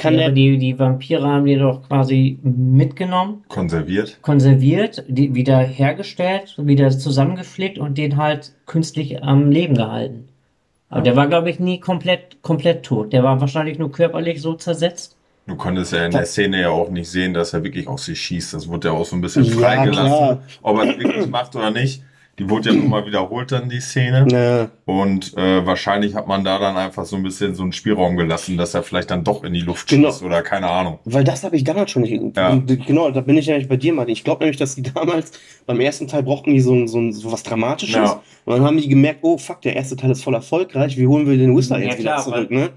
kann 0.00 0.14
ja, 0.14 0.20
der. 0.20 0.30
die, 0.30 0.58
die 0.58 0.78
Vampire 0.78 1.22
haben 1.26 1.44
die 1.44 1.56
doch 1.56 1.86
quasi 1.88 2.38
mitgenommen, 2.42 3.44
Konserviert. 3.48 4.18
konserviert, 4.22 5.04
die 5.08 5.34
wieder 5.34 5.58
hergestellt, 5.58 6.54
wieder 6.58 6.90
zusammengepflegt 6.90 7.78
und 7.78 7.96
den 7.98 8.16
halt 8.16 8.52
künstlich 8.66 9.22
am 9.22 9.50
Leben 9.50 9.74
gehalten. 9.76 10.28
Aber 10.88 11.02
der 11.02 11.14
war, 11.16 11.28
glaube 11.28 11.50
ich, 11.50 11.60
nie 11.60 11.78
komplett, 11.78 12.42
komplett 12.42 12.82
tot. 12.84 13.12
Der 13.12 13.22
war 13.22 13.40
wahrscheinlich 13.40 13.78
nur 13.78 13.92
körperlich 13.92 14.40
so 14.42 14.54
zersetzt. 14.54 15.16
Du 15.46 15.54
konntest 15.56 15.92
ja 15.92 16.04
in 16.04 16.10
der 16.12 16.26
Szene 16.26 16.60
ja 16.60 16.70
auch 16.70 16.90
nicht 16.90 17.08
sehen, 17.08 17.32
dass 17.32 17.52
er 17.54 17.62
wirklich 17.64 17.86
auf 17.88 18.00
sie 18.00 18.14
schießt. 18.16 18.54
Das 18.54 18.68
wurde 18.68 18.88
ja 18.88 18.94
auch 18.94 19.04
so 19.04 19.16
ein 19.16 19.20
bisschen 19.20 19.44
Ja, 19.44 19.52
freigelassen. 19.52 20.06
klar. 20.06 20.42
Ob 20.62 20.78
er 20.78 20.90
es 20.90 20.98
wirklich 20.98 21.26
macht 21.28 21.54
oder 21.56 21.70
nicht. 21.70 22.02
Die 22.40 22.48
wurde 22.48 22.70
ja 22.70 22.74
nochmal 22.74 23.04
wiederholt 23.04 23.52
dann, 23.52 23.68
die 23.68 23.80
Szene. 23.80 24.24
Ne, 24.24 24.70
Und 24.86 25.36
äh, 25.36 25.66
wahrscheinlich 25.66 26.14
hat 26.14 26.26
man 26.26 26.42
da 26.42 26.58
dann 26.58 26.78
einfach 26.78 27.04
so 27.04 27.14
ein 27.16 27.22
bisschen 27.22 27.54
so 27.54 27.62
einen 27.62 27.72
Spielraum 27.72 28.16
gelassen, 28.16 28.56
dass 28.56 28.72
er 28.72 28.82
vielleicht 28.82 29.10
dann 29.10 29.24
doch 29.24 29.44
in 29.44 29.52
die 29.52 29.60
Luft 29.60 29.88
Genau. 29.88 30.08
schießt 30.10 30.22
oder 30.22 30.40
keine 30.40 30.70
Ahnung. 30.70 30.98
weil 31.04 31.22
das 31.22 31.44
habe 31.44 31.54
ich 31.56 31.64
damals 31.64 31.90
schon 31.90 32.00
nicht. 32.02 32.18
Ja. 32.36 32.56
Genau, 32.86 33.10
da 33.10 33.20
bin 33.20 33.36
ich 33.36 33.44
ja 33.44 33.58
nicht 33.58 33.68
bei 33.68 33.76
dir, 33.76 33.92
Martin. 33.92 34.12
Ich 34.14 34.24
glaube 34.24 34.42
nämlich, 34.42 34.56
dass 34.56 34.74
die 34.74 34.82
damals 34.94 35.32
beim 35.66 35.78
ersten 35.80 36.08
Teil 36.08 36.22
brauchten 36.22 36.54
die 36.54 36.60
so, 36.60 36.72
ein- 36.72 36.88
so, 36.88 37.10
so 37.12 37.30
was 37.30 37.42
Dramatisches. 37.42 37.94
Ja. 37.96 38.22
Und 38.46 38.54
dann 38.56 38.64
haben 38.64 38.78
die 38.78 38.88
gemerkt, 38.88 39.18
oh 39.20 39.36
fuck, 39.36 39.60
der 39.60 39.76
erste 39.76 39.96
Teil 39.96 40.10
ist 40.10 40.24
voll 40.24 40.34
erfolgreich, 40.34 40.96
wie 40.96 41.06
holen 41.06 41.28
wir 41.28 41.36
den 41.36 41.54
Whistler 41.54 41.78
Ja, 41.78 41.88
jetzt 41.90 41.98
wieder 41.98 42.12
klar, 42.14 42.24
zurück, 42.24 42.50
ne? 42.50 42.70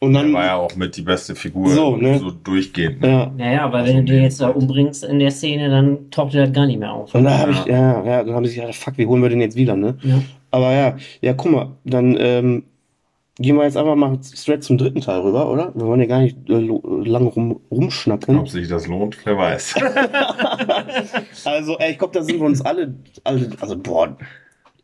Und 0.00 0.12
dann. 0.12 0.32
war 0.32 0.44
ja 0.44 0.54
auch 0.56 0.76
mit 0.76 0.96
die 0.96 1.02
beste 1.02 1.34
Figur 1.34 1.70
So, 1.70 1.96
ne? 1.96 2.18
so 2.20 2.30
durchgehend. 2.30 3.04
ja. 3.04 3.32
Naja, 3.36 3.64
aber 3.64 3.78
Also 3.78 3.92
wenn 3.94 4.06
du 4.06 4.12
den 4.12 4.22
jetzt 4.22 4.40
da 4.40 4.48
umbringst 4.48 5.02
in 5.04 5.18
der 5.18 5.30
Szene, 5.32 5.68
dann 5.70 6.10
taucht 6.10 6.34
er 6.34 6.42
halt 6.44 6.54
gar 6.54 6.66
nicht 6.66 6.78
mehr 6.78 6.92
auf. 6.92 7.14
Und 7.14 7.24
da 7.24 7.36
habe 7.38 7.50
ich, 7.52 7.64
ja, 7.66 8.04
ja, 8.04 8.22
dann 8.22 8.34
haben 8.34 8.44
sie 8.44 8.52
sich 8.52 8.60
gedacht, 8.60 8.76
fuck, 8.76 8.96
wie 8.96 9.06
holen 9.06 9.22
wir 9.22 9.28
den 9.28 9.40
jetzt 9.40 9.56
wieder, 9.56 9.74
ne? 9.76 9.96
Ja. 10.02 10.22
Aber 10.52 10.72
ja, 10.72 10.96
ja, 11.20 11.32
guck 11.34 11.50
mal, 11.50 11.72
dann 11.84 12.16
ähm, 12.18 12.62
gehen 13.40 13.56
wir 13.56 13.64
jetzt 13.64 13.76
einfach 13.76 13.96
mal 13.96 14.18
straight 14.22 14.62
zum 14.62 14.78
dritten 14.78 15.00
Teil 15.00 15.20
rüber, 15.20 15.50
oder? 15.50 15.72
Wir 15.74 15.84
wollen 15.86 16.00
ja 16.00 16.06
gar 16.06 16.20
nicht 16.20 16.36
äh, 16.48 16.60
lang 16.60 17.26
rum, 17.26 17.60
rumschnacken. 17.70 18.38
Ob 18.38 18.48
sich 18.48 18.68
das 18.68 18.86
lohnt, 18.86 19.18
wer 19.24 19.36
weiß. 19.36 19.74
Also, 21.44 21.76
ey, 21.78 21.92
ich 21.92 21.98
glaube, 21.98 22.14
da 22.14 22.22
sind 22.22 22.38
wir 22.38 22.46
uns 22.46 22.60
alle, 22.62 22.94
alle 23.24 23.50
also, 23.60 23.76
boah. 23.78 24.16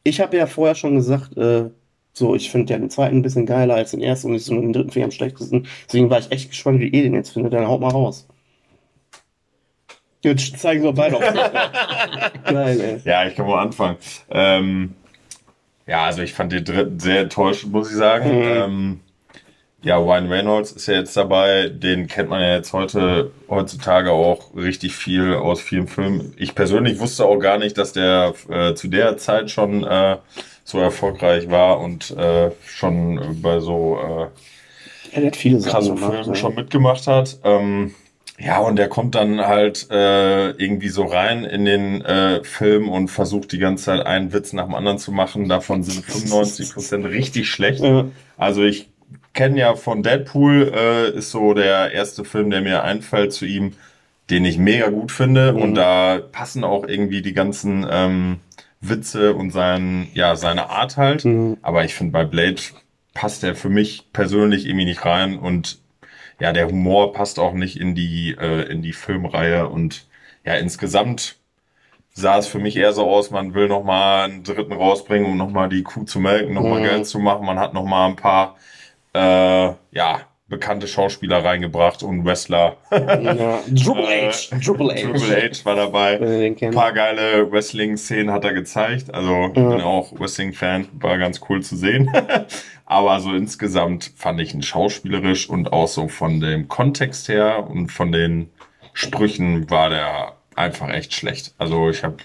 Ich 0.02 0.20
habe 0.20 0.36
ja 0.36 0.46
vorher 0.46 0.74
schon 0.74 0.94
gesagt, 0.96 1.36
äh, 1.36 1.70
so, 2.16 2.36
ich 2.36 2.50
finde 2.50 2.72
ja 2.72 2.78
den 2.78 2.90
zweiten 2.90 3.16
ein 3.16 3.22
bisschen 3.22 3.44
geiler 3.44 3.74
als 3.74 3.90
den 3.90 4.00
ersten 4.00 4.28
und 4.28 4.36
ich 4.36 4.44
so 4.44 4.54
den 4.54 4.72
dritten 4.72 4.90
finde 4.90 5.06
am 5.06 5.10
schlechtesten. 5.10 5.66
Deswegen 5.86 6.10
war 6.10 6.20
ich 6.20 6.30
echt 6.30 6.50
gespannt, 6.50 6.78
wie 6.78 6.88
ihr 6.88 7.02
den 7.02 7.14
jetzt 7.14 7.32
findet. 7.32 7.52
Dann 7.52 7.66
haut 7.66 7.80
mal 7.80 7.88
raus. 7.88 8.28
Jetzt 10.22 10.58
zeigen 10.58 10.84
wir 10.84 10.92
beide 10.92 11.16
auf. 11.16 11.22
Geil, 12.44 12.80
ey. 12.80 13.00
Ja, 13.04 13.26
ich 13.26 13.34
kann 13.34 13.46
mal 13.46 13.60
anfangen. 13.60 13.96
Ähm, 14.30 14.94
ja, 15.86 16.04
also 16.04 16.22
ich 16.22 16.32
fand 16.32 16.52
den 16.52 16.64
dritten 16.64 17.00
sehr 17.00 17.22
enttäuschend, 17.22 17.72
muss 17.72 17.90
ich 17.90 17.96
sagen. 17.96 18.30
Mhm. 18.30 18.42
Ähm, 18.42 19.00
ja, 19.82 19.98
Ryan 19.98 20.28
Reynolds 20.28 20.72
ist 20.72 20.86
ja 20.86 20.94
jetzt 20.94 21.16
dabei. 21.16 21.68
Den 21.68 22.06
kennt 22.06 22.30
man 22.30 22.40
ja 22.40 22.54
jetzt 22.54 22.72
heute, 22.72 23.32
heutzutage 23.50 24.12
auch 24.12 24.54
richtig 24.56 24.94
viel 24.94 25.34
aus 25.34 25.60
vielen 25.60 25.88
Filmen. 25.88 26.32
Ich 26.38 26.54
persönlich 26.54 27.00
wusste 27.00 27.26
auch 27.26 27.38
gar 27.38 27.58
nicht, 27.58 27.76
dass 27.76 27.92
der 27.92 28.34
äh, 28.48 28.74
zu 28.74 28.86
der 28.88 29.18
Zeit 29.18 29.50
schon 29.50 29.84
äh, 29.84 30.16
so 30.64 30.78
erfolgreich 30.78 31.50
war 31.50 31.80
und 31.80 32.10
äh, 32.12 32.50
schon 32.66 33.40
bei 33.42 33.60
so 33.60 33.98
äh, 35.14 35.20
Ja, 35.20 35.30
viele 35.32 35.60
Sachen 35.60 35.72
krasse 35.72 35.94
gemacht. 35.94 36.12
Filme 36.12 36.26
ja. 36.26 36.34
schon 36.34 36.54
mitgemacht 36.54 37.06
hat. 37.06 37.38
Ähm, 37.44 37.94
ja, 38.38 38.58
und 38.58 38.76
der 38.76 38.88
kommt 38.88 39.14
dann 39.14 39.40
halt 39.46 39.88
äh, 39.90 40.50
irgendwie 40.50 40.88
so 40.88 41.04
rein 41.04 41.44
in 41.44 41.64
den 41.64 42.02
äh, 42.02 42.42
Film 42.42 42.88
und 42.88 43.08
versucht 43.08 43.52
die 43.52 43.58
ganze 43.58 43.84
Zeit 43.84 44.04
einen 44.04 44.32
Witz 44.32 44.52
nach 44.52 44.64
dem 44.64 44.74
anderen 44.74 44.98
zu 44.98 45.12
machen. 45.12 45.48
Davon 45.48 45.84
sind 45.84 46.04
95% 46.04 47.08
richtig 47.08 47.48
schlecht. 47.48 47.84
Ja. 47.84 48.06
Also 48.36 48.64
ich 48.64 48.88
kenne 49.34 49.60
ja 49.60 49.76
von 49.76 50.02
Deadpool, 50.02 50.72
äh, 50.74 51.16
ist 51.16 51.30
so 51.30 51.54
der 51.54 51.92
erste 51.92 52.24
Film, 52.24 52.50
der 52.50 52.62
mir 52.62 52.82
einfällt 52.82 53.32
zu 53.32 53.44
ihm, 53.44 53.74
den 54.30 54.44
ich 54.44 54.58
mega 54.58 54.88
gut 54.88 55.12
finde. 55.12 55.52
Mhm. 55.52 55.62
Und 55.62 55.74
da 55.76 56.20
passen 56.32 56.64
auch 56.64 56.88
irgendwie 56.88 57.22
die 57.22 57.34
ganzen 57.34 57.86
ähm, 57.88 58.40
Witze 58.88 59.34
und 59.34 59.50
sein, 59.50 60.08
ja, 60.14 60.36
seine 60.36 60.70
Art 60.70 60.96
halt. 60.96 61.24
Mhm. 61.24 61.56
Aber 61.62 61.84
ich 61.84 61.94
finde, 61.94 62.12
bei 62.12 62.24
Blade 62.24 62.60
passt 63.14 63.44
er 63.44 63.54
für 63.54 63.68
mich 63.70 64.12
persönlich 64.12 64.66
irgendwie 64.66 64.86
nicht 64.86 65.04
rein 65.04 65.38
und 65.38 65.78
ja, 66.40 66.52
der 66.52 66.68
Humor 66.68 67.12
passt 67.12 67.38
auch 67.38 67.52
nicht 67.52 67.78
in 67.80 67.94
die, 67.94 68.36
äh, 68.38 68.62
in 68.70 68.82
die 68.82 68.92
Filmreihe 68.92 69.68
und 69.68 70.06
ja, 70.44 70.54
insgesamt 70.54 71.36
sah 72.12 72.38
es 72.38 72.46
für 72.46 72.58
mich 72.58 72.76
eher 72.76 72.92
so 72.92 73.08
aus, 73.08 73.30
man 73.30 73.54
will 73.54 73.68
noch 73.68 73.84
mal 73.84 74.24
einen 74.24 74.44
dritten 74.44 74.72
rausbringen, 74.72 75.30
um 75.30 75.36
noch 75.36 75.50
mal 75.50 75.68
die 75.68 75.82
Kuh 75.82 76.04
zu 76.04 76.20
melken, 76.20 76.54
noch 76.54 76.62
mal 76.62 76.80
Mhm. 76.80 76.84
Geld 76.84 77.06
zu 77.06 77.18
machen. 77.18 77.46
Man 77.46 77.58
hat 77.58 77.74
noch 77.74 77.84
mal 77.84 78.06
ein 78.08 78.16
paar, 78.16 78.56
äh, 79.14 79.72
ja, 79.92 80.20
bekannte 80.48 80.86
Schauspieler 80.86 81.42
reingebracht 81.44 82.02
und 82.02 82.24
Wrestler. 82.24 82.76
Ja. 82.90 83.60
Triple 83.74 84.08
Äh, 84.14 84.28
H. 84.30 84.56
Triple 84.62 84.92
H. 84.94 85.00
Triple 85.18 85.50
H 85.50 85.64
war 85.64 85.74
dabei. 85.74 86.20
Ein 86.60 86.70
paar 86.72 86.92
geile 86.92 87.50
Wrestling-Szenen 87.50 88.30
hat 88.30 88.44
er 88.44 88.52
gezeigt. 88.52 89.12
Also 89.14 89.50
ich 89.52 89.56
Ja. 89.56 89.68
bin 89.70 89.80
auch 89.80 90.12
Wrestling-Fan, 90.18 90.88
war 91.00 91.16
ganz 91.18 91.40
cool 91.48 91.62
zu 91.62 91.76
sehen. 91.76 92.10
Aber 92.86 93.20
so 93.20 93.32
insgesamt 93.32 94.12
fand 94.16 94.38
ich 94.40 94.52
ihn 94.52 94.62
schauspielerisch 94.62 95.48
und 95.48 95.72
auch 95.72 95.88
so 95.88 96.08
von 96.08 96.40
dem 96.40 96.68
Kontext 96.68 97.28
her 97.28 97.66
und 97.70 97.88
von 97.90 98.12
den 98.12 98.50
Sprüchen 98.92 99.70
war 99.70 99.88
der 99.88 100.34
einfach 100.54 100.90
echt 100.90 101.14
schlecht. 101.14 101.54
Also 101.58 101.88
ich 101.88 102.04
habe 102.04 102.18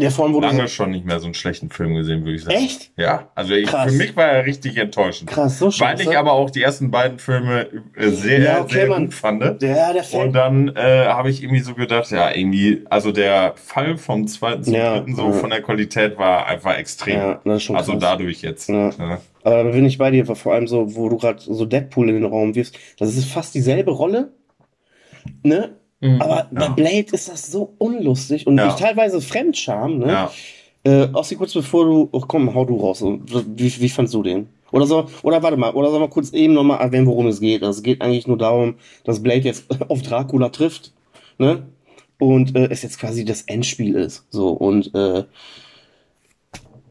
Der 0.00 0.10
vor 0.10 0.24
allem 0.24 0.34
wurde 0.34 0.46
lange 0.48 0.66
schon 0.68 0.90
nicht 0.90 1.04
mehr 1.04 1.20
so 1.20 1.26
einen 1.26 1.34
schlechten 1.34 1.70
Film 1.70 1.94
gesehen, 1.94 2.24
würde 2.24 2.34
ich 2.36 2.42
sagen. 2.44 2.56
Echt? 2.56 2.90
Ja, 2.96 3.28
also 3.34 3.54
ich, 3.54 3.70
für 3.70 3.90
mich 3.92 4.16
war 4.16 4.26
er 4.26 4.46
richtig 4.46 4.76
enttäuschend. 4.76 5.30
krass, 5.30 5.58
so 5.58 5.66
Weil 5.66 5.72
scheiße. 5.72 6.02
ich 6.10 6.16
aber 6.18 6.32
auch 6.32 6.50
die 6.50 6.62
ersten 6.62 6.90
beiden 6.90 7.18
Filme 7.18 7.68
äh, 7.96 8.08
sehr, 8.08 8.40
Ja, 8.40 8.60
okay, 8.62 8.72
sehr 8.74 8.86
Mann. 8.88 9.04
gut 9.06 9.14
fand. 9.14 9.42
Ja, 9.62 9.92
der 9.92 10.02
Und 10.02 10.04
fällt. 10.04 10.34
dann 10.34 10.68
äh, 10.76 11.06
habe 11.06 11.30
ich 11.30 11.42
irgendwie 11.42 11.60
so 11.60 11.74
gedacht, 11.74 12.10
ja, 12.10 12.34
irgendwie, 12.34 12.84
also 12.90 13.12
der 13.12 13.54
Fall 13.56 13.96
vom 13.96 14.26
zweiten 14.26 14.64
zum 14.64 14.74
Ja, 14.74 14.96
dritten 14.98 15.14
so 15.16 15.26
ja. 15.26 15.32
von 15.32 15.50
der 15.50 15.62
Qualität 15.62 16.16
war 16.18 16.46
einfach 16.46 16.76
extrem. 16.78 17.16
Ja, 17.16 17.40
das 17.44 17.56
ist 17.56 17.62
schon 17.64 17.76
also 17.76 17.92
krass. 17.92 18.00
dadurch 18.02 18.42
jetzt. 18.42 18.68
Ja. 18.68 18.90
Ja. 18.90 19.20
Aber 19.42 19.64
da 19.64 19.70
bin 19.70 19.86
ich 19.86 19.98
bei 19.98 20.10
dir, 20.10 20.26
vor 20.26 20.52
allem 20.54 20.66
so, 20.68 20.94
wo 20.96 21.08
du 21.08 21.16
gerade 21.16 21.40
so 21.40 21.64
Deadpool 21.64 22.08
in 22.10 22.14
den 22.16 22.24
Raum 22.26 22.54
wirfst. 22.54 22.78
Das 22.98 23.14
ist 23.16 23.24
fast 23.24 23.54
dieselbe 23.54 23.90
Rolle, 23.90 24.32
ne? 25.42 25.76
Mhm. 26.00 26.20
Aber 26.20 26.48
bei 26.50 26.64
Ja. 26.64 26.68
Blade 26.70 27.06
ist 27.12 27.28
das 27.28 27.50
so 27.50 27.74
unlustig 27.78 28.46
und 28.46 28.56
Ja. 28.58 28.72
teilweise 28.72 29.20
Fremdscham, 29.20 29.98
ne? 29.98 30.06
Ja. 30.08 30.30
Äh, 30.82 31.08
Ossi, 31.12 31.36
kurz 31.36 31.52
bevor 31.52 31.84
du, 31.84 32.08
oh, 32.10 32.20
komm, 32.26 32.54
hau 32.54 32.64
du 32.64 32.76
raus. 32.76 33.02
Wie, 33.04 33.80
wie 33.80 33.88
fandst 33.90 34.14
du 34.14 34.22
den? 34.22 34.48
Oder 34.72 34.86
so, 34.86 35.06
oder 35.22 35.42
warte 35.42 35.56
mal, 35.56 35.72
oder 35.74 35.90
sollen 35.90 36.02
wir 36.02 36.08
kurz 36.08 36.30
eben 36.32 36.54
nochmal 36.54 36.80
erwähnen, 36.80 37.06
worum 37.06 37.26
es 37.26 37.40
geht? 37.40 37.62
Also 37.62 37.78
es 37.78 37.82
geht 37.82 38.00
eigentlich 38.00 38.26
nur 38.26 38.38
darum, 38.38 38.76
dass 39.04 39.22
Blade 39.22 39.40
jetzt 39.40 39.66
auf 39.90 40.00
Dracula 40.02 40.48
trifft, 40.48 40.92
ne? 41.38 41.66
Und 42.18 42.54
äh, 42.56 42.68
es 42.70 42.82
jetzt 42.82 42.98
quasi 42.98 43.24
das 43.24 43.42
Endspiel 43.42 43.94
ist. 43.94 44.26
So, 44.30 44.50
und 44.50 44.94
äh, 44.94 45.24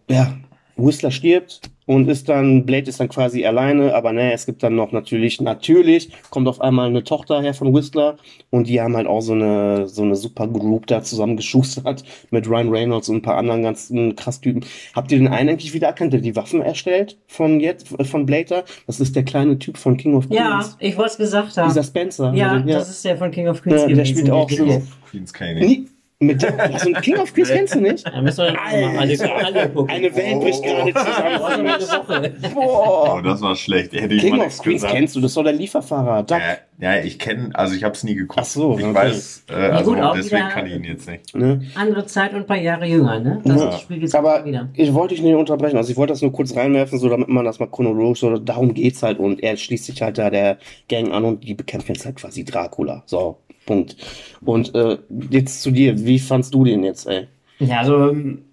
ja, 0.10 0.38
Whistler 0.86 1.12
stirbt 1.12 1.62
und 1.86 2.08
ist 2.08 2.30
dann, 2.30 2.66
Blade 2.66 2.88
ist 2.88 3.00
dann 3.00 3.10
quasi 3.10 3.46
alleine, 3.46 3.96
aber 3.96 4.14
ne, 4.14 4.32
es 4.32 4.46
gibt 4.46 4.62
dann 4.62 4.76
noch 4.76 4.92
natürlich, 4.92 5.42
natürlich 5.42 6.12
kommt 6.30 6.48
auf 6.48 6.62
einmal 6.62 6.88
eine 6.88 7.04
Tochter 7.04 7.42
her 7.42 7.54
von 7.56 7.74
Whistler 7.74 8.18
und 8.52 8.68
die 8.68 8.80
haben 8.80 8.96
halt 8.96 9.08
auch 9.08 9.22
so 9.22 9.34
eine, 9.34 9.88
so 9.88 10.04
eine 10.04 10.16
super 10.16 10.48
Group 10.48 10.86
da 10.88 11.02
zusammen 11.02 11.36
geschustert 11.36 12.04
mit 12.30 12.48
Ryan 12.48 12.70
Reynolds 12.70 13.10
und 13.10 13.18
ein 13.18 13.22
paar 13.24 13.38
anderen 13.38 13.64
ganzen 13.64 14.16
krass 14.16 14.40
Typen. 14.40 14.64
Habt 14.96 15.12
ihr 15.12 15.18
den 15.18 15.28
einen 15.28 15.50
eigentlich 15.50 15.74
wieder 15.74 15.88
erkannt, 15.88 16.14
der 16.14 16.22
die 16.22 16.36
Waffen 16.36 16.62
erstellt 16.62 17.18
von 17.28 17.60
jetzt, 17.60 17.88
von 18.08 18.26
Blader? 18.26 18.66
Das 18.86 19.00
ist 19.00 19.16
der 19.16 19.24
kleine 19.24 19.58
Typ 19.58 19.78
von 19.78 19.98
King 19.98 20.16
of 20.16 20.26
Ja, 20.30 20.60
Queens. 20.60 20.78
ich 20.80 20.96
wollte 20.98 21.12
es 21.12 21.18
gesagt 21.18 21.58
haben. 21.58 21.70
Dieser 21.70 21.84
Spencer. 21.84 22.34
Ja, 22.36 22.58
ja. 22.58 22.78
das 22.78 22.90
ist 22.90 23.04
der 23.04 23.18
von 23.18 23.32
King 23.32 23.48
of 23.48 23.64
Queens 23.64 23.82
Ja, 23.82 23.88
der 23.88 24.06
spielt 24.06 24.30
auch 24.30 24.50
so. 24.50 24.64
Dicke. 24.66 24.84
Queen's 25.10 25.34
Candy. 25.34 25.88
Mit 26.22 26.42
dem, 26.44 26.60
also 26.60 26.92
King 27.02 27.16
of 27.18 27.34
Queens 27.34 27.48
kennst 27.48 27.76
du 27.76 27.80
nicht? 27.80 28.06
Da 28.06 28.22
müssen 28.22 28.40
wir 28.40 28.46
dann 28.48 28.56
mal 28.96 29.00
alle, 29.00 29.46
alle 29.46 29.70
gucken. 29.70 29.90
Eine 29.96 30.14
Welt 30.14 30.42
bricht 30.42 30.64
gerade 30.64 30.92
Oh, 30.94 31.48
zusammen. 31.48 31.70
Woche. 31.80 32.34
Oh, 32.56 32.60
Boah. 33.06 33.22
das 33.24 33.42
war 33.42 33.56
schlecht. 33.56 33.94
Hätte 33.94 34.14
ich 34.16 34.22
King 34.24 34.36
mal 34.36 34.48
of 34.48 34.58
Queens 34.60 34.82
gesagt. 34.82 34.94
kennst 34.94 35.16
du, 35.16 35.22
das 35.22 35.32
ist 35.32 35.38
doch 35.38 35.44
der 35.44 35.54
Lieferfahrer. 35.54 36.24
Duck. 36.24 36.40
Ja, 36.80 36.96
ja, 36.96 37.02
ich 37.02 37.20
kenne, 37.20 37.52
also 37.54 37.74
ich 37.74 37.86
habe 37.86 37.94
es 37.94 38.04
nie 38.04 38.16
geguckt. 38.16 38.38
Ach 38.42 38.46
so, 38.46 38.78
ich 38.78 38.84
okay. 38.84 38.96
weiß, 38.96 39.46
äh, 39.50 39.54
also 39.54 39.94
gut, 39.94 40.00
deswegen 40.18 40.50
kann 40.50 40.66
ich 40.66 40.74
ihn 40.76 40.84
jetzt 40.84 41.08
nicht. 41.10 41.34
Ne? 41.36 41.62
Andere 41.76 42.06
Zeit 42.06 42.32
und 42.34 42.40
ein 42.42 42.46
paar 42.46 42.58
Jahre 42.58 42.86
jünger, 42.86 43.20
ne? 43.22 43.40
Das 43.46 43.62
Ja. 43.62 43.72
spielt 43.78 44.02
jetzt 44.02 44.16
Aber 44.16 44.44
wieder. 44.44 44.68
ich 44.74 44.94
wollte 44.94 45.16
dich 45.16 45.24
nicht 45.24 45.36
unterbrechen. 45.36 45.78
Also 45.78 45.90
ich 45.92 45.98
wollte 45.98 46.12
das 46.12 46.22
nur 46.22 46.34
kurz 46.34 46.54
reinwerfen, 46.54 47.00
so 47.00 47.08
damit 47.08 47.30
man 47.30 47.46
das 47.46 47.60
mal 47.60 47.68
chronologisch, 47.68 48.20
so 48.20 48.38
darum 48.38 48.74
geht's 48.74 49.02
halt. 49.04 49.20
Und 49.20 49.42
er 49.42 49.56
schließt 49.56 49.86
sich 49.86 50.02
halt 50.02 50.18
da 50.18 50.30
der 50.30 50.58
Gang 50.90 51.14
an 51.14 51.24
und 51.24 51.46
die 51.46 51.54
bekämpfen 51.54 51.94
jetzt 51.94 52.06
halt 52.06 52.18
quasi 52.18 52.44
Dracula. 52.44 53.04
So, 53.06 53.38
Punkt. 53.70 53.96
Und 54.44 54.74
äh, 54.76 54.98
jetzt 55.30 55.62
zu 55.62 55.70
dir, 55.72 56.04
wie 56.06 56.18
fandst 56.20 56.54
du 56.56 56.64
den 56.66 56.84
jetzt, 56.84 57.06
ey? 57.08 57.28
Ja, 57.60 57.80
also, 57.80 58.10
ähm, 58.10 58.44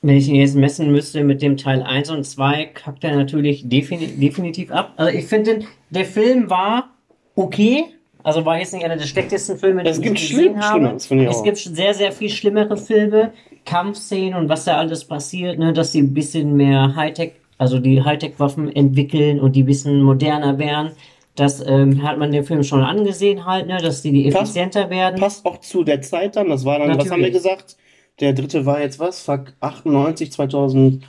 wenn 0.00 0.16
ich 0.16 0.28
ihn 0.28 0.36
jetzt 0.36 0.54
messen 0.56 0.90
müsste 0.92 1.22
mit 1.24 1.42
dem 1.42 1.56
Teil 1.56 1.82
1 1.82 2.10
und 2.10 2.24
2, 2.24 2.66
kackt 2.74 3.04
er 3.04 3.16
natürlich 3.16 3.68
defini 3.68 4.06
definitiv 4.06 4.70
ab. 4.70 4.92
Also 4.96 5.16
ich 5.16 5.24
finde, 5.26 5.60
der 5.90 6.04
Film 6.04 6.48
war 6.50 6.90
okay. 7.36 7.84
Also 8.24 8.44
war 8.44 8.58
jetzt 8.58 8.72
nicht 8.72 8.84
einer 8.84 8.96
der 8.96 9.06
schlechtesten 9.06 9.56
Filme, 9.58 9.82
die 9.82 9.90
Es 9.90 9.98
ich 9.98 10.02
gibt 10.04 10.16
gesehen 10.18 10.38
schlimm- 10.54 10.60
habe. 10.60 10.94
Ich 10.96 11.10
es 11.10 11.36
auch. 11.36 11.42
gibt 11.44 11.56
sehr, 11.58 11.92
sehr 11.94 12.12
viel 12.12 12.28
schlimmere 12.30 12.76
Filme, 12.76 13.32
Kampfszenen 13.64 14.34
und 14.34 14.48
was 14.48 14.64
da 14.64 14.76
alles 14.76 15.04
passiert, 15.04 15.58
ne, 15.58 15.72
dass 15.72 15.90
die 15.92 16.02
ein 16.02 16.14
bisschen 16.14 16.54
mehr 16.56 16.94
Hightech, 16.94 17.32
also 17.58 17.78
die 17.80 18.02
Hightech-Waffen 18.02 18.74
entwickeln 18.74 19.40
und 19.40 19.54
die 19.56 19.62
ein 19.64 19.66
bisschen 19.66 20.02
moderner 20.02 20.58
werden. 20.58 20.92
Das 21.34 21.64
ähm, 21.66 22.02
hat 22.02 22.18
man 22.18 22.30
dem 22.30 22.44
Film 22.44 22.62
schon 22.62 22.82
angesehen 22.82 23.46
halt, 23.46 23.66
ne, 23.66 23.78
dass 23.78 24.02
die, 24.02 24.12
die 24.12 24.30
Passt- 24.30 24.54
effizienter 24.56 24.90
werden. 24.90 25.18
Passt 25.18 25.46
auch 25.46 25.58
zu 25.60 25.82
der 25.82 26.02
Zeit 26.02 26.36
dann, 26.36 26.48
das 26.50 26.64
war 26.64 26.78
dann, 26.78 26.88
was 26.88 26.96
Natürlich. 26.98 27.12
haben 27.12 27.22
wir 27.22 27.30
gesagt? 27.30 27.76
Der 28.20 28.34
dritte 28.34 28.66
war 28.66 28.80
jetzt 28.82 29.00
was? 29.00 29.22
Fuck, 29.22 29.54
98, 29.60 30.30
2004 30.32 31.00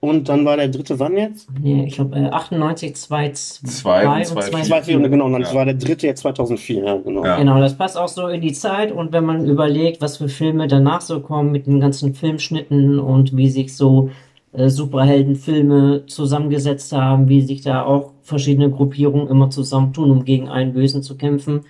und 0.00 0.28
dann 0.28 0.44
war 0.44 0.56
der 0.56 0.68
dritte 0.68 0.98
wann 0.98 1.16
jetzt? 1.16 1.48
Nee, 1.60 1.84
ich 1.86 1.94
glaube 1.94 2.16
äh, 2.16 2.28
98, 2.30 2.96
2, 2.96 3.30
2 3.32 3.68
Zwei 3.68 4.06
und 4.08 4.16
und 4.18 4.24
zwei, 4.26 4.40
2, 4.40 4.42
vier. 4.58 4.64
2004, 4.64 5.08
genau, 5.08 5.24
und 5.26 5.32
dann 5.32 5.42
Ja. 5.42 5.54
war 5.54 5.64
der 5.64 5.74
dritte 5.74 6.06
jetzt 6.06 6.20
2004, 6.20 6.84
ja, 6.84 6.96
genau. 6.96 7.24
Ja. 7.24 7.38
Genau, 7.38 7.58
das 7.60 7.76
passt 7.76 7.96
auch 7.96 8.08
so 8.08 8.26
in 8.28 8.40
die 8.40 8.52
Zeit 8.52 8.92
und 8.92 9.12
wenn 9.12 9.24
man 9.24 9.46
überlegt, 9.46 10.00
was 10.02 10.18
für 10.18 10.28
Filme 10.28 10.68
danach 10.68 11.00
so 11.00 11.20
kommen 11.20 11.50
mit 11.52 11.66
den 11.66 11.80
ganzen 11.80 12.14
Filmschnitten 12.14 12.98
und 12.98 13.36
wie 13.36 13.48
sich 13.48 13.74
so 13.76 14.10
äh, 14.52 14.68
Superheldenfilme 14.68 16.04
zusammengesetzt 16.06 16.92
haben, 16.92 17.28
wie 17.28 17.40
sich 17.42 17.62
da 17.62 17.84
auch 17.84 18.12
verschiedene 18.30 18.70
Gruppierungen 18.70 19.28
immer 19.28 19.50
zusammentun, 19.50 20.10
um 20.10 20.24
gegen 20.24 20.48
einen 20.48 20.72
Bösen 20.72 21.02
zu 21.02 21.16
kämpfen. 21.16 21.60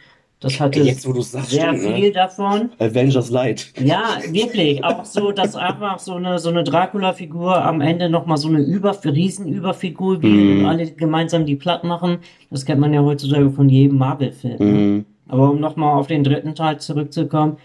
Das 0.43 0.59
hatte 0.59 0.81
jetzt, 0.81 1.03
sagst, 1.03 1.51
sehr 1.51 1.75
stimmt, 1.75 1.83
ne? 1.83 1.95
viel 1.97 2.13
davon. 2.13 2.71
Avengers 2.79 3.29
Light. 3.29 3.75
Ja, 3.79 4.05
wirklich. 4.31 4.83
Auch 4.83 5.05
so, 5.05 5.33
dass 5.33 5.55
einfach 5.55 5.99
so 5.99 6.15
eine, 6.15 6.39
so 6.39 6.49
eine 6.49 6.65
Dracula-Figur 6.65 7.63
am 7.63 7.83
Ende 7.83 8.09
nochmal 8.09 8.39
so 8.39 8.49
eine 8.49 8.61
Über 8.61 8.97
Riesenüberfigur 9.05 10.19
Mhm. 10.21 10.61
und 10.61 10.67
alle 10.67 10.87
gemeinsam 10.93 11.45
die 11.45 11.57
platt 11.57 11.85
machen. 11.85 12.19
Das 12.51 12.65
kennt 12.65 12.81
man 12.81 12.95
ja 12.95 13.03
heutzutage 13.03 13.51
von 13.51 13.69
jedem 13.69 13.99
Marvel-Film. 13.99 14.57
ne? 14.59 14.65
Mhm. 14.65 15.05
Aber 15.29 15.51
um 15.51 15.61
nochmal 15.61 15.99
auf 15.99 16.07
den 16.07 16.25
dritten 16.25 16.55
Teil 16.55 16.79
zurückzukommen, 16.81 17.59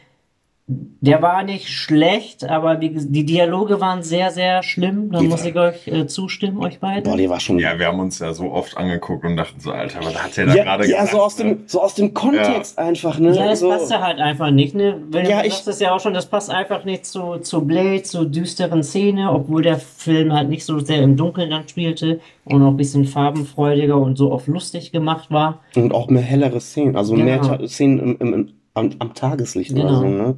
der 0.68 1.22
war 1.22 1.44
nicht 1.44 1.70
schlecht, 1.70 2.44
aber 2.50 2.74
die, 2.76 2.90
die 2.92 3.24
Dialoge 3.24 3.80
waren 3.82 4.02
sehr, 4.02 4.32
sehr 4.32 4.64
schlimm. 4.64 5.12
Da 5.12 5.20
Die 5.20 5.28
muss 5.28 5.46
ich 5.46 5.56
euch 5.56 5.88
äh, 5.88 6.08
zustimmen, 6.08 6.58
euch 6.58 6.80
beiden. 6.80 7.04
Boah, 7.04 7.16
die 7.16 7.30
war 7.30 7.40
schon. 7.40 7.60
Ja, 7.60 7.78
wir 7.78 7.86
haben 7.86 8.00
uns 8.00 8.18
ja 8.18 8.34
so 8.34 8.52
oft 8.52 8.76
angeguckt 8.76 9.24
und 9.26 9.36
dachten 9.38 9.60
so, 9.60 9.72
Alter, 9.72 10.00
was 10.04 10.16
hat 10.24 10.36
der 10.38 10.48
da 10.48 10.56
Ja, 10.56 10.64
gerade 10.64 10.90
ja 10.90 11.02
gesagt? 11.02 11.12
so, 11.12 11.22
aus 11.22 11.38
ne? 11.38 11.44
dem, 11.46 11.64
so 11.68 11.82
aus 11.84 11.94
dem 11.94 12.16
Kontext 12.16 12.80
einfach, 12.80 13.20
ne? 13.20 13.36
Ja, 13.36 13.46
das 13.50 13.60
so, 13.60 13.70
passte 13.70 14.02
halt 14.02 14.18
einfach 14.20 14.50
nicht, 14.50 14.74
ne? 14.74 15.00
Wenn 15.12 15.28
Ja, 15.30 15.42
du 15.42 15.48
ich- 15.48 15.54
sagst 15.54 15.68
es 15.68 15.80
ja 15.82 15.94
auch 15.94 16.00
schon, 16.00 16.16
das 16.16 16.26
passt 16.26 16.50
einfach 16.50 16.84
nicht 16.84 17.06
zu, 17.06 17.38
zu 17.38 17.62
Blade, 17.64 18.02
zur 18.02 18.26
düsteren 18.26 18.82
Szene, 18.82 19.32
obwohl 19.32 19.62
der 19.62 19.78
Film 19.78 20.34
halt 20.34 20.50
nicht 20.50 20.66
so 20.66 20.80
sehr 20.80 21.04
im 21.04 21.16
Dunkeln 21.16 21.52
dann 21.52 21.68
spielte 21.68 22.20
und 22.44 22.64
auch 22.64 22.70
ein 22.70 22.78
bisschen 22.78 23.06
farbenfreudiger 23.06 23.98
und 23.98 24.18
so 24.18 24.32
auf 24.32 24.48
lustig 24.48 24.92
gemacht 24.92 25.30
war. 25.30 25.60
Und 25.76 25.94
auch 25.94 26.08
mehr 26.10 26.24
hellere 26.24 26.60
Szenen, 26.60 26.96
also 26.96 27.16
mehr 27.16 27.38
Genau. 27.38 27.58
Ta 27.58 27.68
Szenen 27.68 28.00
im, 28.00 28.18
im, 28.20 28.34
im, 28.34 28.50
am, 28.76 28.92
am 29.00 29.14
Tageslicht 29.16 29.72
oder 29.72 29.82
Genau. 29.84 30.00
so, 30.02 30.08
ne? 30.08 30.38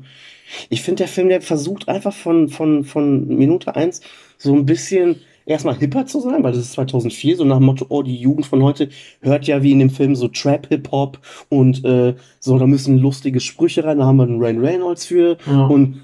Ich 0.70 0.82
finde, 0.82 1.00
der 1.00 1.08
Film, 1.10 1.28
der 1.28 1.42
versucht 1.42 1.90
einfach 1.90 2.14
von, 2.14 2.48
von, 2.48 2.86
von 2.86 3.28
Minute 3.28 3.76
eins 3.76 4.00
so 4.38 4.54
ein 4.54 4.66
bisschen 4.66 5.18
erstmal 5.46 5.78
hipper 5.78 6.06
zu 6.06 6.22
sein, 6.22 6.42
weil 6.44 6.52
das 6.54 6.62
ist 6.62 6.72
2004, 6.74 7.36
so 7.38 7.44
nach 7.44 7.58
dem 7.58 7.66
Motto, 7.66 7.86
oh, 7.90 8.02
die 8.02 8.16
Jugend 8.16 8.46
von 8.46 8.64
heute 8.64 8.90
hört 9.22 9.46
ja 9.48 9.62
wie 9.62 9.72
in 9.74 9.80
dem 9.80 9.90
Film 9.90 10.16
so 10.16 10.28
Trap-Hip-Hop 10.30 11.20
und 11.50 11.84
äh, 11.84 12.16
so, 12.40 12.58
da 12.58 12.66
müssen 12.66 12.98
lustige 12.98 13.40
Sprüche 13.42 13.84
rein, 13.84 13.98
da 14.00 14.06
haben 14.06 14.18
wir 14.18 14.24
einen 14.24 14.40
Ryan 14.42 14.60
Reynolds 14.60 15.06
für 15.06 15.38
Ja. 15.48 15.66
und 15.68 16.02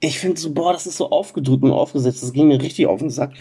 ich 0.00 0.18
finde 0.18 0.38
so, 0.40 0.52
boah, 0.52 0.72
das 0.74 0.86
ist 0.86 0.98
so 0.98 1.10
aufgedrückt 1.10 1.62
und 1.62 1.70
aufgesetzt, 1.72 2.22
das 2.22 2.32
ging 2.32 2.48
mir 2.48 2.60
richtig 2.60 2.86
auf 2.86 3.00
den 3.00 3.10
Sack. 3.10 3.32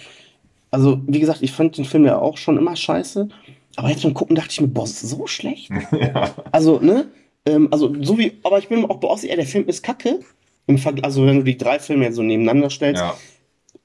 Also, 0.71 0.99
wie 1.07 1.19
gesagt, 1.19 1.41
ich 1.41 1.51
fand 1.51 1.77
den 1.77 1.85
Film 1.85 2.05
ja 2.05 2.19
auch 2.19 2.37
schon 2.37 2.57
immer 2.57 2.75
scheiße, 2.75 3.27
aber 3.75 3.89
jetzt 3.89 4.03
beim 4.03 4.13
Gucken 4.13 4.35
dachte 4.35 4.49
ich 4.51 4.61
mir, 4.61 4.67
boah, 4.67 4.85
ist 4.85 5.01
so 5.01 5.27
schlecht. 5.27 5.69
ja. 5.99 6.31
Also, 6.51 6.79
ne? 6.79 7.05
Ähm, 7.45 7.67
also, 7.71 7.93
so 8.01 8.17
wie, 8.17 8.39
aber 8.43 8.59
ich 8.59 8.69
bin 8.69 8.85
auch 8.85 8.97
bei 8.97 9.07
Ossi, 9.07 9.29
ey, 9.29 9.35
der 9.35 9.45
Film 9.45 9.67
ist 9.67 9.83
kacke. 9.83 10.19
Im 10.65 10.77
Vergleich, 10.77 11.03
also, 11.03 11.25
wenn 11.25 11.37
du 11.37 11.43
die 11.43 11.57
drei 11.57 11.79
Filme 11.79 12.05
jetzt 12.05 12.15
so 12.15 12.23
nebeneinander 12.23 12.69
stellst, 12.69 13.01
ja. 13.01 13.17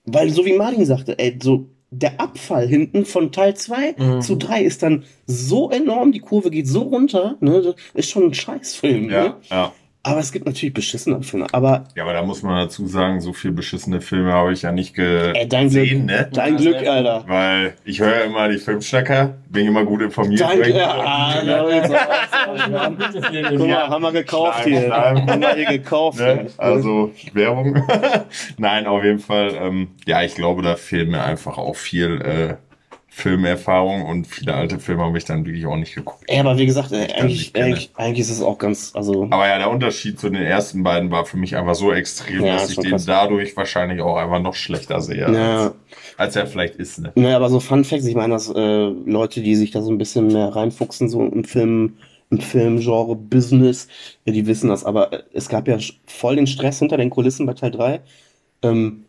weil, 0.05 0.31
so 0.31 0.45
wie 0.45 0.53
Martin 0.53 0.85
sagte, 0.87 1.19
ey, 1.19 1.39
so, 1.43 1.67
der 1.91 2.21
Abfall 2.21 2.69
hinten 2.69 3.05
von 3.07 3.33
Teil 3.33 3.57
2 3.57 3.95
Mhm. 3.97 4.21
zu 4.21 4.37
3 4.37 4.63
ist 4.63 4.83
dann 4.83 5.05
so 5.27 5.71
enorm, 5.71 6.13
die 6.13 6.21
Kurve 6.21 6.51
geht 6.51 6.69
so 6.69 6.83
runter, 6.83 7.37
ne? 7.41 7.63
Das 7.63 7.75
ist 7.95 8.11
schon 8.11 8.25
ein 8.25 8.35
Scheißfilm, 8.35 9.07
ne? 9.07 9.13
Ja, 9.13 9.41
ja. 9.51 9.73
Aber 10.09 10.21
es 10.21 10.33
gibt 10.33 10.47
natürlich 10.47 10.73
beschissene 10.73 11.23
Filme, 11.23 11.47
aber, 11.53 11.85
Ja, 11.95 12.05
aber 12.05 12.15
da 12.15 12.23
muss 12.23 12.43
man 12.43 12.57
dazu 12.57 12.87
sagen, 12.87 13.21
so 13.21 13.33
viel 13.33 13.53
beschissene 13.53 14.01
Filme 14.01 14.33
habe 14.33 14.53
ich 14.53 14.63
ja 14.63 14.73
nicht 14.73 14.95
gesehen, 14.95 15.35
ey, 15.35 15.47
dein 15.47 15.69
Glück, 15.69 15.93
ne? 16.05 16.31
dein 16.33 16.57
Glück, 16.57 16.77
Alter. 16.77 17.25
Weil 17.27 17.75
ich 17.85 18.01
höre 18.01 18.21
ja 18.21 18.25
immer 18.25 18.49
die 18.49 18.57
Filmschnacker, 18.57 19.35
bin 19.51 19.67
immer 19.67 19.85
gut 19.85 20.01
informiert. 20.01 20.41
Danke, 20.41 20.71
ja, 20.71 21.43
ja, 21.43 22.89
Gute 22.89 23.23
Filme, 23.23 23.59
Guck 23.59 23.69
ja. 23.69 23.75
mal, 23.75 23.89
haben 23.91 24.03
wir 24.03 24.13
gekauft 24.13 24.63
Schleim, 24.63 24.73
hier. 24.73 24.87
Schleim. 24.87 25.27
Haben 25.29 25.41
wir 25.41 25.55
hier 25.55 25.67
gekauft. 25.67 26.19
Ne? 26.29 26.47
Also 26.57 27.13
Werbung. 27.33 27.83
Nein, 28.57 28.87
auf 28.87 29.05
jeden 29.05 29.19
Fall. 29.19 29.55
Ähm, 29.55 29.89
ja, 30.07 30.23
ich 30.23 30.35
glaube, 30.35 30.63
da 30.63 30.77
fehlt 30.77 31.09
mir 31.09 31.23
einfach 31.23 31.59
auch 31.59 31.77
viel 31.77 32.21
äh, 32.21 32.57
Filmerfahrung 33.19 34.07
und 34.07 34.29
viele 34.29 34.55
alte 34.55 34.79
Filme 34.79 35.03
habe 35.05 35.19
ich 35.19 35.25
dann 35.25 35.45
wirklich 35.45 35.67
auch 35.67 35.77
nicht 35.77 35.93
geguckt. 35.95 36.23
Ey, 36.29 36.39
aber 36.39 36.57
wie 36.57 36.67
gesagt, 36.67 36.93
ey, 36.93 37.13
eigentlich, 37.13 37.53
eigentlich, 37.57 37.91
eigentlich 37.97 38.21
ist 38.21 38.31
es 38.31 38.41
auch 38.43 38.59
ganz, 38.59 38.93
also. 38.95 39.25
Aber 39.31 39.49
ja, 39.49 39.59
der 39.59 39.71
Unterschied 39.71 40.21
zu 40.21 40.31
den 40.31 40.41
ersten 40.43 40.85
beiden 40.85 41.11
war 41.11 41.25
für 41.27 41.37
mich 41.37 41.57
einfach 41.57 41.75
so 41.75 41.93
extrem, 41.93 42.45
Ja, 42.45 42.55
dass 42.55 42.71
ich 42.71 42.77
den 42.79 42.91
krass. 42.93 43.07
dadurch 43.07 43.57
wahrscheinlich 43.57 44.01
auch 44.03 44.17
einfach 44.17 44.41
noch 44.41 44.55
schlechter 44.55 45.01
sehe, 45.01 45.33
Ja. 45.33 45.63
als, 45.65 45.75
als 46.17 46.37
er 46.37 46.47
vielleicht 46.47 46.77
ist. 46.77 47.01
Ne? 47.01 47.13
Naja, 47.17 47.37
aber 47.37 47.49
so 47.51 47.59
Fun 47.59 47.85
Facts, 47.85 48.07
ich 48.07 48.15
meine, 48.15 48.35
dass 48.35 48.49
äh, 48.49 48.87
Leute, 48.89 49.41
die 49.43 49.57
sich 49.57 49.73
da 49.73 49.83
so 49.83 49.91
ein 49.91 49.99
bisschen 49.99 50.29
mehr 50.29 50.55
reinfuchsen, 50.55 51.09
so 51.09 51.21
im 51.27 51.43
Film, 51.43 51.97
im 52.31 52.41
Filmgenre, 52.41 53.17
Business, 53.17 53.89
ja, 54.27 54.33
die 54.33 54.47
wissen 54.47 54.69
das, 54.69 54.85
aber 54.85 55.13
äh, 55.13 55.23
es 55.33 55.49
gab 55.49 55.67
ja 55.67 55.77
voll 56.07 56.37
den 56.37 56.47
Stress 56.47 56.79
hinter 56.79 56.97
den 56.99 57.11
Kulissen 57.11 57.47
bei 57.47 57.55
Teil 57.55 57.73
3. 57.73 58.01
Ähm, 58.63 59.07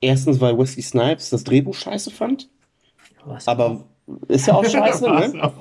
erstens, 0.00 0.40
weil 0.40 0.58
Wesley 0.58 0.82
Snipes 0.82 1.30
das 1.30 1.44
Drehbuch 1.44 1.74
scheiße 1.74 2.10
fand, 2.10 2.50
Was? 3.26 3.48
aber 3.48 3.84
ist 4.28 4.46
ja 4.46 4.54
auch 4.54 4.64
scheiße, 4.64 5.04
ne? 5.04 5.52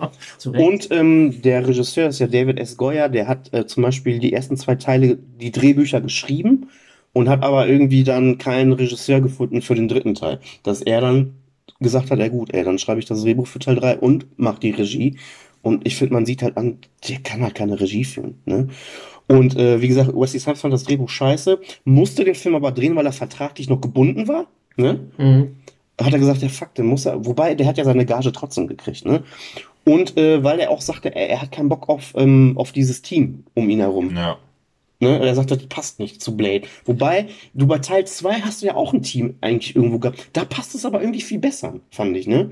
Und 0.46 0.92
ähm, 0.92 1.42
der 1.42 1.66
Regisseur 1.66 2.10
ist 2.10 2.20
ja 2.20 2.28
David 2.28 2.60
S. 2.60 2.76
Goyer, 2.76 3.08
der 3.08 3.28
hat 3.28 3.54
äh, 3.54 3.66
zum 3.66 3.84
Beispiel 3.84 4.20
die 4.20 4.34
ersten 4.34 4.58
zwei 4.58 4.76
Teile, 4.76 5.18
die 5.18 5.52
Drehbücher 5.52 6.02
geschrieben 6.02 6.68
und 7.14 7.30
hat 7.30 7.44
aber 7.44 7.68
irgendwie 7.68 8.04
dann 8.04 8.38
keinen 8.38 8.74
Regisseur 8.74 9.22
gefunden 9.22 9.62
für 9.62 9.76
den 9.76 9.88
dritten 9.88 10.16
Teil. 10.16 10.40
Dass 10.64 10.82
er 10.82 11.00
dann 11.00 11.36
gesagt 11.80 12.12
hat, 12.12 12.20
ja 12.20 12.28
gut, 12.28 12.54
ey, 12.54 12.64
dann 12.64 12.80
schreibe 12.80 13.00
ich 13.00 13.06
das 13.06 13.22
Drehbuch 13.22 13.48
für 13.48 13.60
Teil 13.60 13.76
3 13.76 14.00
und 14.00 14.26
mach 14.38 14.60
die 14.60 14.72
Regie. 14.72 15.18
Und 15.62 15.88
ich 15.88 15.96
finde, 15.96 16.14
man 16.14 16.26
sieht 16.26 16.42
halt 16.42 16.58
an, 16.58 16.80
der 17.08 17.20
kann 17.20 17.42
halt 17.42 17.56
keine 17.56 17.80
Regie 17.80 18.04
führen. 18.04 18.42
Ne? 18.46 18.68
Und 19.28 19.56
äh, 19.58 19.82
wie 19.82 19.88
gesagt, 19.88 20.14
Wesley 20.14 20.40
Snipes 20.40 20.62
fand 20.62 20.74
das 20.74 20.84
Drehbuch 20.84 21.10
scheiße, 21.10 21.60
musste 21.86 22.26
den 22.26 22.36
Film 22.36 22.56
aber 22.56 22.72
drehen, 22.72 22.96
weil 22.96 23.06
er 23.06 23.14
vertraglich 23.14 23.70
noch 23.70 23.80
gebunden 23.80 24.28
war. 24.28 24.48
Ne? 24.76 25.00
Mhm. 25.18 25.56
Hat 26.02 26.14
er 26.14 26.20
gesagt, 26.20 26.42
ja 26.42 26.50
fuck, 26.50 26.74
den 26.76 26.88
muss 26.88 27.06
er, 27.06 27.26
wobei, 27.26 27.56
der 27.56 27.68
hat 27.68 27.78
ja 27.78 27.84
seine 27.84 28.06
Gage 28.06 28.32
trotzdem 28.32 28.68
gekriegt, 28.68 29.06
ne? 29.06 29.24
Und 29.86 30.18
äh, 30.18 30.44
weil 30.44 30.60
er 30.60 30.72
auch 30.72 30.82
sagte, 30.82 31.14
er, 31.14 31.30
er 31.30 31.42
hat 31.42 31.52
keinen 31.52 31.70
Bock 31.70 31.90
auf, 31.90 32.14
ähm, 32.16 32.54
auf 32.56 32.72
dieses 32.72 33.02
Team 33.02 33.44
um 33.54 33.70
ihn 33.70 33.80
herum. 33.80 34.16
Ja. 34.16 34.38
Ne? 35.00 35.20
Er 35.20 35.36
sagte, 35.36 35.58
das 35.58 35.68
passt 35.68 36.00
nicht 36.00 36.22
zu 36.22 36.38
Blade. 36.38 36.64
Wobei, 36.86 37.28
du 37.54 37.68
bei 37.68 37.80
Teil 37.80 38.08
2 38.08 38.42
hast 38.42 38.62
du 38.62 38.68
ja 38.68 38.76
auch 38.76 38.94
ein 38.94 39.02
Team 39.02 39.36
eigentlich 39.42 39.76
irgendwo 39.76 40.00
gehabt. 40.00 40.30
Da 40.32 40.46
passt 40.46 40.74
es 40.76 40.86
aber 40.86 41.02
irgendwie 41.02 41.22
viel 41.22 41.40
besser, 41.40 41.76
fand 41.92 42.16
ich, 42.16 42.28
ne? 42.28 42.52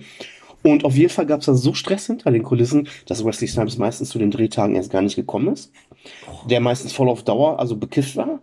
Und 0.63 0.85
auf 0.85 0.95
jeden 0.95 1.09
Fall 1.09 1.25
gab 1.25 1.39
es 1.39 1.47
da 1.47 1.55
so 1.55 1.73
Stress 1.73 2.07
hinter 2.07 2.29
den 2.29 2.43
Kulissen, 2.43 2.87
dass 3.07 3.25
Wesley 3.25 3.47
Snipes 3.47 3.77
meistens 3.77 4.09
zu 4.09 4.19
den 4.19 4.29
Drehtagen 4.29 4.75
erst 4.75 4.91
gar 4.91 5.01
nicht 5.01 5.15
gekommen 5.15 5.53
ist. 5.53 5.71
Der 6.49 6.59
meistens 6.59 6.93
voll 6.93 7.09
auf 7.09 7.23
Dauer, 7.23 7.59
also 7.59 7.75
bekifft 7.77 8.15
war. 8.15 8.41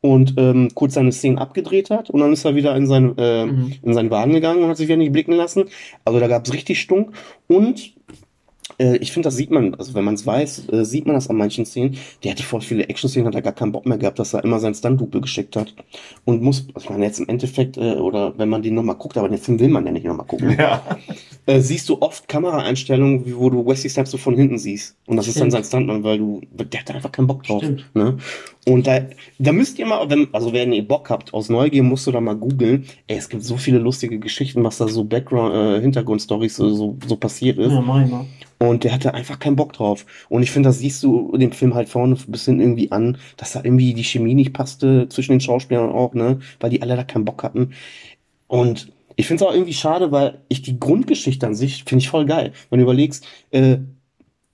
Und 0.00 0.34
ähm, 0.36 0.68
kurz 0.74 0.94
seine 0.94 1.10
Szenen 1.10 1.38
abgedreht 1.38 1.90
hat 1.90 2.08
und 2.10 2.20
dann 2.20 2.32
ist 2.32 2.44
er 2.44 2.54
wieder 2.54 2.76
in, 2.76 2.86
sein, 2.86 3.18
äh, 3.18 3.46
Mhm. 3.46 3.72
in 3.82 3.94
seinen 3.94 4.10
Wagen 4.10 4.32
gegangen 4.32 4.62
und 4.62 4.68
hat 4.70 4.76
sich 4.76 4.86
wieder 4.86 4.96
nicht 4.96 5.12
blicken 5.12 5.32
lassen. 5.32 5.64
Also 6.04 6.20
da 6.20 6.28
gab 6.28 6.46
es 6.46 6.52
richtig 6.52 6.80
Stunk. 6.80 7.12
Und 7.48 7.94
Äh, 8.80 8.98
ich 8.98 9.10
finde, 9.12 9.26
das 9.28 9.34
sieht 9.36 9.50
man, 9.50 9.74
also 9.74 9.94
wenn 9.94 10.04
man 10.04 10.14
es 10.14 10.24
weiß, 10.26 10.68
äh, 10.68 10.84
sieht 10.84 11.06
man 11.06 11.14
das 11.16 11.28
an 11.28 11.36
manchen 11.36 11.64
Szenen. 11.66 11.96
Der 12.22 12.30
hatte 12.32 12.42
voll 12.44 12.60
viele 12.60 12.84
Action-Szenen, 12.88 13.26
hat 13.26 13.34
er 13.34 13.42
gar 13.42 13.54
keinen 13.54 13.72
Bock 13.72 13.86
mehr 13.86 13.96
gehabt, 13.98 14.18
dass 14.20 14.34
er 14.34 14.44
immer 14.44 14.60
seinen 14.60 14.74
Stunt-Double 14.74 15.22
geschickt 15.22 15.56
hat. 15.56 15.74
Und 16.26 16.42
muss, 16.42 16.66
also 16.74 16.84
ich 16.84 16.90
meine, 16.90 17.06
jetzt 17.06 17.18
im 17.18 17.26
Endeffekt, 17.28 17.76
äh, 17.78 17.94
oder 17.94 18.38
wenn 18.38 18.48
man 18.50 18.62
den 18.62 18.74
nochmal 18.74 18.94
guckt, 18.96 19.16
aber 19.16 19.28
den 19.30 19.38
Film 19.38 19.58
will 19.58 19.68
man 19.70 19.84
ja 19.86 19.90
nicht 19.90 20.04
nochmal 20.06 20.26
gucken, 20.26 20.54
Ja. 20.56 20.82
äh, 21.46 21.60
siehst 21.60 21.88
du 21.88 21.96
oft 22.00 22.28
Kameraeinstellungen, 22.28 23.26
wie- 23.26 23.36
wo 23.36 23.50
du 23.50 23.66
Wesley 23.66 23.88
Snipes 23.90 24.12
so 24.12 24.18
von 24.18 24.36
hinten 24.36 24.58
siehst. 24.58 24.96
Und 25.06 25.16
das 25.16 25.26
ist 25.26 25.40
dann 25.40 25.50
Stimmt. 25.50 25.64
sein 25.64 25.82
Stuntman, 25.86 26.04
weil 26.04 26.18
du, 26.18 26.42
der 26.52 26.78
hat 26.80 26.88
da 26.90 26.94
einfach 26.94 27.10
keinen 27.10 27.26
Bock 27.26 27.42
drauf. 27.44 27.62
Stimmt. 27.64 27.84
Ne? 27.94 28.18
Und 28.68 28.86
da, 28.86 29.00
da 29.38 29.52
müsst 29.52 29.78
ihr 29.78 29.86
mal, 29.86 30.10
wenn, 30.10 30.28
also 30.32 30.52
wenn 30.52 30.74
ihr 30.74 30.86
Bock 30.86 31.08
habt, 31.08 31.32
aus 31.32 31.48
Neugier 31.48 31.82
musst 31.82 32.06
du 32.06 32.12
da 32.12 32.20
mal 32.20 32.36
googeln. 32.36 32.84
Ey, 33.06 33.16
es 33.16 33.30
gibt 33.30 33.42
so 33.42 33.56
viele 33.56 33.78
lustige 33.78 34.18
Geschichten, 34.18 34.62
was 34.62 34.76
da 34.76 34.88
so 34.88 35.04
Background, 35.04 35.54
äh, 35.54 35.80
Hintergrundstories 35.80 36.56
so, 36.56 36.68
so, 36.74 36.98
so 37.06 37.16
passiert 37.16 37.56
ist. 37.58 37.72
Ja, 37.72 37.80
ich 37.80 37.86
mal. 37.86 38.26
Und 38.58 38.84
der 38.84 38.92
hatte 38.92 39.14
einfach 39.14 39.38
keinen 39.38 39.56
Bock 39.56 39.72
drauf. 39.72 40.04
Und 40.28 40.42
ich 40.42 40.50
finde, 40.50 40.68
das 40.68 40.80
siehst 40.80 41.02
du 41.02 41.34
dem 41.36 41.52
Film 41.52 41.74
halt 41.74 41.88
vorne 41.88 42.16
bis 42.26 42.44
hin 42.44 42.60
irgendwie 42.60 42.92
an, 42.92 43.16
dass 43.36 43.52
da 43.52 43.64
irgendwie 43.64 43.94
die 43.94 44.04
Chemie 44.04 44.34
nicht 44.34 44.52
passte 44.52 45.08
zwischen 45.08 45.32
den 45.32 45.40
Schauspielern 45.40 45.90
auch, 45.90 46.12
ne? 46.12 46.40
Weil 46.60 46.70
die 46.70 46.82
alle 46.82 46.96
da 46.96 47.04
keinen 47.04 47.24
Bock 47.24 47.42
hatten. 47.44 47.72
Und 48.48 48.92
ich 49.16 49.26
finde 49.26 49.44
es 49.44 49.48
auch 49.48 49.54
irgendwie 49.54 49.74
schade, 49.74 50.12
weil 50.12 50.42
ich 50.48 50.60
die 50.62 50.78
Grundgeschichte 50.78 51.46
an 51.46 51.54
sich 51.54 51.84
finde 51.84 52.02
ich 52.02 52.10
voll 52.10 52.26
geil. 52.26 52.52
Wenn 52.68 52.80
du 52.80 52.84
überlegst, 52.84 53.26
äh, 53.50 53.78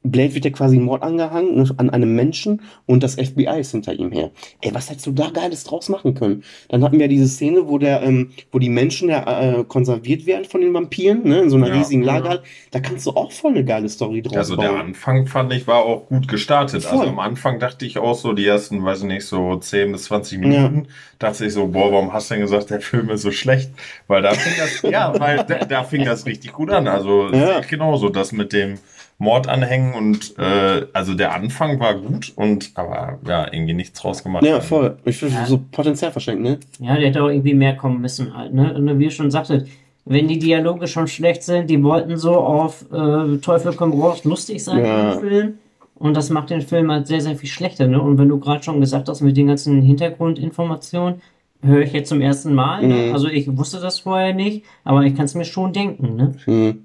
Blade 0.06 0.34
wird 0.34 0.44
ja 0.44 0.50
quasi 0.50 0.78
Mord 0.78 1.02
angehangen 1.02 1.56
ne, 1.56 1.68
an 1.78 1.88
einem 1.88 2.14
Menschen 2.14 2.60
und 2.84 3.02
das 3.02 3.14
FBI 3.14 3.58
ist 3.58 3.70
hinter 3.70 3.94
ihm 3.94 4.12
her. 4.12 4.30
Ey, 4.60 4.74
was 4.74 4.90
hättest 4.90 5.06
du 5.06 5.12
da 5.12 5.30
Geiles 5.30 5.64
draus 5.64 5.88
machen 5.88 6.14
können? 6.14 6.44
Dann 6.68 6.84
hatten 6.84 6.98
wir 6.98 7.08
diese 7.08 7.26
Szene, 7.26 7.68
wo 7.68 7.78
der, 7.78 8.02
ähm, 8.02 8.30
wo 8.52 8.58
die 8.58 8.68
Menschen 8.68 9.08
ja 9.08 9.40
äh, 9.60 9.64
konserviert 9.64 10.26
werden 10.26 10.44
von 10.44 10.60
den 10.60 10.74
Vampiren, 10.74 11.22
ne, 11.24 11.40
in 11.40 11.48
so 11.50 11.56
einer 11.56 11.68
Ja. 11.68 11.74
riesigen 11.78 12.02
Lagerhalle. 12.02 12.42
Da 12.70 12.80
kannst 12.80 13.06
du 13.06 13.12
auch 13.12 13.32
voll 13.32 13.52
eine 13.52 13.64
geile 13.64 13.88
Story 13.88 14.20
draus 14.20 14.36
Also 14.36 14.56
bauen. 14.56 14.66
der 14.66 14.74
Anfang 14.78 15.26
fand 15.26 15.52
ich 15.54 15.66
war 15.66 15.78
auch 15.84 16.06
gut 16.08 16.28
gestartet. 16.28 16.82
Voll. 16.82 16.98
Also 16.98 17.08
am 17.10 17.18
Anfang 17.18 17.58
dachte 17.58 17.86
ich 17.86 17.96
auch 17.96 18.14
so, 18.14 18.34
die 18.34 18.46
ersten, 18.46 18.84
weiß 18.84 19.00
ich 19.00 19.06
nicht, 19.06 19.24
so 19.24 19.56
10 19.56 19.90
bis 19.92 20.04
20 20.04 20.38
Minuten, 20.38 20.88
dachte 21.18 21.46
ich 21.46 21.54
so, 21.54 21.68
boah, 21.68 21.90
warum 21.92 22.12
hast 22.12 22.28
du 22.30 22.34
denn 22.34 22.42
gesagt, 22.42 22.68
der 22.68 22.82
Film 22.82 23.08
ist 23.08 23.22
so 23.22 23.30
schlecht? 23.30 23.70
Weil 24.06 24.20
da 24.20 24.34
fing 24.34 24.52
das, 24.58 24.82
ja, 24.82 25.18
weil 25.18 25.44
da, 25.44 25.64
da 25.64 25.84
fing 25.84 26.04
das 26.04 26.26
richtig 26.26 26.52
gut 26.52 26.70
an. 26.70 26.88
Also 26.88 27.30
Ja. 27.32 27.60
genauso, 27.60 28.10
das 28.10 28.32
mit 28.32 28.52
dem 28.52 28.78
Mord 29.18 29.48
anhängen 29.48 29.94
und 29.94 30.36
äh, 30.38 30.86
also 30.92 31.14
der 31.14 31.34
Anfang 31.34 31.78
war 31.80 31.94
gut 31.94 32.32
und 32.36 32.72
aber 32.74 33.18
ja, 33.26 33.46
irgendwie 33.52 33.74
nichts 33.74 34.00
draus 34.00 34.22
gemacht. 34.22 34.44
Ja, 34.44 34.60
voll. 34.60 34.96
Ich 35.04 35.18
finde 35.18 35.34
Ja. 35.34 35.46
so 35.46 35.60
Potenzial 35.70 36.10
verschenkt, 36.12 36.42
ne? 36.42 36.58
Ja, 36.80 36.96
der 36.96 37.08
hätte 37.08 37.22
auch 37.22 37.28
irgendwie 37.28 37.54
mehr 37.54 37.76
kommen 37.76 38.00
müssen 38.00 38.36
halt, 38.36 38.52
ne? 38.52 38.74
Und 38.74 38.98
wie 38.98 39.04
ihr 39.04 39.10
schon 39.10 39.30
sagtet, 39.30 39.68
wenn 40.04 40.28
die 40.28 40.38
Dialoge 40.38 40.86
schon 40.88 41.06
schlecht 41.06 41.42
sind, 41.44 41.70
die 41.70 41.82
wollten 41.82 42.16
so 42.16 42.34
auf 42.34 42.84
äh, 42.92 43.38
Teufel 43.38 43.72
komm 43.74 43.98
raus 44.00 44.24
lustig 44.24 44.62
sein 44.62 44.84
Ja. 44.84 45.12
im 45.14 45.20
Film. 45.20 45.54
Und 45.96 46.16
das 46.16 46.28
macht 46.28 46.50
den 46.50 46.60
Film 46.60 46.90
halt 46.90 47.06
sehr, 47.06 47.20
sehr 47.20 47.36
viel 47.36 47.48
schlechter, 47.48 47.86
ne? 47.86 48.02
Und 48.02 48.18
wenn 48.18 48.28
du 48.28 48.38
gerade 48.40 48.62
schon 48.64 48.80
gesagt 48.80 49.08
hast, 49.08 49.20
mit 49.20 49.36
den 49.36 49.46
ganzen 49.46 49.80
Hintergrundinformationen, 49.80 51.22
höre 51.62 51.82
ich 51.82 51.92
jetzt 51.92 52.08
zum 52.08 52.20
ersten 52.20 52.52
Mal. 52.54 52.86
Ne? 52.86 53.06
Mhm. 53.06 53.12
Also 53.14 53.28
ich 53.28 53.56
wusste 53.56 53.80
das 53.80 54.00
vorher 54.00 54.34
nicht, 54.34 54.64
aber 54.82 55.02
ich 55.04 55.14
kann 55.14 55.24
es 55.24 55.34
mir 55.34 55.44
schon 55.44 55.72
denken, 55.72 56.16
ne? 56.16 56.34
Hm. 56.44 56.84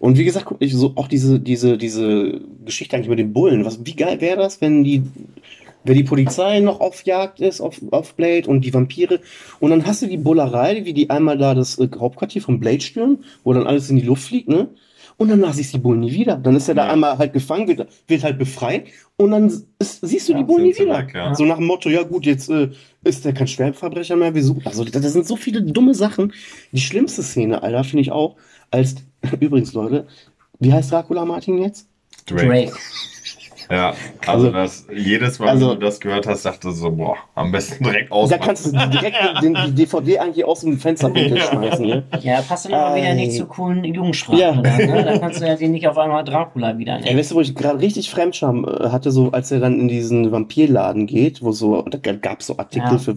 Und 0.00 0.16
wie 0.18 0.24
gesagt, 0.24 0.46
guck 0.46 0.58
ich 0.60 0.74
so 0.74 0.92
auch 0.96 1.08
diese, 1.08 1.40
diese, 1.40 1.76
diese 1.78 2.40
Geschichte 2.64 2.96
eigentlich 2.96 3.08
mit 3.08 3.18
den 3.18 3.32
Bullen. 3.32 3.64
Was, 3.64 3.84
wie 3.84 3.94
geil 3.96 4.20
wäre 4.20 4.38
das, 4.38 4.60
wenn 4.60 4.84
die, 4.84 5.02
wenn 5.84 5.94
die 5.96 6.04
Polizei 6.04 6.60
noch 6.60 6.80
auf 6.80 7.04
Jagd 7.04 7.40
ist, 7.40 7.60
auf, 7.60 7.80
auf 7.90 8.14
Blade 8.14 8.48
und 8.48 8.64
die 8.64 8.72
Vampire. 8.74 9.20
Und 9.60 9.70
dann 9.70 9.86
hast 9.86 10.02
du 10.02 10.06
die 10.06 10.16
Bullerei, 10.16 10.84
wie 10.84 10.92
die 10.92 11.10
einmal 11.10 11.38
da 11.38 11.54
das 11.54 11.78
äh, 11.78 11.88
Hauptquartier 11.98 12.42
von 12.42 12.60
Blade 12.60 12.80
stürmen, 12.80 13.24
wo 13.44 13.52
dann 13.52 13.66
alles 13.66 13.90
in 13.90 13.96
die 13.96 14.02
Luft 14.06 14.24
fliegt, 14.24 14.48
ne? 14.48 14.68
Und 15.18 15.28
danach 15.30 15.54
siehst 15.54 15.72
du 15.72 15.78
die 15.78 15.82
Bullen 15.82 16.00
nie 16.00 16.12
wieder. 16.12 16.36
Dann 16.36 16.56
ist 16.56 16.68
er 16.68 16.74
da 16.74 16.86
Ja. 16.88 16.92
einmal 16.92 17.16
halt 17.16 17.32
gefangen, 17.32 17.66
wird, 17.68 17.88
wird 18.06 18.22
halt 18.22 18.38
befreit 18.38 18.84
und 19.16 19.30
dann 19.30 19.46
ist, 19.78 20.00
siehst 20.02 20.28
du 20.28 20.32
Ja, 20.32 20.38
die 20.38 20.44
Bullen 20.44 20.64
nie 20.64 20.78
wieder. 20.78 20.98
weg, 20.98 21.12
ja. 21.14 21.34
So 21.34 21.46
nach 21.46 21.56
dem 21.56 21.66
Motto, 21.66 21.88
ja 21.88 22.02
gut, 22.02 22.26
jetzt 22.26 22.50
äh, 22.50 22.68
ist 23.02 23.24
der 23.24 23.32
kein 23.32 23.46
Schwerverbrecher 23.48 24.14
mehr, 24.14 24.34
wir 24.34 24.42
suchen. 24.44 24.66
Also 24.66 24.84
das 24.84 25.10
sind 25.14 25.26
so 25.26 25.36
viele 25.36 25.62
dumme 25.62 25.94
Sachen. 25.94 26.34
Die 26.72 26.80
schlimmste 26.82 27.22
Szene, 27.22 27.62
Alter, 27.62 27.82
finde 27.84 28.02
ich 28.02 28.12
auch, 28.12 28.36
als 28.70 28.96
übrigens, 29.40 29.72
Leute, 29.72 30.06
wie 30.58 30.72
heißt 30.72 30.92
Dracula 30.92 31.24
Martin 31.24 31.58
jetzt? 31.62 31.88
Drake. 32.26 32.72
Ja, 33.68 33.94
also, 34.26 34.46
Also- 34.46 34.50
das 34.52 34.86
jedes 34.94 35.40
Mal, 35.40 35.48
also- 35.48 35.70
wenn 35.70 35.80
du 35.80 35.86
das 35.86 35.98
gehört 35.98 36.26
hast, 36.28 36.44
dachte 36.46 36.70
so, 36.70 36.90
boah, 36.92 37.16
am 37.34 37.50
besten 37.50 37.82
direkt 37.82 38.12
aus. 38.12 38.30
Da 38.30 38.38
kannst 38.38 38.66
du 38.66 38.70
direkt 38.70 39.16
den, 39.42 39.56
die 39.66 39.72
DVD 39.74 40.20
eigentlich 40.20 40.44
aus 40.44 40.60
dem 40.60 40.78
Fensterwinkel 40.78 41.40
schmeißen, 41.40 41.84
ne? 41.84 42.04
Ja, 42.22 42.42
passt 42.42 42.66
dann 42.66 42.74
aber 42.74 42.94
wieder 42.94 43.08
Ei. 43.08 43.14
nicht 43.14 43.32
zur 43.32 43.48
coolen 43.48 43.82
Jugendsprache. 43.84 44.38
Ja. 44.38 44.52
Da, 44.52 44.76
ne? 44.78 45.04
da 45.04 45.18
kannst 45.18 45.40
du 45.40 45.46
ja 45.48 45.56
den 45.56 45.72
nicht 45.72 45.88
auf 45.88 45.98
einmal 45.98 46.22
Dracula 46.22 46.78
wieder 46.78 46.94
Ey, 46.98 47.02
nennen. 47.06 47.18
weißt 47.18 47.32
du, 47.32 47.34
wo 47.34 47.40
ich 47.40 47.56
gerade 47.56 47.80
richtig 47.80 48.08
Fremdscham 48.08 48.64
äh, 48.68 48.90
hatte, 48.90 49.10
so 49.10 49.32
als 49.32 49.50
er 49.50 49.58
dann 49.58 49.80
in 49.80 49.88
diesen 49.88 50.30
Vampirladen 50.30 51.06
geht, 51.06 51.42
wo 51.42 51.50
so, 51.50 51.82
da 51.82 51.98
gab 52.12 52.40
es 52.40 52.46
so 52.46 52.58
Artikel 52.58 52.92
Ja. 52.92 52.98
für 52.98 53.16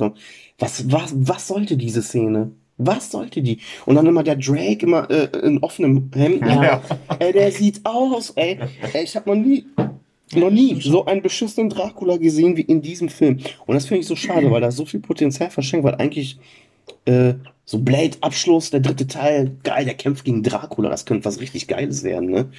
was, 0.57 0.91
was, 0.91 1.13
was 1.15 1.47
sollte 1.47 1.77
diese 1.77 2.01
Szene? 2.01 2.49
Was 2.79 3.11
sollte 3.11 3.41
die? 3.41 3.59
Und 3.85 3.95
dann 3.95 4.05
immer 4.05 4.23
der 4.23 4.37
Drake 4.37 4.85
immer 4.85 5.09
äh, 5.11 5.29
in 5.45 5.59
offenem 5.59 6.09
Hemd. 6.15 6.41
Ja. 6.45 6.81
Ey, 7.19 7.33
der 7.33 7.51
sieht 7.51 7.81
aus, 7.85 8.31
ey. 8.31 8.57
ey 8.93 9.03
ich 9.03 9.15
habe 9.17 9.29
noch 9.29 9.35
nie, 9.35 9.65
noch 10.33 10.49
nie 10.49 10.79
so 10.81 11.05
einen 11.05 11.21
beschissenen 11.21 11.69
Dracula 11.69 12.15
gesehen 12.15 12.55
wie 12.55 12.61
in 12.61 12.81
diesem 12.81 13.09
Film. 13.09 13.39
Und 13.65 13.75
das 13.75 13.85
finde 13.85 14.01
ich 14.01 14.07
so 14.07 14.15
schade, 14.15 14.49
weil 14.49 14.61
da 14.61 14.71
so 14.71 14.85
viel 14.85 15.01
Potenzial 15.01 15.49
verschenkt, 15.49 15.85
weil 15.85 15.95
eigentlich 15.95 16.39
äh, 17.03 17.33
so 17.65 17.79
Blade 17.79 18.17
Abschluss, 18.21 18.71
der 18.71 18.79
dritte 18.79 19.07
Teil, 19.07 19.57
geil, 19.63 19.85
der 19.85 19.93
kämpft 19.93 20.23
gegen 20.23 20.41
Dracula, 20.41 20.89
das 20.89 21.05
könnte 21.05 21.25
was 21.25 21.39
richtig 21.39 21.67
Geiles 21.67 22.03
werden, 22.03 22.29
ne? 22.29 22.49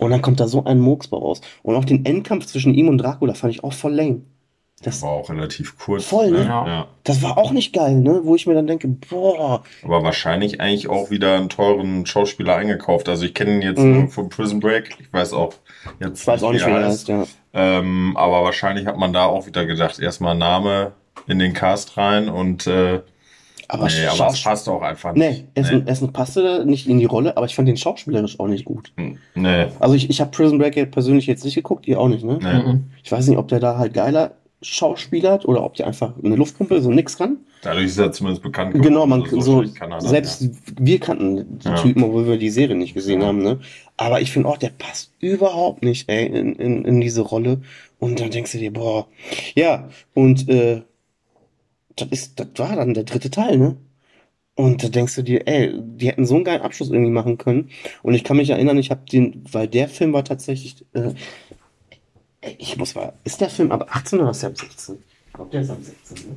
Und 0.00 0.10
dann 0.10 0.22
kommt 0.22 0.40
da 0.40 0.48
so 0.48 0.64
ein 0.64 0.78
Murksbau 0.78 1.18
raus. 1.18 1.40
Und 1.62 1.74
auch 1.74 1.84
den 1.84 2.04
Endkampf 2.06 2.46
zwischen 2.46 2.74
ihm 2.74 2.88
und 2.88 2.98
Dracula 2.98 3.34
fand 3.34 3.52
ich 3.52 3.62
auch 3.62 3.72
voll 3.72 3.94
lame. 3.94 4.22
Das, 4.84 5.02
war 5.02 5.10
auch 5.10 5.30
relativ 5.30 5.78
kurz. 5.78 6.04
Voll, 6.04 6.30
ne? 6.30 6.44
Ja. 6.44 6.66
Ja. 6.66 6.86
das 7.04 7.22
war 7.22 7.36
auch 7.38 7.50
nicht 7.50 7.72
geil, 7.72 7.96
ne? 7.96 8.20
Wo 8.24 8.34
ich 8.36 8.46
mir 8.46 8.54
dann 8.54 8.66
denke, 8.66 8.86
boah, 8.88 9.62
Aber 9.82 10.02
wahrscheinlich 10.02 10.60
eigentlich 10.60 10.88
auch 10.88 11.10
wieder 11.10 11.36
einen 11.36 11.48
teuren 11.48 12.06
Schauspieler 12.06 12.54
eingekauft. 12.56 13.08
Also 13.08 13.24
ich 13.24 13.34
kenne 13.34 13.52
ihn 13.56 13.62
jetzt 13.62 13.80
Mhm. 13.80 13.92
nur 13.92 14.08
von 14.08 14.28
Prison 14.28 14.60
Break. 14.60 14.96
Ich 15.00 15.12
weiß 15.12 15.32
auch 15.32 15.54
jetzt 16.00 16.20
ich 16.22 16.26
weiß 16.26 16.42
auch 16.42 16.52
nicht, 16.52 16.66
wie 16.66 16.70
er 16.70 16.84
heißt, 16.84 17.08
ja. 17.08 17.24
Ähm, 17.52 18.16
aber 18.16 18.42
wahrscheinlich 18.44 18.86
hat 18.86 18.96
man 18.98 19.12
da 19.12 19.26
auch 19.26 19.46
wieder 19.46 19.64
gedacht, 19.66 19.98
erstmal 19.98 20.34
Name 20.36 20.92
in 21.26 21.38
den 21.38 21.52
Cast 21.52 21.96
rein 21.96 22.28
und 22.28 22.66
äh, 22.66 23.00
Aber, 23.68 23.86
nee, 23.86 24.06
aber 24.06 24.26
es 24.32 24.42
passt 24.42 24.68
auch 24.68 24.82
einfach 24.82 25.14
Nee, 25.14 25.28
nicht. 25.30 25.44
erstens, 25.54 25.82
erstens 25.86 26.12
passte 26.12 26.42
er 26.46 26.64
nicht 26.66 26.86
in 26.86 26.98
die 26.98 27.04
Rolle, 27.06 27.36
aber 27.36 27.46
ich 27.46 27.54
fand 27.54 27.66
den 27.68 27.76
schauspielerisch 27.78 28.38
auch 28.40 28.48
nicht 28.48 28.64
gut. 28.66 28.92
nee. 28.96 29.16
nee. 29.34 29.66
Also 29.80 29.94
ich, 29.94 30.10
ich 30.10 30.20
habe 30.20 30.30
Prison 30.32 30.58
Break 30.58 30.90
persönlich 30.90 31.26
jetzt 31.26 31.44
nicht 31.44 31.54
geguckt, 31.54 31.86
ihr 31.86 31.98
auch 32.00 32.08
nicht, 32.08 32.24
ne? 32.24 32.38
nee. 32.42 32.72
Mhm. 32.72 32.90
Ich 33.02 33.10
weiß 33.10 33.26
nicht, 33.28 33.38
ob 33.38 33.48
der 33.48 33.60
da 33.60 33.78
halt 33.78 33.94
geiler 33.94 34.32
schauspielert 34.64 35.44
oder 35.46 35.62
ob 35.64 35.74
der 35.74 35.86
einfach 35.86 36.14
eine 36.22 36.36
Luftpumpe 36.36 36.80
so 36.80 36.90
nix 36.90 37.16
kann. 37.16 37.38
Dadurch 37.62 37.86
ist 37.86 37.98
er 37.98 38.12
zumindest 38.12 38.42
bekannt 38.42 38.74
Genau, 38.82 39.06
man 39.06 39.22
Also 39.22 39.40
so, 39.40 39.62
das, 39.62 40.04
selbst 40.10 40.50
wir 40.78 40.98
kannten 41.00 41.58
die 41.58 41.68
Ja. 41.68 41.74
Typen, 41.74 42.02
obwohl 42.02 42.26
wir 42.26 42.36
die 42.38 42.50
Serie 42.50 42.76
nicht 42.76 42.94
gesehen 42.94 43.20
Ja. 43.20 43.28
haben, 43.28 43.42
ne? 43.42 43.60
Aber 43.96 44.20
ich 44.20 44.32
finde 44.32 44.48
auch, 44.48 44.58
der 44.58 44.70
passt 44.70 45.12
überhaupt 45.20 45.82
nicht, 45.84 46.08
ey, 46.08 46.26
in, 46.26 46.54
in, 46.56 46.84
in 46.84 47.00
diese 47.00 47.22
Rolle. 47.22 47.60
Und 48.00 48.20
dann 48.20 48.30
denkst 48.30 48.52
du 48.52 48.58
dir, 48.58 48.72
boah, 48.72 49.06
ja, 49.54 49.88
und 50.14 50.48
äh, 50.48 50.82
das 51.96 52.08
ist, 52.10 52.40
das 52.40 52.48
war 52.56 52.76
dann 52.76 52.94
der 52.94 53.04
dritte 53.04 53.30
Teil, 53.30 53.56
ne? 53.58 53.76
Und 54.56 54.84
da 54.84 54.88
denkst 54.88 55.16
du 55.16 55.22
dir, 55.22 55.46
ey, 55.48 55.72
die 55.80 56.06
hätten 56.08 56.26
so 56.26 56.36
einen 56.36 56.44
geilen 56.44 56.62
Abschluss 56.62 56.90
irgendwie 56.90 57.10
machen 57.10 57.38
können. 57.38 57.70
Und 58.02 58.14
ich 58.14 58.22
kann 58.22 58.36
mich 58.36 58.50
erinnern, 58.50 58.78
ich 58.78 58.90
habe 58.90 59.00
den, 59.10 59.42
weil 59.50 59.66
der 59.66 59.88
Film 59.88 60.12
war 60.12 60.24
tatsächlich, 60.24 60.84
äh, 60.92 61.10
ich 62.58 62.76
muss 62.76 62.94
mal, 62.94 63.12
ist 63.24 63.40
der 63.40 63.50
Film 63.50 63.72
ab 63.72 63.86
18 63.90 64.20
oder 64.20 64.30
ist 64.30 64.42
der 64.42 64.50
ab 64.50 64.58
16? 64.58 64.98
Ich 65.26 65.32
glaube, 65.32 65.50
der 65.50 65.60
ist 65.62 65.70
ab 65.70 65.78
16, 65.80 66.28
ne? 66.28 66.36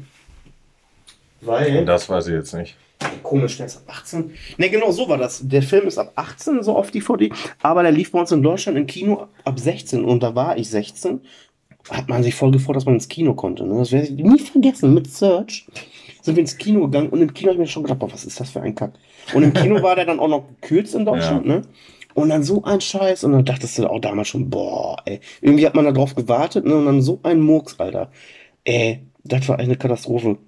Weil. 1.41 1.75
ja. 1.75 1.81
Das 1.83 2.09
weiß 2.09 2.27
ich 2.27 2.33
jetzt 2.33 2.53
nicht. 2.53 2.75
Komisch, 3.21 3.57
der 3.57 3.67
ist 3.67 3.77
ab 3.77 3.83
18. 3.87 4.31
Ne, 4.57 4.69
genau 4.69 4.91
so 4.91 5.07
war 5.07 5.17
das. 5.17 5.47
Der 5.47 5.61
Film 5.61 5.87
ist 5.87 5.97
ab 5.97 6.11
18 6.15 6.63
so 6.63 6.75
auf 6.75 6.89
DVD, 6.89 7.31
aber 7.61 7.83
der 7.83 7.91
lief 7.91 8.11
bei 8.11 8.19
uns 8.19 8.31
in 8.31 8.41
Deutschland 8.41 8.77
im 8.77 8.87
Kino 8.87 9.27
ab 9.43 9.59
16 9.59 10.03
und 10.03 10.23
da 10.23 10.33
war 10.33 10.57
ich 10.57 10.69
16. 10.69 11.21
Hat 11.89 12.09
man 12.09 12.23
sich 12.23 12.33
voll 12.33 12.51
gefreut, 12.51 12.75
dass 12.75 12.85
man 12.85 12.95
ins 12.95 13.07
Kino 13.07 13.33
konnte. 13.33 13.65
Ne? 13.65 13.77
Das 13.77 13.91
werde 13.91 14.07
ich 14.07 14.11
nie 14.11 14.39
vergessen. 14.39 14.93
Mit 14.93 15.11
Search 15.11 15.67
sind 16.21 16.35
wir 16.35 16.41
ins 16.41 16.57
Kino 16.57 16.81
gegangen 16.81 17.09
und 17.09 17.21
im 17.21 17.33
Kino 17.33 17.49
habe 17.49 17.55
ich 17.55 17.67
mir 17.67 17.71
schon 17.71 17.83
gedacht, 17.83 17.99
boah, 17.99 18.11
was 18.11 18.25
ist 18.25 18.39
das 18.39 18.49
für 18.49 18.61
ein 18.61 18.75
Kack. 18.75 18.93
Und 19.33 19.43
im 19.43 19.53
Kino 19.53 19.81
war 19.81 19.95
der 19.95 20.05
dann 20.05 20.19
auch 20.19 20.27
noch 20.27 20.45
gekürzt 20.47 20.95
in 20.95 21.05
Deutschland, 21.05 21.45
ne? 21.45 21.61
Und 22.17 22.29
dann 22.29 22.41
so 22.41 22.63
ein 22.63 22.81
Scheiß 22.81 23.25
und 23.25 23.33
dann 23.33 23.45
dachtest 23.45 23.77
du 23.77 23.87
auch 23.87 23.99
damals 23.99 24.29
schon, 24.29 24.49
boah, 24.49 24.97
ey. 25.05 25.19
Irgendwie 25.39 25.67
hat 25.67 25.75
man 25.75 25.85
da 25.85 25.91
drauf 25.91 26.15
gewartet, 26.15 26.65
ne? 26.65 26.75
Und 26.75 26.87
dann 26.87 27.03
so 27.03 27.19
ein 27.21 27.39
Murks, 27.39 27.79
Alter. 27.79 28.09
Ey, 28.63 29.01
das 29.23 29.47
war 29.47 29.59
eine 29.59 29.75
Katastrophe. 29.75 30.39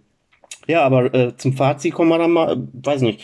Ja, 0.65 0.81
aber 0.81 1.13
äh, 1.13 1.37
zum 1.37 1.53
Fazit 1.53 1.93
kommen 1.93 2.09
wir 2.09 2.17
dann 2.17 2.31
mal, 2.31 2.53
äh, 2.53 2.57
weiß 2.73 3.01
nicht. 3.01 3.21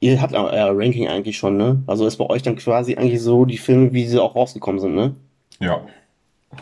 Ihr 0.00 0.20
habt 0.20 0.34
aber 0.34 0.52
euer 0.52 0.76
Ranking 0.78 1.08
eigentlich 1.08 1.38
schon, 1.38 1.56
ne? 1.56 1.82
Also 1.86 2.06
ist 2.06 2.18
bei 2.18 2.28
euch 2.28 2.42
dann 2.42 2.56
quasi 2.56 2.96
eigentlich 2.96 3.22
so 3.22 3.46
die 3.46 3.56
Filme, 3.56 3.94
wie 3.94 4.06
sie 4.06 4.20
auch 4.20 4.36
rausgekommen 4.36 4.78
sind, 4.78 4.94
ne? 4.94 5.14
Ja. 5.58 5.80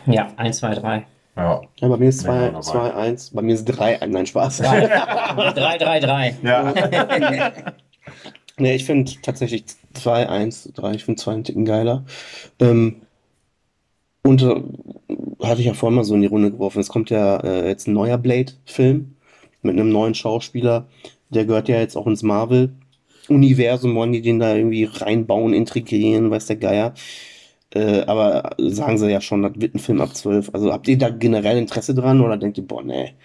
Ja, 0.05 0.29
1, 0.37 0.57
2, 0.59 0.75
3. 0.75 1.05
Ja. 1.35 1.61
Ja, 1.81 1.87
bei 1.89 1.97
mir 1.97 2.07
ist 2.07 2.23
Ja, 2.23 2.29
2, 2.29 2.45
dabei. 2.45 2.61
2, 2.61 2.93
1, 2.93 3.29
bei 3.31 3.41
mir 3.41 3.55
ist 3.55 3.65
3, 3.65 3.99
nein, 4.07 4.25
Spaß. 4.25 4.59
3, 4.59 5.77
3, 5.77 5.99
3. 5.99 6.35
Ja. 6.43 6.73
Nee, 8.61 8.75
ich 8.75 8.85
finde 8.85 9.11
tatsächlich 9.23 9.65
2, 9.93 10.29
1, 10.29 10.73
3, 10.75 10.93
ich 10.93 11.03
finde 11.03 11.19
2 11.19 11.31
einen 11.33 11.43
Ticken 11.43 11.65
geiler. 11.65 12.05
Ähm, 12.59 13.01
und 14.21 14.43
äh, 14.43 14.61
hatte 15.41 15.61
ich 15.61 15.67
ja 15.67 15.73
vorhin 15.73 15.95
mal 15.95 16.03
so 16.03 16.13
in 16.13 16.21
die 16.21 16.27
Runde 16.27 16.51
geworfen. 16.51 16.79
Es 16.79 16.89
kommt 16.89 17.09
ja 17.09 17.37
äh, 17.37 17.67
jetzt 17.67 17.87
ein 17.87 17.93
neuer 17.93 18.19
Blade-Film 18.19 19.15
mit 19.63 19.73
einem 19.73 19.91
neuen 19.91 20.13
Schauspieler. 20.13 20.87
Der 21.29 21.45
gehört 21.45 21.69
ja 21.69 21.79
jetzt 21.79 21.95
auch 21.95 22.05
ins 22.05 22.21
Marvel-Universum, 22.21 23.95
wollen 23.95 24.11
die 24.11 24.21
den 24.21 24.37
da 24.37 24.55
irgendwie 24.55 24.83
reinbauen, 24.83 25.53
integrieren, 25.53 26.29
weiß 26.29 26.45
der 26.45 26.57
Geier. 26.57 26.93
Äh, 27.73 28.01
aber 28.01 28.55
sagen 28.59 28.99
sie 28.99 29.09
ja 29.09 29.21
schon, 29.21 29.41
das 29.41 29.53
wird 29.55 29.73
ein 29.73 29.79
Film 29.79 30.01
ab 30.01 30.15
12. 30.15 30.51
Also 30.53 30.71
habt 30.71 30.87
ihr 30.87 30.99
da 30.99 31.09
generell 31.09 31.57
Interesse 31.57 31.95
dran 31.95 32.21
oder 32.21 32.37
denkt 32.37 32.59
ihr, 32.59 32.67
boah, 32.67 32.83
nee. 32.83 33.15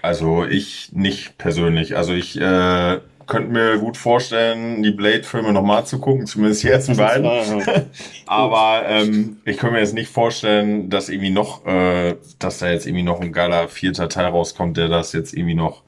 Also 0.00 0.46
ich 0.46 0.90
nicht 0.94 1.36
persönlich. 1.36 1.96
Also 1.98 2.14
ich 2.14 2.40
äh, 2.40 3.00
könnte 3.30 3.52
mir 3.52 3.78
gut 3.78 3.96
vorstellen, 3.96 4.82
die 4.82 4.90
Blade-Filme 4.90 5.52
nochmal 5.52 5.86
zu 5.86 6.00
gucken, 6.00 6.26
zumindest 6.26 6.64
die 6.64 6.68
ersten 6.68 6.96
beiden. 6.96 7.24
Aber 8.26 8.82
ähm, 8.86 9.38
ich 9.44 9.56
könnte 9.56 9.74
mir 9.74 9.80
jetzt 9.80 9.94
nicht 9.94 10.10
vorstellen, 10.10 10.90
dass 10.90 11.08
irgendwie 11.08 11.30
noch, 11.30 11.64
äh, 11.64 12.16
dass 12.38 12.58
da 12.58 12.70
jetzt 12.70 12.86
irgendwie 12.86 13.04
noch 13.04 13.20
ein 13.20 13.32
geiler 13.32 13.68
vierter 13.68 14.08
Teil 14.08 14.26
rauskommt, 14.26 14.76
der 14.76 14.88
das 14.88 15.12
jetzt 15.12 15.32
irgendwie 15.32 15.54
noch, 15.54 15.84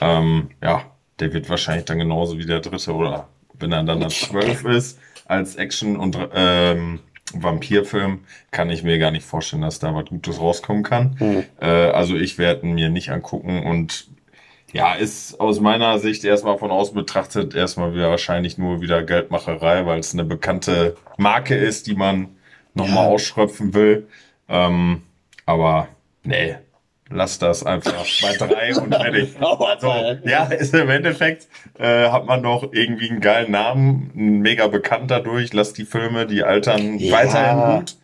ähm, 0.00 0.50
ja, 0.62 0.84
der 1.18 1.32
wird 1.32 1.50
wahrscheinlich 1.50 1.84
dann 1.84 1.98
genauso 1.98 2.38
wie 2.38 2.46
der 2.46 2.60
dritte 2.60 2.94
oder 2.94 3.28
wenn 3.58 3.72
er 3.72 3.82
dann 3.82 4.08
zwölf 4.08 4.64
ist, 4.64 4.98
als 5.26 5.56
Action- 5.56 5.96
und 5.96 6.16
ähm, 6.34 7.00
Vampirfilm, 7.34 8.20
kann 8.52 8.70
ich 8.70 8.84
mir 8.84 8.98
gar 8.98 9.10
nicht 9.10 9.26
vorstellen, 9.26 9.62
dass 9.62 9.80
da 9.80 9.92
was 9.94 10.06
Gutes 10.06 10.40
rauskommen 10.40 10.84
kann. 10.84 11.16
Mhm. 11.18 11.44
Äh, 11.60 11.66
also 11.66 12.14
ich 12.14 12.38
werde 12.38 12.64
mir 12.66 12.90
nicht 12.90 13.10
angucken 13.10 13.64
und 13.64 14.06
ja, 14.72 14.94
ist 14.94 15.40
aus 15.40 15.60
meiner 15.60 15.98
Sicht 15.98 16.24
erstmal 16.24 16.58
von 16.58 16.70
außen 16.70 16.94
betrachtet 16.94 17.54
erstmal 17.54 17.94
wieder 17.94 18.10
wahrscheinlich 18.10 18.58
nur 18.58 18.80
wieder 18.80 19.02
Geldmacherei, 19.02 19.86
weil 19.86 20.00
es 20.00 20.12
eine 20.12 20.24
bekannte 20.24 20.96
Marke 21.16 21.54
ist, 21.56 21.86
die 21.86 21.94
man 21.94 22.28
nochmal 22.74 23.04
Ja. 23.06 23.10
ausschröpfen 23.10 23.74
will. 23.74 24.06
Ähm, 24.48 25.02
aber 25.46 25.88
nee, 26.24 26.56
lass 27.08 27.38
das 27.38 27.64
einfach 27.64 28.04
bei 28.22 28.36
drei 28.36 28.74
und 28.76 28.94
fertig. 28.94 29.34
Also, 29.40 29.92
ja, 30.24 30.44
ist 30.44 30.74
im 30.74 30.90
Endeffekt, 30.90 31.48
äh, 31.78 32.08
hat 32.10 32.26
man 32.26 32.42
doch 32.42 32.72
irgendwie 32.72 33.10
einen 33.10 33.20
geilen 33.20 33.52
Namen, 33.52 34.10
mega 34.14 34.66
bekannt 34.68 35.10
dadurch, 35.10 35.52
lass 35.52 35.72
die 35.72 35.84
Filme, 35.84 36.26
die 36.26 36.42
altern 36.42 36.98
Ja. 36.98 37.12
weiterhin 37.12 37.78
gut. 37.78 37.96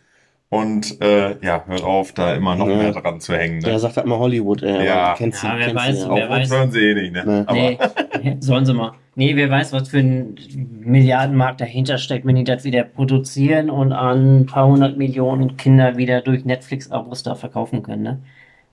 Und 0.53 1.01
äh, 1.01 1.35
ja, 1.45 1.63
hört 1.65 1.83
auf, 1.83 2.11
da 2.13 2.33
immer 2.35 2.55
noch 2.55 2.67
Ja. 2.67 2.75
mehr 2.75 2.91
dran 2.91 3.19
zu 3.19 3.33
hängen. 3.35 3.59
Ne? 3.59 3.69
Ja, 3.71 3.79
sagt 3.79 3.97
halt 3.97 4.05
mal 4.05 4.19
Hollywood, 4.19 4.61
ey. 4.63 4.85
Ja. 4.85 5.03
aber 5.07 5.17
kennst 5.17 5.41
du, 5.43 5.47
Ja, 5.47 5.53
wer 5.57 5.65
kennst 5.67 5.75
weiß, 5.87 6.03
du 6.05 6.15
wer 6.15 6.29
weiß. 6.29 6.49
uns 6.51 6.57
hören 6.59 6.71
sie 6.71 6.79
eh 6.79 6.93
nicht, 6.93 7.13
ne? 7.13 7.45
Nee. 7.51 7.77
Aber 7.79 8.19
Nee, 8.23 8.37
sollen 8.39 8.65
sie 8.65 8.73
mal. 8.73 8.91
Nee, 9.15 9.35
wer 9.35 9.49
weiß, 9.49 9.73
was 9.73 9.89
für 9.89 9.99
ein 9.99 10.35
Milliardenmarkt 10.83 11.61
dahinter 11.61 11.97
steckt, 11.97 12.25
wenn 12.25 12.35
die 12.35 12.43
das 12.43 12.63
wieder 12.63 12.83
produzieren 12.83 13.69
und 13.69 13.93
an 13.93 14.41
ein 14.41 14.45
paar 14.45 14.67
hundert 14.67 14.97
Millionen 14.97 15.55
Kinder 15.57 15.97
wieder 15.97 16.21
durch 16.21 16.45
Netflix-Abos 16.45 17.23
da 17.23 17.35
verkaufen 17.35 17.83
können, 17.83 18.01
ne? 18.03 18.19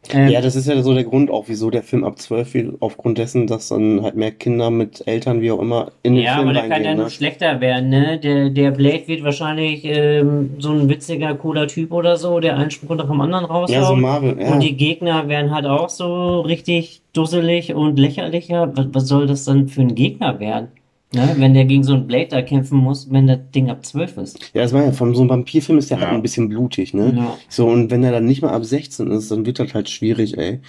Ähm, 0.09 0.28
Ja, 0.28 0.40
das 0.40 0.57
ist 0.57 0.66
ja 0.66 0.80
so 0.82 0.94
der 0.94 1.05
Grund 1.05 1.30
auch, 1.30 1.44
wieso 1.48 1.70
der 1.70 1.82
Film 1.82 2.05
ab 2.05 2.18
12 2.18 2.55
wird, 2.55 2.76
aufgrund 2.80 3.18
dessen, 3.18 3.46
dass 3.46 3.68
dann 3.68 4.03
halt 4.03 4.16
mehr 4.16 4.30
Kinder 4.32 4.70
mit 4.70 5.07
Eltern, 5.07 5.40
wie 5.42 5.51
auch 5.51 5.61
immer, 5.61 5.92
in 6.03 6.14
den 6.14 6.24
Ja, 6.24 6.36
Film 6.36 6.48
aber 6.48 6.55
der 6.55 6.62
kann 6.62 6.70
ja 6.70 6.76
reingehen. 6.76 6.96
nur 6.96 7.05
Ne? 7.05 7.11
schlechter 7.11 7.61
werden, 7.61 7.90
ne? 7.90 8.18
Der, 8.18 8.48
der 8.51 8.70
Blade 8.70 9.07
wird 9.09 9.22
wahrscheinlich 9.24 9.84
ähm, 9.84 10.55
so 10.59 10.70
ein 10.72 10.88
witziger, 10.88 11.34
cooler 11.34 11.66
Typ 11.68 11.92
oder 11.92 12.16
so, 12.16 12.40
der 12.40 12.57
einen 12.57 12.70
Spruch 12.70 12.96
nach 12.96 13.09
dem 13.09 13.20
anderen 13.20 13.44
raushaut. 13.44 13.68
Ja, 13.76 13.84
so 13.84 13.94
Marvel, 13.94 14.40
ja. 14.40 14.53
Und 14.55 14.61
die 14.61 14.76
Gegner 14.76 15.28
werden 15.28 15.51
halt 15.55 15.66
auch 15.66 15.90
so 15.90 16.40
richtig 16.40 17.03
dusselig 17.12 17.74
und 17.74 17.98
lächerlicher. 17.98 18.72
Was, 18.76 18.86
was 18.92 19.07
soll 19.09 19.26
das 19.26 19.44
dann 19.44 19.68
für 19.68 19.82
ein 19.82 19.94
Gegner 19.94 20.40
werden? 20.40 20.68
Ne? 21.12 21.34
Wenn 21.38 21.54
der 21.54 21.64
gegen 21.64 21.82
so 21.82 21.94
einen 21.94 22.06
Blade 22.06 22.28
da 22.28 22.42
kämpfen 22.42 22.78
muss, 22.78 23.11
wenn 23.11 23.26
das 23.26 23.38
Ding 23.52 23.68
ab 23.68 23.84
12 23.84 24.16
ist. 24.18 24.38
Ja, 24.54 24.62
das 24.62 24.72
war 24.72 24.84
ja, 24.84 24.92
von 24.92 25.12
so 25.14 25.22
einem 25.22 25.30
Vampirfilm 25.30 25.78
ist 25.78 25.90
der 25.90 25.98
halt 25.98 26.11
Ja. 26.11 26.14
ein 26.14 26.22
bisschen 26.22 26.48
blutig, 26.48 26.94
ne? 26.94 27.12
Ja. 27.16 27.36
So, 27.48 27.66
und 27.66 27.90
wenn 27.90 28.04
er 28.04 28.12
dann 28.12 28.26
nicht 28.26 28.42
mal 28.42 28.50
ab 28.52 28.64
16 28.64 29.11
ist, 29.11 29.30
dann 29.30 29.44
wird 29.44 29.58
das 29.58 29.74
halt 29.74 29.90
schwierig, 29.90 30.38
ey. 30.38 30.61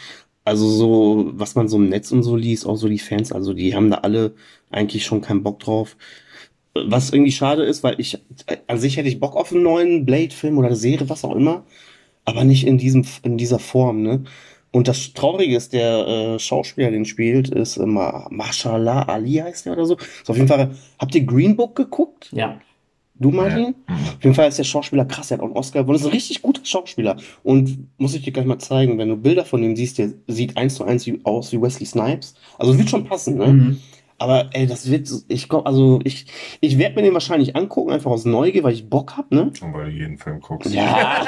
Also 0.43 0.67
so, 0.67 1.29
was 1.33 1.53
man 1.53 1.67
so 1.67 1.77
im 1.77 1.89
Netz 1.89 2.11
und 2.11 2.23
so 2.23 2.35
liest, 2.35 2.65
auch 2.65 2.75
so 2.75 2.87
die 2.89 2.97
Fans, 2.97 3.31
also 3.31 3.53
die 3.53 3.75
haben 3.75 3.91
da 3.91 3.97
alle 3.97 4.33
eigentlich 4.71 5.05
schon 5.05 5.21
keinen 5.21 5.43
Bock 5.43 5.59
drauf. 5.59 5.95
Was 6.73 7.11
irgendwie 7.11 7.31
schade 7.31 7.63
ist, 7.63 7.83
weil 7.83 7.95
ich, 7.99 8.17
an 8.65 8.79
sich 8.79 8.97
hätte 8.97 9.09
ich 9.09 9.19
Bock 9.19 9.35
auf 9.35 9.51
einen 9.53 9.61
neuen 9.61 10.05
Blade-Film 10.05 10.57
oder 10.57 10.75
Serie, 10.75 11.07
was 11.09 11.23
auch 11.23 11.35
immer, 11.35 11.65
aber 12.25 12.43
nicht 12.45 12.65
in 12.65 12.79
diesem, 12.79 13.05
in 13.23 13.37
dieser 13.37 13.59
Form, 13.59 14.01
ne? 14.01 14.23
Und 14.71 14.87
das 14.87 15.13
Traurige 15.13 15.55
ist, 15.57 15.73
der 15.73 16.07
äh, 16.07 16.39
Schauspieler, 16.39 16.91
den 16.91 17.05
spielt, 17.05 17.49
ist 17.49 17.77
äh, 17.77 17.85
Ma 17.85 18.27
Mashallah 18.31 19.03
Ali 19.03 19.33
heißt 19.33 19.65
der 19.65 19.73
oder 19.73 19.85
so. 19.85 19.97
Ist 19.97 20.29
auf 20.29 20.37
jeden 20.37 20.47
Fall, 20.47 20.71
habt 20.97 21.13
ihr 21.13 21.25
Green 21.25 21.55
Book 21.57 21.75
geguckt? 21.75 22.29
Ja. 22.31 22.59
Du, 23.15 23.29
Martin? 23.29 23.75
Ja. 23.87 23.95
Auf 23.95 24.23
jeden 24.23 24.33
Fall 24.33 24.47
ist 24.47 24.57
der 24.57 24.63
Schauspieler 24.63 25.05
krass, 25.05 25.27
der 25.27 25.37
hat 25.37 25.43
auch 25.43 25.47
einen 25.47 25.57
Oscar 25.57 25.81
gewonnen. 25.81 25.95
Das 25.95 26.01
ist 26.01 26.07
ein 26.07 26.13
richtig 26.13 26.41
guter 26.41 26.65
Schauspieler. 26.65 27.17
Und 27.43 27.89
muss 27.99 28.15
ich 28.15 28.23
dir 28.23 28.31
gleich 28.31 28.45
mal 28.45 28.57
zeigen, 28.57 28.97
wenn 28.97 29.09
du 29.09 29.17
Bilder 29.17 29.45
von 29.45 29.61
ihm 29.61 29.75
siehst, 29.75 29.99
der 29.99 30.09
sieht 30.27 30.57
eins 30.57 30.75
zu 30.75 30.85
eins 30.85 31.07
aus 31.23 31.51
wie 31.51 31.61
Wesley 31.61 31.85
Snipes. 31.85 32.33
Also 32.57 32.75
wird 32.77 32.89
schon 32.89 33.05
passen, 33.05 33.37
ne? 33.37 33.47
Mhm. 33.47 33.81
Aber 34.21 34.49
ey, 34.53 34.67
das 34.67 34.89
wird, 34.89 35.07
so- 35.07 35.21
ich 35.27 35.49
glaube, 35.49 35.65
also 35.65 35.99
ich, 36.03 36.27
ich 36.59 36.77
werde 36.77 36.95
mir 36.95 37.01
den 37.01 37.13
wahrscheinlich 37.13 37.55
angucken, 37.55 37.91
einfach 37.91 38.11
aus 38.11 38.23
Neugier, 38.25 38.63
weil 38.63 38.73
ich 38.73 38.87
Bock 38.89 39.17
hab, 39.17 39.31
ne? 39.31 39.51
Und 39.61 39.73
weil 39.73 39.85
du 39.85 39.97
jeden 39.97 40.17
Film 40.17 40.39
guckst. 40.39 40.73
Ja. 40.73 41.25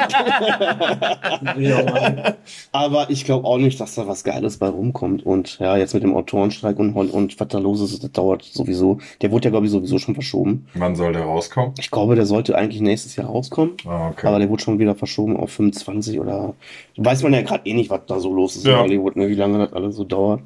Machen. 1.42 2.34
Aber 2.72 3.10
ich 3.10 3.26
glaube 3.26 3.48
auch 3.48 3.58
nicht, 3.58 3.80
dass 3.80 3.96
da 3.96 4.08
was 4.08 4.24
Geiles 4.24 4.58
bei 4.58 4.68
rumkommt. 4.68 5.26
Und 5.26 5.60
ja, 5.60 5.76
jetzt 5.78 5.94
mit 5.94 6.04
dem 6.04 6.16
Autorenstreik 6.16 6.78
und, 6.80 6.94
und, 6.94 7.10
und 7.12 7.40
was 7.40 7.48
da 7.48 7.58
los 7.60 7.82
ist, 7.82 8.04
das 8.04 8.12
dauert 8.12 8.44
sowieso. 8.44 9.00
Der 9.22 9.32
wurde 9.32 9.46
ja, 9.46 9.50
glaube 9.52 9.66
ich, 9.66 9.72
sowieso 9.72 9.98
schon 9.98 10.14
verschoben. 10.14 10.68
Wann 10.76 10.96
soll 10.96 11.14
der 11.14 11.24
rauskommen? 11.24 11.74
Ich 11.80 11.90
glaube, 11.92 12.16
der 12.16 12.26
sollte 12.26 12.56
eigentlich 12.58 12.82
nächstes 12.82 13.16
Jahr 13.16 13.28
rauskommen. 13.28 13.74
Ah, 13.88 14.10
okay. 14.10 14.28
Aber 14.28 14.40
der 14.40 14.50
wurde 14.50 14.62
schon 14.64 14.80
wieder 14.80 14.96
verschoben 14.96 15.36
auf 15.38 15.52
25 15.52 16.20
oder 16.20 16.54
weiß 16.98 17.24
man 17.24 17.34
ja 17.34 17.42
gerade 17.42 17.66
eh 17.68 17.74
nicht, 17.74 17.90
was 17.90 18.02
da 18.08 18.20
so 18.20 18.34
los 18.34 18.56
ist 18.56 18.66
in 18.66 18.72
Ja. 18.72 18.80
Hollywood, 18.82 19.16
ne? 19.16 19.28
wie 19.30 19.36
lange 19.36 19.58
das 19.60 19.74
alles 19.74 19.96
so 19.96 20.04
dauert. 20.04 20.42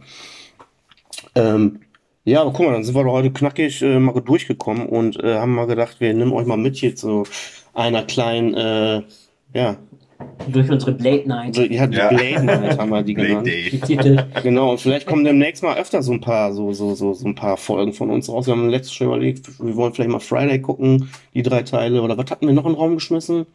Ähm, 1.35 1.79
ja, 2.27 2.41
aber 2.41 2.51
guck 2.51 2.65
mal, 2.65 2.73
dann 2.73 2.83
sind 2.83 2.95
wir 2.95 3.03
doch 3.03 3.13
heute 3.13 3.31
knackig 3.31 3.81
äh, 3.81 3.99
mal 3.99 4.19
durchgekommen 4.21 4.87
und 4.87 5.23
äh, 5.23 5.35
haben 5.35 5.55
mal 5.55 5.65
gedacht, 5.67 5.99
wir 5.99 6.13
nehmen 6.13 6.33
euch 6.33 6.45
mal 6.45 6.57
mit 6.57 6.75
hier 6.75 6.95
zu 6.95 7.23
einer 7.73 8.03
kleinen, 8.03 8.53
äh, 8.53 9.01
ja, 9.53 9.77
Durch 10.47 10.69
unsere 10.69 10.91
Blade 10.93 11.27
Night. 11.27 11.55
so, 11.55 11.61
ja, 11.61 11.87
die 11.87 11.95
Ja. 11.95 12.09
Blade 12.09 12.43
Night 12.43 12.77
haben 12.79 12.89
wir 12.89 13.03
die 13.03 13.13
Blade 13.15 13.29
genannt. 13.29 13.47
Day. 13.47 13.79
Titel. 13.85 14.25
Genau, 14.43 14.71
und 14.71 14.81
vielleicht 14.81 15.05
kommen 15.07 15.23
demnächst 15.23 15.63
mal 15.63 15.77
öfter 15.77 16.01
so 16.03 16.11
ein 16.11 16.21
paar, 16.21 16.53
so, 16.53 16.73
so, 16.73 16.95
so, 16.95 17.13
so 17.13 17.27
ein 17.27 17.35
paar 17.35 17.55
Folgen 17.57 17.93
von 17.93 18.09
uns 18.09 18.27
raus. 18.29 18.47
Wir 18.47 18.53
haben 18.53 18.67
letztes 18.69 18.93
schon 18.93 19.07
überlegt, 19.07 19.47
wir 19.63 19.75
wollen 19.75 19.93
vielleicht 19.93 20.09
mal 20.11 20.19
Friday 20.19 20.59
gucken, 20.59 21.09
die 21.33 21.43
drei 21.43 21.63
Teile. 21.63 22.01
Oder 22.01 22.17
was 22.17 22.29
hatten 22.31 22.47
wir 22.47 22.53
noch 22.53 22.65
in 22.65 22.73
den 22.73 22.77
Raum 22.79 22.95
geschmissen? 22.95 23.45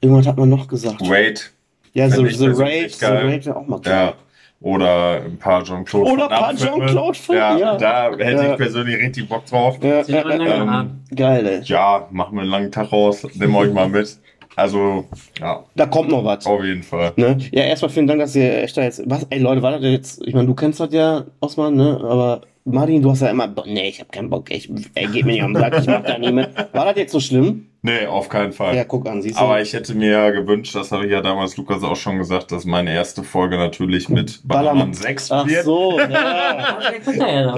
Irgendwas 0.00 0.26
hat 0.26 0.36
man 0.36 0.48
noch 0.50 0.68
gesagt. 0.68 1.00
Wait. 1.08 1.52
Ja, 1.94 2.06
ich 2.06 2.36
The 2.36 2.46
Raid, 2.48 2.92
The. 2.92 3.06
Raid 3.06 3.46
wäre 3.46 3.56
auch 3.56 3.66
mal 3.66 3.80
geil. 3.80 3.92
Ja. 3.94 4.14
Oder 4.60 5.22
ein 5.24 5.38
paar 5.38 5.62
Jean-Claude 5.62 6.10
Oder 6.10 6.24
ein 6.30 6.38
paar. 6.40 6.54
Jean-Claude-Filme, 6.56 7.40
Ja, 7.40 7.56
ja. 7.56 7.76
da 7.76 8.10
hätte 8.10 8.22
Ja. 8.44 8.50
ich 8.52 8.56
persönlich 8.56 8.96
richtig 8.98 9.28
Bock 9.28 9.46
drauf. 9.46 9.78
Ja, 9.82 10.00
ähm. 10.28 11.00
Geil, 11.14 11.46
ey. 11.46 11.60
Ja, 11.62 12.08
machen 12.10 12.34
wir 12.34 12.42
einen 12.42 12.50
langen 12.50 12.72
Tag 12.72 12.90
raus. 12.90 13.24
Nehmen 13.34 13.52
wir 13.52 13.58
euch 13.60 13.72
mal 13.72 13.88
mit. 13.88 14.18
Also, 14.56 15.04
ja, 15.38 15.62
Da 15.76 15.86
kommt 15.86 16.10
noch 16.10 16.24
was. 16.24 16.44
auf 16.44 16.64
jeden 16.64 16.82
Fall. 16.82 17.12
Ne? 17.14 17.38
Ja, 17.52 17.62
erstmal 17.62 17.90
vielen 17.90 18.08
Dank, 18.08 18.18
dass 18.18 18.34
ihr 18.34 18.64
echt 18.64 18.76
da 18.76 18.82
jetzt. 18.82 19.00
Was, 19.08 19.24
ey 19.30 19.38
Leute, 19.38 19.62
war 19.62 19.70
das 19.70 19.82
jetzt. 19.82 20.26
Ich 20.26 20.34
meine, 20.34 20.48
du 20.48 20.54
kennst 20.54 20.80
das 20.80 20.92
ja, 20.92 21.24
Osman, 21.38 21.76
ne? 21.76 22.00
Aber 22.02 22.40
Martin, 22.64 23.00
du 23.02 23.10
hast 23.10 23.22
ja 23.22 23.28
immer. 23.28 23.48
"Boah, 23.48 23.64
Nee, 23.66 23.88
ich 23.88 24.00
hab 24.00 24.12
keinen 24.12 24.28
Bock. 24.30 24.50
Ich, 24.50 24.70
ey, 24.94 25.06
geht 25.06 25.24
mir 25.24 25.32
nicht 25.32 25.42
am 25.42 25.54
Sack, 25.54 25.78
ich 25.78 25.86
mach 25.86 26.02
da 26.02 26.18
nie 26.18 26.32
mit. 26.32 26.50
War 26.72 26.84
das 26.86 26.96
jetzt 26.96 27.12
so 27.12 27.20
schlimm? 27.20 27.66
Nee, 27.82 28.06
auf 28.06 28.28
keinen 28.28 28.52
Fall. 28.52 28.74
Ja, 28.76 28.84
guck 28.84 29.08
an, 29.08 29.22
siehst 29.22 29.38
du. 29.38 29.42
Aber 29.42 29.60
ich 29.62 29.72
hätte 29.72 29.94
mir 29.94 30.10
ja 30.10 30.30
gewünscht, 30.30 30.74
das 30.74 30.90
habe 30.92 31.06
ich 31.06 31.12
ja 31.12 31.20
damals 31.22 31.56
Lukas 31.56 31.82
auch 31.84 31.96
schon 31.96 32.18
gesagt, 32.18 32.50
dass 32.52 32.64
meine 32.64 32.92
erste 32.92 33.22
Folge 33.22 33.56
natürlich 33.56 34.08
mit 34.08 34.40
Ballermann. 34.44 34.90
Ballermann 34.90 34.94
6 34.94 35.32
Ach 35.32 35.46
wird. 35.46 35.64
so, 35.64 35.98
ja. 36.10 36.76
Ja. 37.16 37.56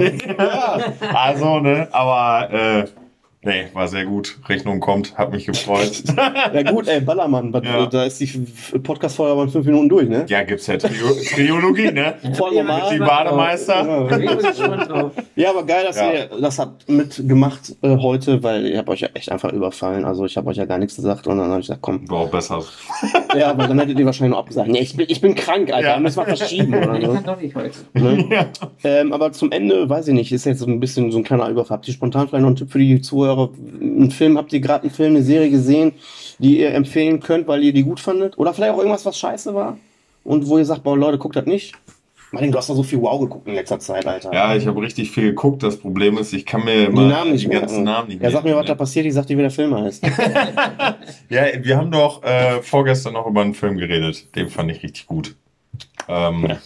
Also, 1.14 1.60
ne, 1.60 1.88
aber 1.90 2.52
äh, 2.52 2.84
nee, 3.42 3.66
war 3.74 3.88
sehr 3.88 4.04
gut. 4.04 4.38
Rechnung 4.48 4.80
kommt, 4.80 5.16
hat 5.16 5.32
mich 5.32 5.46
gefreut. 5.46 6.02
Ja 6.52 6.62
gut, 6.70 6.88
ey, 6.88 7.00
Ballermann, 7.00 7.52
Ja. 7.64 7.86
da 7.86 8.04
ist 8.04 8.20
die 8.20 8.26
Podcast-Folge 8.78 9.32
aber 9.32 9.42
in 9.44 9.48
fünf 9.50 9.66
Minuten 9.66 9.88
durch, 9.88 10.08
ne? 10.08 10.24
ja, 10.28 10.42
gibt's 10.42 10.66
ja 10.66 10.76
Trio 10.76 11.06
Triologie, 11.34 11.90
ne? 11.92 12.14
Voll 12.34 12.54
normal. 12.54 12.82
Die 12.92 12.98
Bademeister. 12.98 14.08
Ich. 14.20 15.42
Ja, 15.42 15.50
aber 15.50 15.64
geil, 15.64 15.84
dass 15.86 15.96
Ja. 15.96 16.12
ihr 16.12 16.30
das 16.40 16.58
habt 16.58 16.88
mitgemacht 16.88 17.76
äh, 17.82 17.96
heute, 17.96 18.42
weil 18.42 18.66
ihr 18.66 18.78
habt 18.78 18.88
euch 18.88 19.00
ja 19.00 19.08
echt 19.14 19.30
einfach 19.30 19.52
überfallen. 19.52 20.04
Also 20.04 20.24
ich 20.24 20.36
habe 20.36 20.48
euch 20.50 20.56
ja 20.56 20.64
gar 20.64 20.78
nichts 20.78 20.96
gesagt 20.96 21.26
und 21.26 21.38
dann 21.38 21.50
habe 21.50 21.60
ich 21.60 21.66
gesagt, 21.66 21.82
komm. 21.82 22.08
War 22.10 22.18
auch 22.20 22.30
besser. 22.30 22.62
Ja, 23.36 23.50
aber 23.50 23.68
dann 23.68 23.78
hättet 23.78 23.96
ihr 23.98 24.04
wahrscheinlich 24.06 24.32
noch 24.32 24.40
abgesagt. 24.40 24.68
Nee, 24.68 24.80
ich 24.80 24.96
bin, 24.96 25.06
ich 25.08 25.20
bin 25.20 25.36
krank, 25.36 25.72
Alter, 25.72 25.90
Ja. 25.90 25.98
müssen 26.00 26.18
wir 26.26 26.36
verschieben 26.36 26.74
oder 26.74 26.98
Ich 26.98 27.06
so. 27.06 27.12
kann 27.14 27.24
doch 27.24 27.40
nicht 27.40 27.54
heute. 27.54 27.70
Ne? 27.94 28.46
Ähm, 28.82 29.12
aber 29.12 29.30
zum 29.30 29.52
Ende, 29.52 29.88
weiß 29.88 30.08
ich 30.08 30.14
nicht, 30.14 30.32
ist 30.32 30.44
jetzt 30.46 30.58
so 30.58 30.66
ein 30.66 30.80
bisschen 30.80 31.12
so 31.12 31.18
ein 31.18 31.24
kleiner 31.24 31.48
Überfall. 31.48 31.76
Habt 31.76 31.86
ihr 31.86 31.94
spontan 31.94 32.26
vielleicht 32.28 32.42
noch 32.42 32.48
einen 32.48 32.56
Tipp 32.56 32.72
für 32.72 32.78
die 32.80 33.00
Zuhörer? 33.00 33.29
Einen 33.80 34.10
Film, 34.10 34.36
habt 34.38 34.52
ihr 34.52 34.60
gerade 34.60 34.82
einen 34.84 34.90
Film, 34.92 35.14
eine 35.14 35.22
Serie 35.24 35.50
gesehen, 35.50 35.92
die 36.38 36.60
ihr 36.60 36.72
empfehlen 36.74 37.20
könnt, 37.20 37.46
weil 37.48 37.62
ihr 37.64 37.72
die 37.72 37.82
gut 37.82 38.00
fandet? 38.00 38.38
Oder 38.38 38.52
vielleicht 38.54 38.72
auch 38.72 38.78
irgendwas, 38.78 39.04
was 39.06 39.18
scheiße 39.18 39.54
war? 39.54 39.76
Und 40.24 40.46
wo 40.48 40.58
ihr 40.58 40.64
sagt, 40.64 40.82
boah, 40.82 40.96
Leute, 40.96 41.18
guckt 41.18 41.36
das 41.36 41.46
nicht? 41.46 41.74
Martin, 42.32 42.52
du 42.52 42.58
hast 42.58 42.70
doch 42.70 42.76
so 42.76 42.84
viel 42.84 43.00
Wow 43.02 43.20
geguckt 43.22 43.48
in 43.48 43.54
letzter 43.54 43.80
Zeit, 43.80 44.06
Alter. 44.06 44.32
Ja, 44.32 44.54
ich 44.54 44.64
habe 44.66 44.80
richtig 44.80 45.10
viel 45.10 45.30
geguckt. 45.30 45.64
Das 45.64 45.76
Problem 45.76 46.16
ist, 46.16 46.32
ich 46.32 46.46
kann 46.46 46.64
mir 46.64 46.86
immer 46.86 47.02
die 47.02 47.08
Namen 47.08 47.32
nicht 47.32 47.42
die 47.42 47.48
mehr. 47.48 47.58
ganzen 47.60 47.82
Namen 47.82 48.06
nicht 48.08 48.22
Ja, 48.22 48.30
sag 48.30 48.44
mir, 48.44 48.50
was 48.54 48.62
da 48.66 48.68
merken. 48.68 48.78
passiert. 48.78 49.06
Ich 49.06 49.14
sag 49.14 49.26
dir, 49.26 49.36
wie 49.36 49.42
der 49.42 49.50
Film 49.50 49.74
heißt. 49.74 50.04
Ja, 51.28 51.42
wir 51.60 51.76
haben 51.76 51.90
doch 51.90 52.22
äh, 52.22 52.62
vorgestern 52.62 53.14
noch 53.14 53.26
über 53.26 53.40
einen 53.40 53.54
Film 53.54 53.76
geredet. 53.78 54.34
Den 54.36 54.48
fand 54.48 54.70
ich 54.70 54.82
richtig 54.82 55.06
gut. 55.06 55.34
Ähm, 56.08 56.46
Ja. 56.48 56.58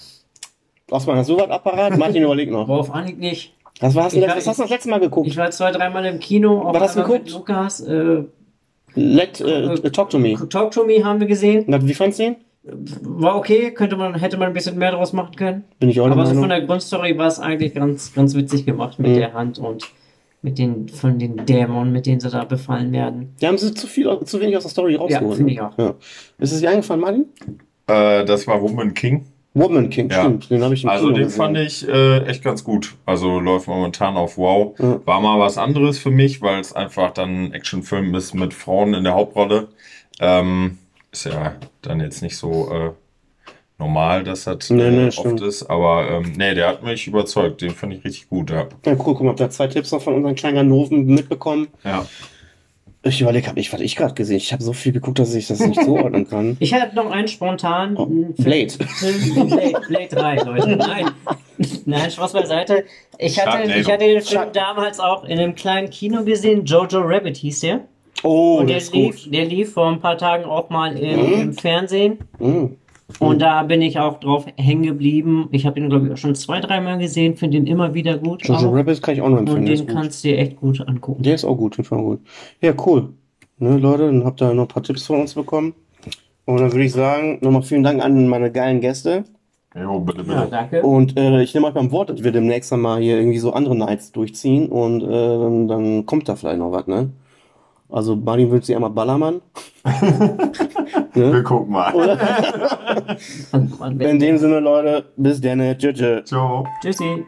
Osman, 0.91 1.17
hast 1.17 1.31
du 1.31 1.39
was 1.39 1.49
Apparat? 1.49 1.97
Martin, 1.97 2.23
überleg 2.23 2.51
noch. 2.51 2.69
Worauf 2.69 2.91
Anhieb 2.95 3.19
nicht. 3.19 3.55
Was, 3.81 3.95
war, 3.95 4.05
hast 4.05 4.13
du, 4.15 4.19
Ich 4.19 4.23
das- 4.25 4.31
war- 4.31 4.37
was 4.37 4.47
hast 4.47 4.59
du 4.59 4.63
das 4.63 4.71
letzte 4.71 4.89
Mal 4.91 5.01
geguckt? 5.01 5.27
Ich 5.29 5.37
war 5.37 5.51
zwei, 5.51 5.71
dreimal 5.73 6.05
im 6.07 6.21
Kino. 6.21 6.61
auch 6.63 6.75
Was 6.75 6.83
hast 6.83 6.97
du 6.97 7.03
geguckt? 7.03 7.31
Lukas. 7.33 7.81
Äh, 7.81 8.23
Let, 8.97 9.41
äh, 9.41 9.91
talk 9.91 10.11
to 10.11 10.19
me. 10.21 10.35
Talk 10.49 10.71
to 10.71 10.85
Me 10.85 11.05
haben 11.05 11.19
wir 11.19 11.27
gesehen. 11.27 11.65
Na, 11.67 11.85
wie 11.85 11.95
fandst 11.95 12.21
du 12.21 12.23
den? 12.25 12.37
War 13.03 13.37
okay, 13.37 13.73
könnte 13.73 13.97
man, 13.97 14.15
hätte 14.15 14.37
man 14.39 14.49
ein 14.49 14.55
bisschen 14.55 14.79
mehr 14.79 14.93
draus 14.93 15.13
machen 15.13 15.35
können. 15.37 15.65
Bin 15.81 15.89
ich 15.91 16.01
auch 16.01 16.09
Aber 16.09 16.25
so 16.27 16.35
von 16.35 16.49
der 16.49 16.63
Grundstory 16.63 17.19
war 17.19 17.27
es 17.27 17.39
eigentlich 17.41 17.75
ganz, 17.75 18.15
ganz 18.15 18.35
witzig 18.37 18.65
gemacht 18.65 18.99
mit 19.01 19.11
Mhm. 19.11 19.15
der 19.17 19.33
Hand 19.35 19.59
und 19.59 19.91
mit 20.41 20.59
den, 20.59 20.89
von 20.89 21.19
den 21.19 21.45
Dämonen, 21.45 21.93
mit 21.93 22.07
denen 22.07 22.21
sie 22.21 22.31
da 22.31 22.45
befallen 22.45 22.93
werden. 22.93 23.35
Die 23.41 23.47
haben 23.49 23.59
sie 23.59 23.75
zu 23.75 23.87
viel, 23.89 24.09
zu 24.25 24.41
wenig 24.41 24.57
aus 24.57 24.63
der 24.63 24.71
Story 24.71 24.95
rausgeholt. 24.95 25.37
finde 25.37 25.53
ne? 25.53 25.53
ich 25.53 25.61
auch. 25.61 25.77
Ja. 25.77 25.95
Ist 26.39 26.53
es 26.53 26.61
dir 26.61 26.71
eingefallen, 26.71 27.01
Martin? 27.01 27.25
äh, 27.89 28.25
das 28.25 28.47
war 28.47 28.63
Woman 28.63 28.95
King. 28.95 29.27
Woman 29.55 29.89
King, 29.89 30.11
Ja. 30.11 30.21
stimmt. 30.23 30.51
Den 30.51 30.63
habe 30.65 30.75
ich 30.75 30.83
im 30.83 30.91
Also 30.91 31.05
Kino 31.07 31.17
den 31.17 31.25
gesehen. 31.27 31.37
fand 31.37 31.57
ich 31.59 31.89
äh, 31.89 32.25
echt 32.27 32.43
ganz 32.43 32.65
gut. 32.65 32.95
Also 33.07 33.39
läuft 33.39 33.69
momentan 33.69 34.17
auf 34.17 34.37
Wow. 34.37 34.75
Ja. 34.79 35.01
War 35.07 35.21
mal 35.21 35.39
was 35.39 35.59
anderes 35.59 35.99
für 35.99 36.11
mich, 36.11 36.43
weil 36.43 36.59
es 36.61 36.73
einfach 36.73 37.13
dann 37.13 37.47
ein 37.47 37.53
Actionfilm 37.53 38.15
ist 38.15 38.35
mit 38.35 38.53
Frauen 38.53 38.95
in 38.95 39.05
der 39.05 39.15
Hauptrolle. 39.15 39.69
Ähm, 40.21 40.79
ist 41.13 41.27
ja 41.27 41.55
dann 41.83 42.01
jetzt 42.01 42.21
nicht 42.23 42.37
so 42.37 42.69
äh, 42.73 42.91
normal, 43.79 44.25
dass 44.25 44.45
das 44.45 44.71
Nee, 44.71 44.91
nee, 44.91 45.05
äh, 45.05 45.07
oft 45.09 45.19
stimmt. 45.19 45.41
ist. 45.43 45.63
Aber 45.65 46.09
ähm, 46.11 46.33
nee, 46.37 46.55
der 46.55 46.69
hat 46.69 46.83
mich 46.83 47.07
überzeugt. 47.07 47.61
Den 47.63 47.71
fand 47.71 47.93
ich 47.95 48.05
richtig 48.05 48.29
gut. 48.29 48.51
Ja. 48.51 48.67
Ja, 48.85 48.93
cool, 48.93 48.97
guck 49.15 49.23
mal, 49.23 49.31
habt 49.31 49.41
ihr 49.41 49.51
zwei 49.51 49.69
Tipps 49.69 49.93
noch 49.93 50.03
von 50.03 50.15
unseren 50.15 50.35
kleinen 50.35 50.57
Ganoven 50.57 51.07
mitbekommen? 51.07 51.69
ja. 51.85 52.05
Ich 53.07 53.21
überlege, 53.21 53.49
hab 53.49 53.57
ich, 53.59 53.71
was 53.73 53.81
ich 53.81 53.97
gerade 53.97 54.15
gesehen? 54.15 54.39
Ich 54.39 54.53
habe 54.53 54.63
so 54.63 54.73
viel 54.73 54.93
geguckt, 54.93 55.19
dass 55.19 55.35
ich 55.35 55.47
das 55.47 55.61
nicht 55.61 55.83
zuordnen 55.83 56.29
kann. 56.29 56.57
Ich 56.61 56.73
hatte 56.73 56.95
noch 56.97 57.11
einen 57.11 57.29
spontan. 57.29 57.97
Oh, 57.97 58.07
Blade. 58.07 58.71
Film, 58.71 59.49
Blade, 59.51 59.81
Blade 59.89 60.09
3, 60.11 60.37
Leute. 60.37 60.77
Nein. 60.77 61.11
Nein, 61.85 62.11
Spaß 62.11 62.33
beiseite. 62.33 62.85
Ich 63.19 63.39
hatte, 63.45 63.71
ich 63.71 63.91
hatte 63.91 64.05
den 64.05 64.23
Film 64.23 64.49
damals 64.53 65.01
auch 65.01 65.25
in 65.25 65.39
einem 65.39 65.55
kleinen 65.55 65.91
Kino 65.91 66.25
gesehen. 66.25 66.65
Jojo 66.65 67.01
Rabbit 67.01 67.37
hieß 67.37 67.61
der. 67.61 67.81
Oh, 68.23 68.57
Und 68.61 68.69
der 68.69 68.77
das 68.77 68.85
ist 68.85 68.95
lief, 68.95 69.25
gut. 69.25 69.35
der 69.35 69.45
lief 69.45 69.73
vor 69.75 69.89
ein 69.91 70.01
paar 70.01 70.17
Tagen 70.17 70.45
auch 70.45 70.71
mal 70.71 70.97
im, 70.97 71.21
Mhm. 71.27 71.33
im 71.43 71.53
Fernsehen. 71.53 72.19
Mhm. 72.39 72.77
Und 73.21 73.41
da 73.41 73.63
bin 73.63 73.83
ich 73.83 73.99
auch 73.99 74.19
drauf 74.19 74.47
hängen 74.57 74.83
geblieben. 74.83 75.49
Ich 75.53 75.67
habe 75.67 75.79
ihn, 75.79 75.89
glaube 75.89 76.07
ich, 76.07 76.13
auch 76.13 76.17
schon 76.17 76.35
zwei, 76.35 76.61
dreimal 76.61 76.99
gesehen, 76.99 77.37
finde 77.37 77.59
ihn 77.59 77.67
immer 77.67 77.95
wieder 77.95 78.19
gut. 78.19 78.47
Jojo. 78.47 78.71
Rabbit 78.71 79.03
kann 79.03 79.15
ich 79.15 79.23
auch 79.23 79.29
noch 79.29 79.39
empfehlen. 79.39 79.61
Und 79.61 79.69
den 79.69 79.87
kannst 79.87 80.25
du 80.25 80.29
dir 80.29 80.39
echt 80.39 80.57
gut 80.57 80.81
angucken. 80.87 81.23
Der 81.23 81.35
ist 81.35 81.45
auch 81.45 81.57
gut, 81.57 81.79
den 81.79 81.85
fand 81.85 82.01
ich 82.03 82.07
gut. 82.07 82.21
Ja, 82.61 82.75
cool. 82.87 83.11
Ne, 83.59 83.77
Leute, 83.77 84.07
dann 84.07 84.25
habt 84.25 84.43
ihr 84.43 84.53
noch 84.53 84.65
ein 84.65 84.69
paar 84.69 84.83
Tipps 84.83 85.07
von 85.07 85.21
uns 85.21 85.35
bekommen. 85.35 85.75
Und 86.45 86.61
dann 86.61 86.73
würde 86.73 86.85
ich 86.85 86.93
sagen, 86.93 87.39
nochmal 87.41 87.63
vielen 87.63 87.83
Dank 87.83 88.05
an 88.05 88.29
meine 88.29 88.51
geilen 88.51 88.81
Gäste. 88.81 89.25
Jo, 89.75 89.99
bitte, 90.01 90.23
bitte. 90.23 90.35
Ja, 90.35 90.47
danke. 90.47 90.83
Und 90.83 91.19
äh, 91.19 91.43
ich 91.43 91.55
nehme 91.55 91.67
euch 91.67 91.75
beim 91.75 91.91
Wort, 91.91 92.11
dass 92.11 92.23
wir 92.23 92.33
demnächst 92.33 92.71
dann 92.71 92.81
mal 92.81 93.01
hier 93.01 93.17
irgendwie 93.17 93.39
so 93.39 93.53
andere 93.53 93.75
Nights 93.75 94.13
durchziehen 94.13 94.69
und 94.69 95.03
äh, 95.03 95.07
dann, 95.09 95.69
dann 95.69 96.07
kommt 96.07 96.29
da 96.29 96.37
vielleicht 96.37 96.59
noch 96.59 96.71
was, 96.71 96.87
ne? 96.87 97.11
Also 97.95 98.17
Martin 98.17 98.51
wünscht 98.51 98.67
sich 98.67 98.75
einmal 98.75 98.91
Ballermann. 98.91 99.41
Wir 101.13 101.31
ne? 101.31 101.43
gucken 101.45 101.71
mal. 101.71 101.93
In 104.01 104.19
dem 104.19 104.37
Sinne, 104.37 104.59
Leute, 104.59 105.13
bis 105.17 105.41
dann. 105.41 105.61
Tschüss. 105.79 105.95
tschüss. 105.95 106.25
Ciao. 106.25 106.67
Tschüssi. 106.83 107.25